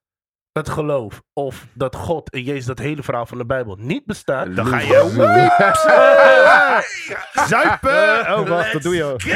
[0.58, 4.56] het geloof of dat God en Jezus, dat hele verhaal van de Bijbel, niet bestaat.
[4.56, 4.88] Dan ga je
[7.48, 8.20] zuipen.
[8.40, 9.22] Oh, wacht, dat doe je ook.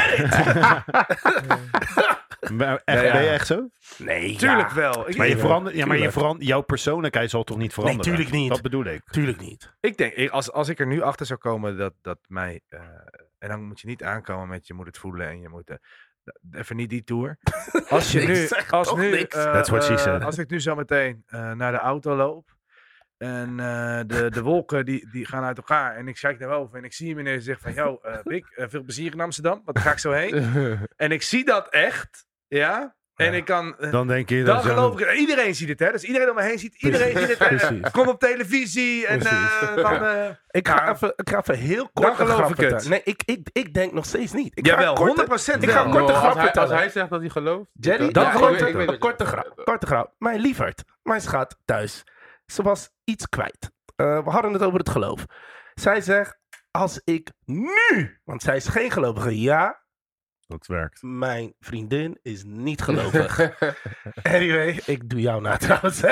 [2.52, 3.02] Maar echt.
[3.12, 3.68] Ben je echt zo?
[3.98, 5.08] Nee, Tuurlijk ja, wel.
[5.08, 6.12] Ik, Maar, je verandert, ja, maar je tuurlijk.
[6.18, 8.04] verand, jouw persoonlijkheid zal toch niet veranderen?
[8.04, 8.48] tuurlijk niet.
[8.50, 9.02] Dat bedoel ik.
[9.10, 9.74] Tuurlijk niet.
[9.80, 12.60] Ik denk, ik- als, als ik er nu achter zou komen dat, dat mij.
[12.68, 12.80] eh,
[13.38, 15.70] en dan moet je niet aankomen met je moet het voelen en je moet.
[15.70, 15.76] eh,
[16.52, 17.38] even niet die tour.
[17.88, 18.48] Als je nu.
[18.70, 20.22] Als, toch nu said.
[20.22, 22.56] als ik nu zo meteen eh, naar de auto loop.
[23.18, 25.96] En eh, de, de wolken die, die gaan uit elkaar.
[25.96, 27.84] En ik kijk naar boven en ik zie hem ineens zeggen van...
[27.84, 29.62] Yo, eh Bik, veel plezier in Amsterdam.
[29.64, 30.46] Want daar ga ik zo heen.
[30.96, 32.26] En ik zie dat echt.
[32.48, 32.96] Ja.
[33.16, 33.32] En Ja.
[33.32, 33.78] ik kan...
[33.78, 35.92] eh, Dan denk je dan geloof ik, iedereen ziet het, hè?
[35.92, 37.90] Dus iedereen om me heen ziet, iedereen ziet het.
[37.90, 39.60] Kom op televisie en Precies.
[39.60, 42.88] eh, dan, eh, Ik ga, even, ik ga even heel kort Dan geloof ik het.
[42.88, 44.58] Nee, ik, ik, ik denk nog steeds niet.
[44.58, 46.76] Ik ga Jawel, een korte- 100% Ik ga korte grap als, hij, als vertellen.
[46.76, 47.70] hij zegt dat hij gelooft.
[47.72, 50.14] Jerry, dan- een ik korte, weet- ik weet een wat korte, je grap, korte grap.
[50.18, 52.04] Mijn lieverd, mijn schat thuis,
[52.46, 53.70] ze was iets kwijt.
[53.96, 55.24] Eh, we hadden het over het geloof.
[55.74, 56.38] Zij zegt,
[56.70, 59.81] als ik nu, want zij is geen gelovige, ja,
[60.52, 61.02] Dat werkt.
[61.02, 63.40] mijn vriendin is niet gelovig.
[64.22, 66.02] anyway, ik doe jou na trouwens.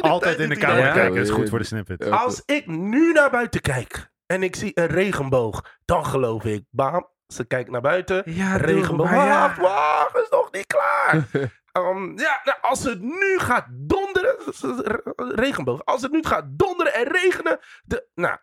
[0.00, 0.92] Altijd tijd in de kamer dat.
[0.94, 2.04] kijken, is goed voor de snippet.
[2.04, 2.10] Ja.
[2.10, 7.08] Als ik nu naar buiten kijk en ik zie een regenboog, dan geloof ik, bam,
[7.26, 9.40] ze kijkt naar buiten, Ja, regenboog, maar ja.
[9.40, 11.22] wacht, wacht, is nog niet klaar.
[11.72, 14.36] Ehm, ja, nou, als het nu gaat donderen,
[14.84, 18.36] re- regenboog, als het nu gaat donderen en regenen, de, nou,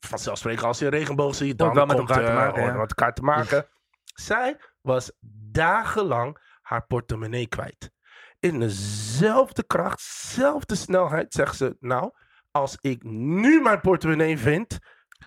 [0.00, 2.72] vanzelfzelfdelijk als je een regenboog ziet, dan wel met komt, elkaar te eh, maken, ja.
[2.72, 3.66] met elkaar te maken.
[4.20, 5.12] Zij was
[5.52, 7.90] dagenlang haar portemonnee kwijt.
[8.40, 12.10] In dezelfde kracht, dezelfde snelheid zegt ze, nou,
[12.50, 14.78] als ik nu mijn portemonnee vind,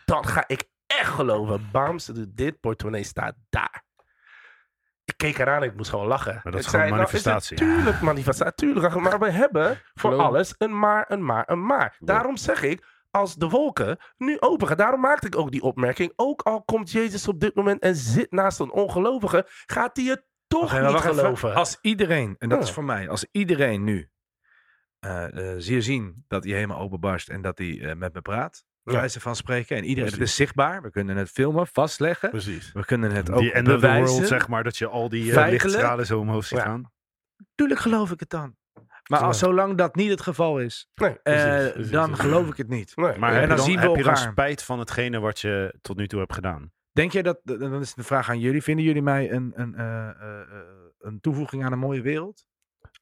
[0.06, 1.70] dan ga ik echt geloven.
[1.72, 3.84] Bam, ze doet dit, portemonnee staat daar.
[5.06, 6.34] Ik keek eraan ik moest gewoon lachen.
[6.34, 7.58] Maar dat is Ik gewoon zei, nou, het manifestatie.
[7.58, 8.96] tuurlijk manifestatie, tuurlijk.
[8.96, 11.96] Maar we hebben voor Geloof- alles een maar, een maar, een maar.
[12.00, 14.78] Daarom zeg ik, als de wolken nu open gaan.
[14.78, 16.14] Daarom maakte ik ook die opmerking.
[16.16, 20.26] Ook al komt Jezus op dit moment en zit naast een ongelovige, gaat hij het
[20.47, 20.99] toch niet even.
[20.99, 21.53] geloven.
[21.55, 22.64] Als iedereen, en dat Ja.
[22.64, 24.10] is voor mij, als iedereen nu
[24.99, 28.22] eh, eh, zie je zien dat hij helemaal openbarst en dat hij eh, met me
[28.22, 28.91] praat, Ja.
[28.93, 29.78] wijze van spreken.
[29.78, 30.82] En iedereen, het is zichtbaar.
[30.82, 32.30] We kunnen het filmen, vastleggen.
[32.30, 32.72] Precies.
[32.72, 34.14] We kunnen het ook Die end of the bewijzen.
[34.16, 36.64] world, zeg maar, dat je al die eh, lichtstralen zo omhoog ziet Ja.
[36.64, 36.91] gaan.
[37.55, 38.57] Tuurlijk geloof ik het dan.
[39.10, 41.34] Maar als, zolang dat niet het geval is, Nee, eh,
[41.74, 42.26] precies, dan precies.
[42.26, 42.91] geloof ik het niet.
[42.95, 44.32] Nee, Maar En heb, dan je dan, zien we heb je dan elkaar.
[44.32, 46.72] spijt van hetgene wat je tot nu toe hebt gedaan?
[46.91, 50.07] Denk jij dat, dan is de vraag aan jullie, vinden jullie mij een, een, eh,
[50.10, 50.45] eh, eh,
[50.99, 52.45] een toevoeging aan een mooie wereld?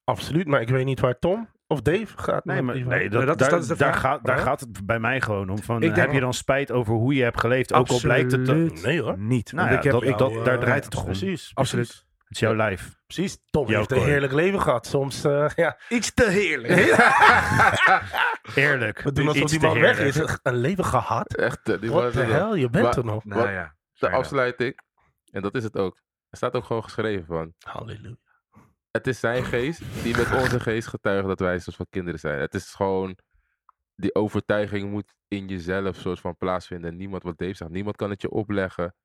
[0.04, 2.46] Absoluut, maar ik weet niet waar Tom of Dave gaat.
[2.46, 4.86] Nee, maar, nee dat, dat is- daar, dat is de daar, gaat, daar gaat het
[4.86, 5.58] bij mij gewoon om.
[5.64, 7.74] Van, Ik heb je dan spijt over hoe je hebt geleefd?
[7.74, 8.84] Ook al blijkt het...
[8.84, 9.20] Nee hoor.
[9.20, 9.52] Niet.
[9.54, 11.06] Nou Want ja, ik heb, dat- ik, dat- daar draait het toch om.
[11.08, 11.52] Precies.
[11.54, 12.06] Absoluut.
[12.28, 12.96] Het is jouw lijf.
[13.06, 13.38] Precies.
[13.50, 14.10] Tom Jouw heeft een kooi.
[14.10, 14.86] heerlijk leven gehad.
[14.86, 15.78] Soms, eh, ja.
[15.90, 16.72] iets te heerlijk.
[18.56, 19.02] Eerlijk.
[19.02, 20.30] We doen alsof Iets die te man weg heerlijk.
[20.30, 20.38] is.
[20.44, 21.36] Een leven gehad.
[21.36, 23.26] Echt, eh, die Wat de hel, je bent Maar- er nog.
[23.26, 23.76] nou ja.
[23.94, 24.80] De afsluiting,
[25.32, 25.96] en dat is het ook.
[26.30, 28.16] Er staat ook gewoon geschreven van, Halleluja.
[28.92, 32.40] het is zijn geest die met onze geest getuigt dat wij soort van kinderen zijn.
[32.40, 33.18] Het is gewoon,
[33.96, 36.90] die overtuiging moet in jezelf soort van plaatsvinden.
[36.92, 38.96] En niemand, wat Dave zegt, niemand kan het je opleggen.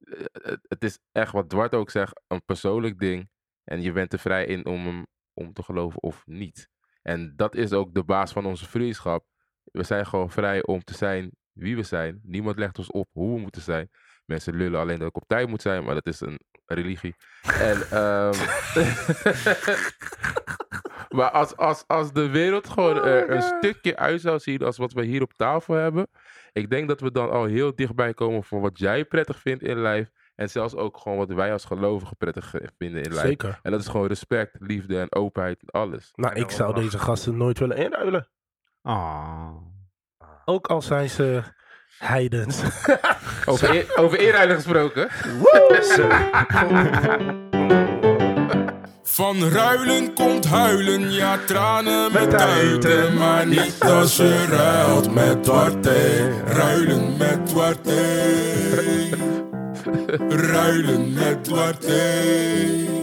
[0.00, 3.28] Eh, Het, het is echt wat Dwart ook zegt, een persoonlijk ding.
[3.64, 6.68] En je bent er vrij in om hem om te geloven of niet.
[7.02, 9.24] En dat is ook de baas van onze vriendschap.
[9.62, 12.20] We zijn gewoon vrij om te zijn wie we zijn.
[12.22, 13.90] Niemand legt ons op hoe we moeten zijn.
[14.24, 17.14] Mensen lullen alleen dat ik op tijd moet zijn, maar dat is een religie.
[17.42, 18.30] En, ehm,
[21.16, 24.92] maar als, als, als de wereld gewoon er een stukje uit zou zien als wat
[24.92, 26.06] we hier op tafel hebben.
[26.56, 29.78] Ik denk dat we dan al heel dichtbij komen van wat jij prettig vindt in
[29.78, 30.10] lijf.
[30.34, 33.26] En zelfs ook gewoon wat wij als gelovigen prettig vinden in lijf.
[33.26, 33.58] Zeker.
[33.62, 36.10] En dat is gewoon respect, liefde en openheid en alles.
[36.14, 38.28] Nou, ik zou deze gasten nooit willen inruilen.
[38.82, 39.50] Ah.
[40.44, 41.42] Ook al zijn ze
[41.98, 42.62] heidens.
[43.48, 45.08] Over, over eerrijden gesproken.
[49.16, 53.14] Van ruilen komt huilen, ja tranen met tuiten.
[53.14, 56.30] Maar niet als je ruilt met Duarte.
[56.46, 58.02] Ruilen met Duarte.
[60.52, 62.95] Ruilen met Duarte.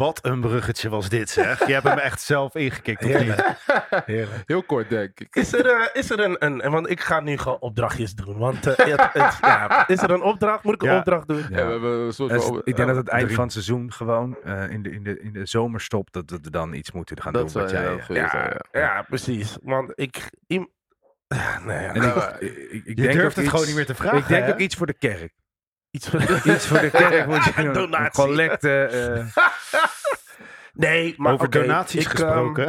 [0.00, 1.66] Wat een bruggetje was dit, zeg.
[1.66, 3.00] Je hebt hem echt zelf ingekikt?
[3.04, 3.56] Heerlijk.
[4.46, 5.36] Heel kort, denk ik.
[5.36, 6.70] Is er, is er een, een...
[6.70, 8.38] Want ik ga nu gewoon opdrachtjes doen.
[8.38, 10.62] Want eh, het, het- ja, is er een opdracht?
[10.64, 10.98] Moet ik een Ja.
[10.98, 11.44] opdracht doen?
[11.50, 14.70] Ja, we Dus van- ik denk dat het eind drie- van het seizoen gewoon eh,
[14.70, 17.52] in, de, in, de, in de zomerstop dat, dat we dan iets moeten gaan Dat
[17.52, 17.62] doen.
[17.62, 18.80] Wat jij, eh, goed Ja, zijn, ja.
[18.80, 19.56] ja, precies.
[19.62, 20.30] Want ik...
[20.46, 20.68] Nee,
[21.92, 24.18] nou, ik, ik, ik, ik Je denk durft het iets- gewoon niet meer te vragen,
[24.18, 24.52] Ik denk hè?
[24.52, 25.32] ook iets voor de kerk.
[25.90, 27.72] Iets voor Iets voor de kerk moet je doen.
[27.72, 28.24] Donatie.
[28.24, 28.82] collecte.
[28.84, 29.44] eh,
[30.72, 32.66] Nee, maar Over oké, donaties ik, gesproken.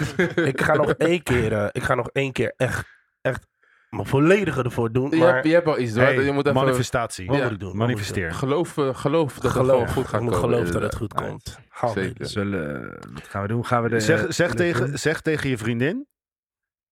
[0.52, 2.84] ik ga nog één keer, eh, ik ga nog één keer echt,
[3.20, 3.46] echt
[3.90, 5.10] mijn volledige ervoor doen.
[5.10, 6.02] Je, Maar hebt, je hebt al iets, hoor.
[6.04, 7.26] Hey, je moet even manifestatie.
[7.26, 7.68] wat ja, moet ik doen?
[7.68, 8.32] Wat moet ik Manifesteer.
[8.32, 10.34] geloof, eh, geloof dat het Geloof, gewoon goed gaat komen.
[10.34, 11.58] geloven dat het goed komt.
[11.94, 12.26] Zeker.
[12.26, 13.66] zullen, wat gaan we doen?
[13.66, 16.06] Gaan we de, Zeg, zeg, de- tegen, zeg tegen je vriendin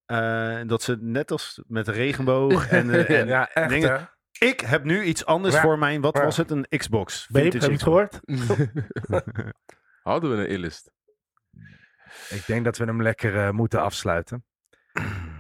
[0.07, 4.11] eh, dat ze net als met de regenboog en, eh, en Ja, echt dingen-.
[4.39, 5.61] Ik heb nu iets anders Ja.
[5.61, 6.25] voor mijn, wat Ja.
[6.25, 7.27] was het, een Xbox.
[7.27, 8.21] Babe, heb Vintage je het gehoord?
[10.03, 10.91] Hadden we een illust.
[12.29, 14.45] Ik denk dat we hem lekker eh, moeten afsluiten.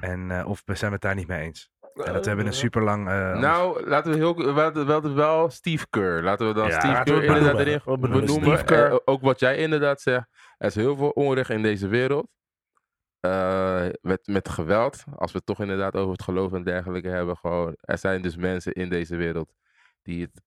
[0.00, 1.70] En, eh, of zijn we het daar niet mee eens?
[1.94, 3.04] En dat we hebben een super lang.
[3.40, 6.22] Nou, laten we heel, we wel, wel Steve Kerr.
[6.22, 7.66] Laten we dan Ja, Steve laten we Kerr inderdaad benoemen.
[7.82, 8.58] erin We benoemen benoemen.
[8.58, 8.90] Steve Kerr.
[8.90, 10.26] Eh, ook wat jij inderdaad zegt.
[10.58, 12.28] Er is heel veel onrecht in deze wereld.
[13.22, 15.04] Eh, met, met geweld.
[15.16, 17.36] Als we het toch inderdaad over het geloof en dergelijke hebben.
[17.36, 19.52] Gewoon, er zijn dus mensen in deze wereld
[20.02, 20.42] die het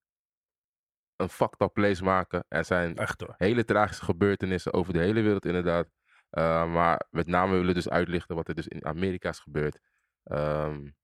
[1.15, 2.45] een fucked up place maken.
[2.47, 2.97] Er zijn
[3.37, 5.87] hele tragische gebeurtenissen over de hele wereld inderdaad.
[6.31, 9.79] Uh, maar met name willen we dus uitlichten wat er dus in Amerika is gebeurd.
[10.23, 10.95] Um,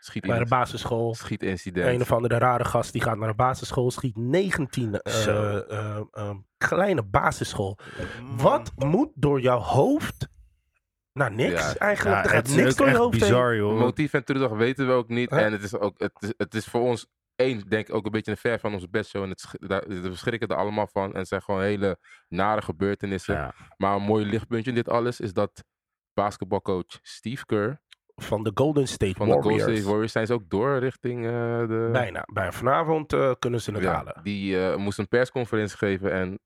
[0.00, 1.14] schiet Bij de basisschool.
[1.14, 1.86] Schietincident.
[1.86, 3.90] Een of andere rare gast die gaat naar de basisschool.
[3.90, 7.78] Schiet 19 uh, uh, uh, kleine basisschool.
[8.36, 10.28] Wat moet door jouw hoofd...
[11.12, 11.76] Nou, niks Ja.
[11.76, 12.16] eigenlijk.
[12.16, 13.28] Ja, er gaat niks door je hoofd heen.
[13.28, 13.78] bizar, joh.
[13.78, 15.30] Motief en terugdag weten we ook niet.
[15.30, 15.44] Huh?
[15.44, 18.10] En het is, ook, het, is, het is voor ons één, denk ik, ook een
[18.10, 19.22] beetje een ver van onze bedshow.
[19.22, 21.12] En het, daar, we schrikken er allemaal van.
[21.12, 23.34] En het zijn gewoon hele nare gebeurtenissen.
[23.34, 23.54] Ja.
[23.76, 25.64] Maar een mooi lichtpuntje in dit alles is dat
[26.14, 27.80] basketbalcoach Steve Kerr
[28.20, 29.56] Van de Golden State van de Warriors.
[29.56, 31.30] Golden State Warriors zijn ze ook door richting uh,
[31.68, 31.88] de...
[31.92, 32.22] Bijna.
[32.32, 34.20] Bij vanavond uh, kunnen ze het Ja, halen.
[34.22, 36.40] die uh, moest een persconferentie geven en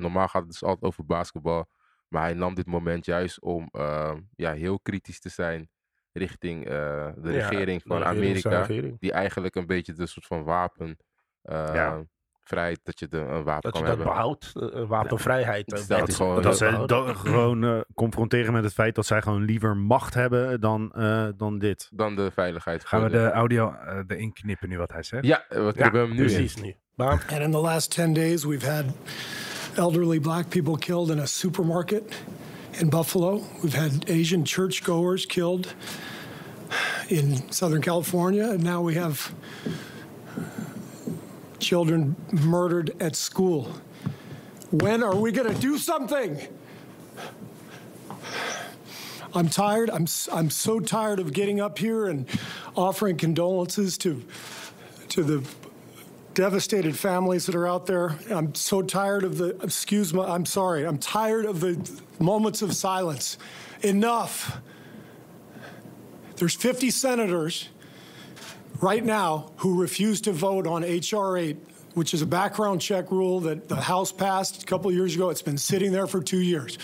[0.00, 1.68] normaal gaat het dus altijd over basketbal.
[2.08, 5.70] Maar hij nam dit moment juist om uh, ja, heel kritisch te zijn
[6.12, 8.58] richting de Ja, regering de van regering, Amerika.
[8.60, 9.00] regering.
[9.00, 10.96] Die eigenlijk een beetje de soort van wapen
[11.42, 12.04] Ja.
[12.50, 14.06] Vrijheid dat je de, een wapen Dat kan je dat hebben.
[14.06, 14.52] behoudt.
[14.54, 15.68] uh, wapenvrijheid.
[15.68, 18.94] Dat uh, hij gewoon- dat Dat dat ze dat gewoon eh, confronteren met het feit
[18.94, 21.88] dat zij gewoon liever macht hebben dan, eh, dan dit.
[21.92, 22.84] Dan de veiligheid.
[22.84, 25.24] gaan we de audio uh, erin knippen nu wat hij zegt?
[25.24, 26.34] Ja, wat Ja, hebben we hem nu in.
[26.34, 26.74] precies nu.
[26.94, 27.08] Bam.
[27.08, 28.84] And in the last 10 days, we've had
[29.74, 32.22] elderly black people killed in a supermarket
[32.70, 33.40] in Buffalo.
[33.62, 35.74] We've had Asian churchgoers killed
[37.08, 38.48] in Southern California.
[38.50, 39.32] And now we have
[41.60, 43.72] children murdered at school.
[44.70, 46.40] When are we going to do something?
[49.34, 49.90] I'm tired.
[49.90, 52.26] I'm, I'm so tired of getting up here and
[52.76, 54.22] offering condolences to,
[55.10, 55.44] to the
[56.34, 58.16] devastated families that are out there.
[58.30, 62.74] I'm so tired of the, excuse me, I'm sorry, I'm tired of the moments of
[62.74, 63.38] silence.
[63.82, 64.60] Enough.
[66.36, 67.68] There's 50 senators
[68.80, 71.36] right now who refuse to vote on H.R.
[71.36, 71.56] 8,
[71.94, 75.30] which is a background check rule that the House passed a couple of years ago.
[75.30, 76.78] It's been sitting there for two years.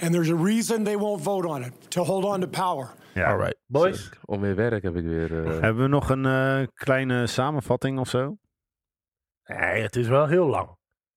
[0.00, 2.88] And there's a reason they won't vote on it to hold on to power.
[3.14, 3.30] Ja.
[3.30, 3.56] All right.
[3.66, 4.10] Boys.
[4.24, 5.44] Om weer werk heb ik weer...
[5.44, 8.36] eh, Hebben we nog een eh, kleine samenvatting of zo?
[9.44, 10.68] Nee, het is wel heel lang.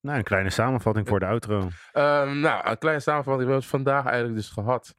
[0.01, 1.67] Nou, een kleine samenvatting voor de outro.
[1.91, 3.26] Ehm, nou, een kleine samenvatting.
[3.47, 4.95] We hebben het vandaag eigenlijk dus gehad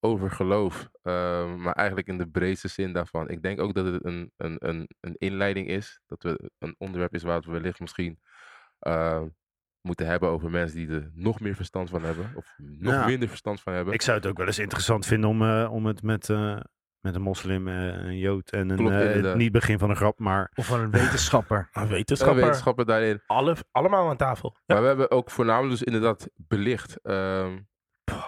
[0.00, 0.88] over geloof.
[1.02, 3.28] Ehm, maar eigenlijk in de breedste zin daarvan.
[3.28, 6.00] Ik denk ook dat het een, een, een, een inleiding is.
[6.06, 8.20] Dat we een onderwerp is waar we wellicht misschien
[8.78, 9.26] ehm,
[9.80, 12.30] moeten hebben over mensen die er nog meer verstand van hebben.
[12.34, 13.06] Of nog Ja.
[13.06, 13.94] minder verstand van hebben.
[13.94, 16.60] Ik zou het ook wel eens interessant vinden om, eh, om het met, eh,
[17.00, 20.18] met een moslim, eh, een jood en een, Klopt, eh, niet begin van een grap,
[20.18, 21.68] maar Of van een wetenschapper?
[21.72, 22.42] Een Een wetenschapper.
[22.42, 23.22] wetenschapper daarin.
[23.26, 24.54] Alle, allemaal aan tafel.
[24.56, 24.62] Ja.
[24.66, 27.00] Maar we hebben ook voornamelijk dus inderdaad belicht.
[27.02, 27.58] ehm,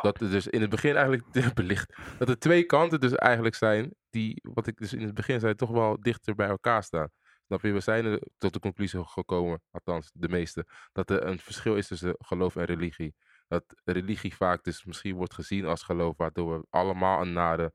[0.02, 1.96] dat er dus in het begin eigenlijk belicht.
[2.18, 3.94] Dat er twee kanten dus eigenlijk zijn.
[4.10, 7.09] Die, wat ik dus in het begin zei, toch wel dichter bij elkaar staan.
[7.46, 7.72] Snap je?
[7.72, 11.86] We zijn er tot de conclusie gekomen, althans de meeste, dat er een verschil is
[11.86, 13.14] tussen geloof en religie.
[13.48, 17.72] Dat religie vaak dus misschien wordt gezien als geloof, waardoor we allemaal een nare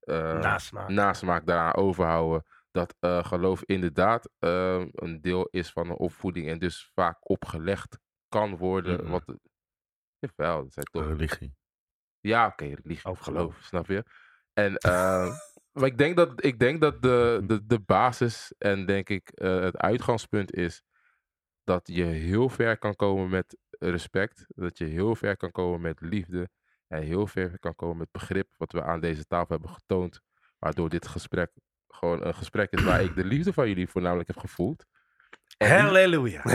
[0.00, 0.88] eh, Nasmaak.
[0.88, 2.44] nasmaak daaraan overhouden.
[2.70, 7.98] Dat eh, geloof inderdaad eh, een deel is van een opvoeding en dus vaak opgelegd
[8.28, 9.08] kan worden.
[9.08, 9.24] Wat,
[10.18, 11.06] jawel, dat zijn toch...
[11.06, 11.54] Religie.
[12.20, 14.04] Ja, oké, religie Of of geloof, snap je?
[14.52, 15.36] En eh,
[15.72, 19.60] maar ik denk dat, ik denk dat de, de, de basis en denk ik eh,
[19.60, 20.82] het uitgangspunt is
[21.64, 24.44] dat je heel ver kan komen met respect.
[24.48, 26.48] Dat je heel ver kan komen met liefde.
[26.86, 30.20] En heel ver kan komen met begrip, wat we aan deze tafel hebben getoond.
[30.58, 31.50] Waardoor dit gesprek
[31.88, 34.84] gewoon een gesprek is waar ik de liefde van jullie voornamelijk heb gevoeld.
[35.58, 36.40] Halleluja.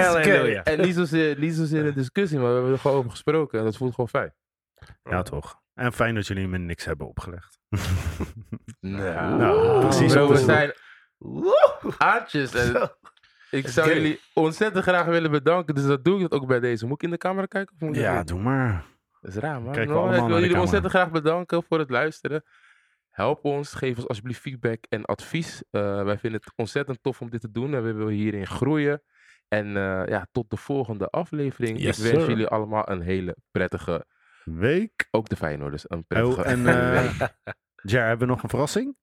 [0.00, 0.62] Halleluja.
[0.64, 3.58] En niet zozeer, niet zozeer een discussie, maar we hebben er gewoon over gesproken.
[3.58, 4.34] En dat voelt gewoon fijn.
[5.02, 5.62] Ja, toch.
[5.74, 7.58] En fijn dat jullie me niks hebben opgelegd.
[8.80, 10.72] Nou, Nou, precies Bro, we de- zijn
[11.98, 12.54] aardjes.
[12.54, 12.90] En
[13.50, 15.74] ik zou jullie ontzettend graag willen bedanken.
[15.74, 16.86] Dus dat doe ik dat ook bij deze.
[16.86, 17.74] Moet ik in de camera kijken?
[17.74, 18.24] Of moet ik Ja, doen?
[18.26, 18.84] doe maar.
[19.20, 19.74] Dat is raar, man.
[19.76, 20.60] Allemaal ik wil jullie camera.
[20.60, 22.42] ontzettend graag bedanken voor het luisteren.
[23.14, 25.62] Help ons, geef ons alsjeblieft feedback en advies.
[25.70, 29.02] Eh, wij vinden het ontzettend tof om dit te doen en we willen hierin groeien.
[29.48, 31.80] En eh, ja, tot de volgende aflevering.
[31.80, 32.28] Yes, ik wens sir.
[32.30, 34.06] jullie allemaal een hele prettige,
[34.44, 35.08] Week.
[35.10, 37.20] ook de Feyenoorders, een prettige Oh, en week.
[37.20, 37.28] eh
[37.82, 38.96] Jer, hebben we nog een verrassing?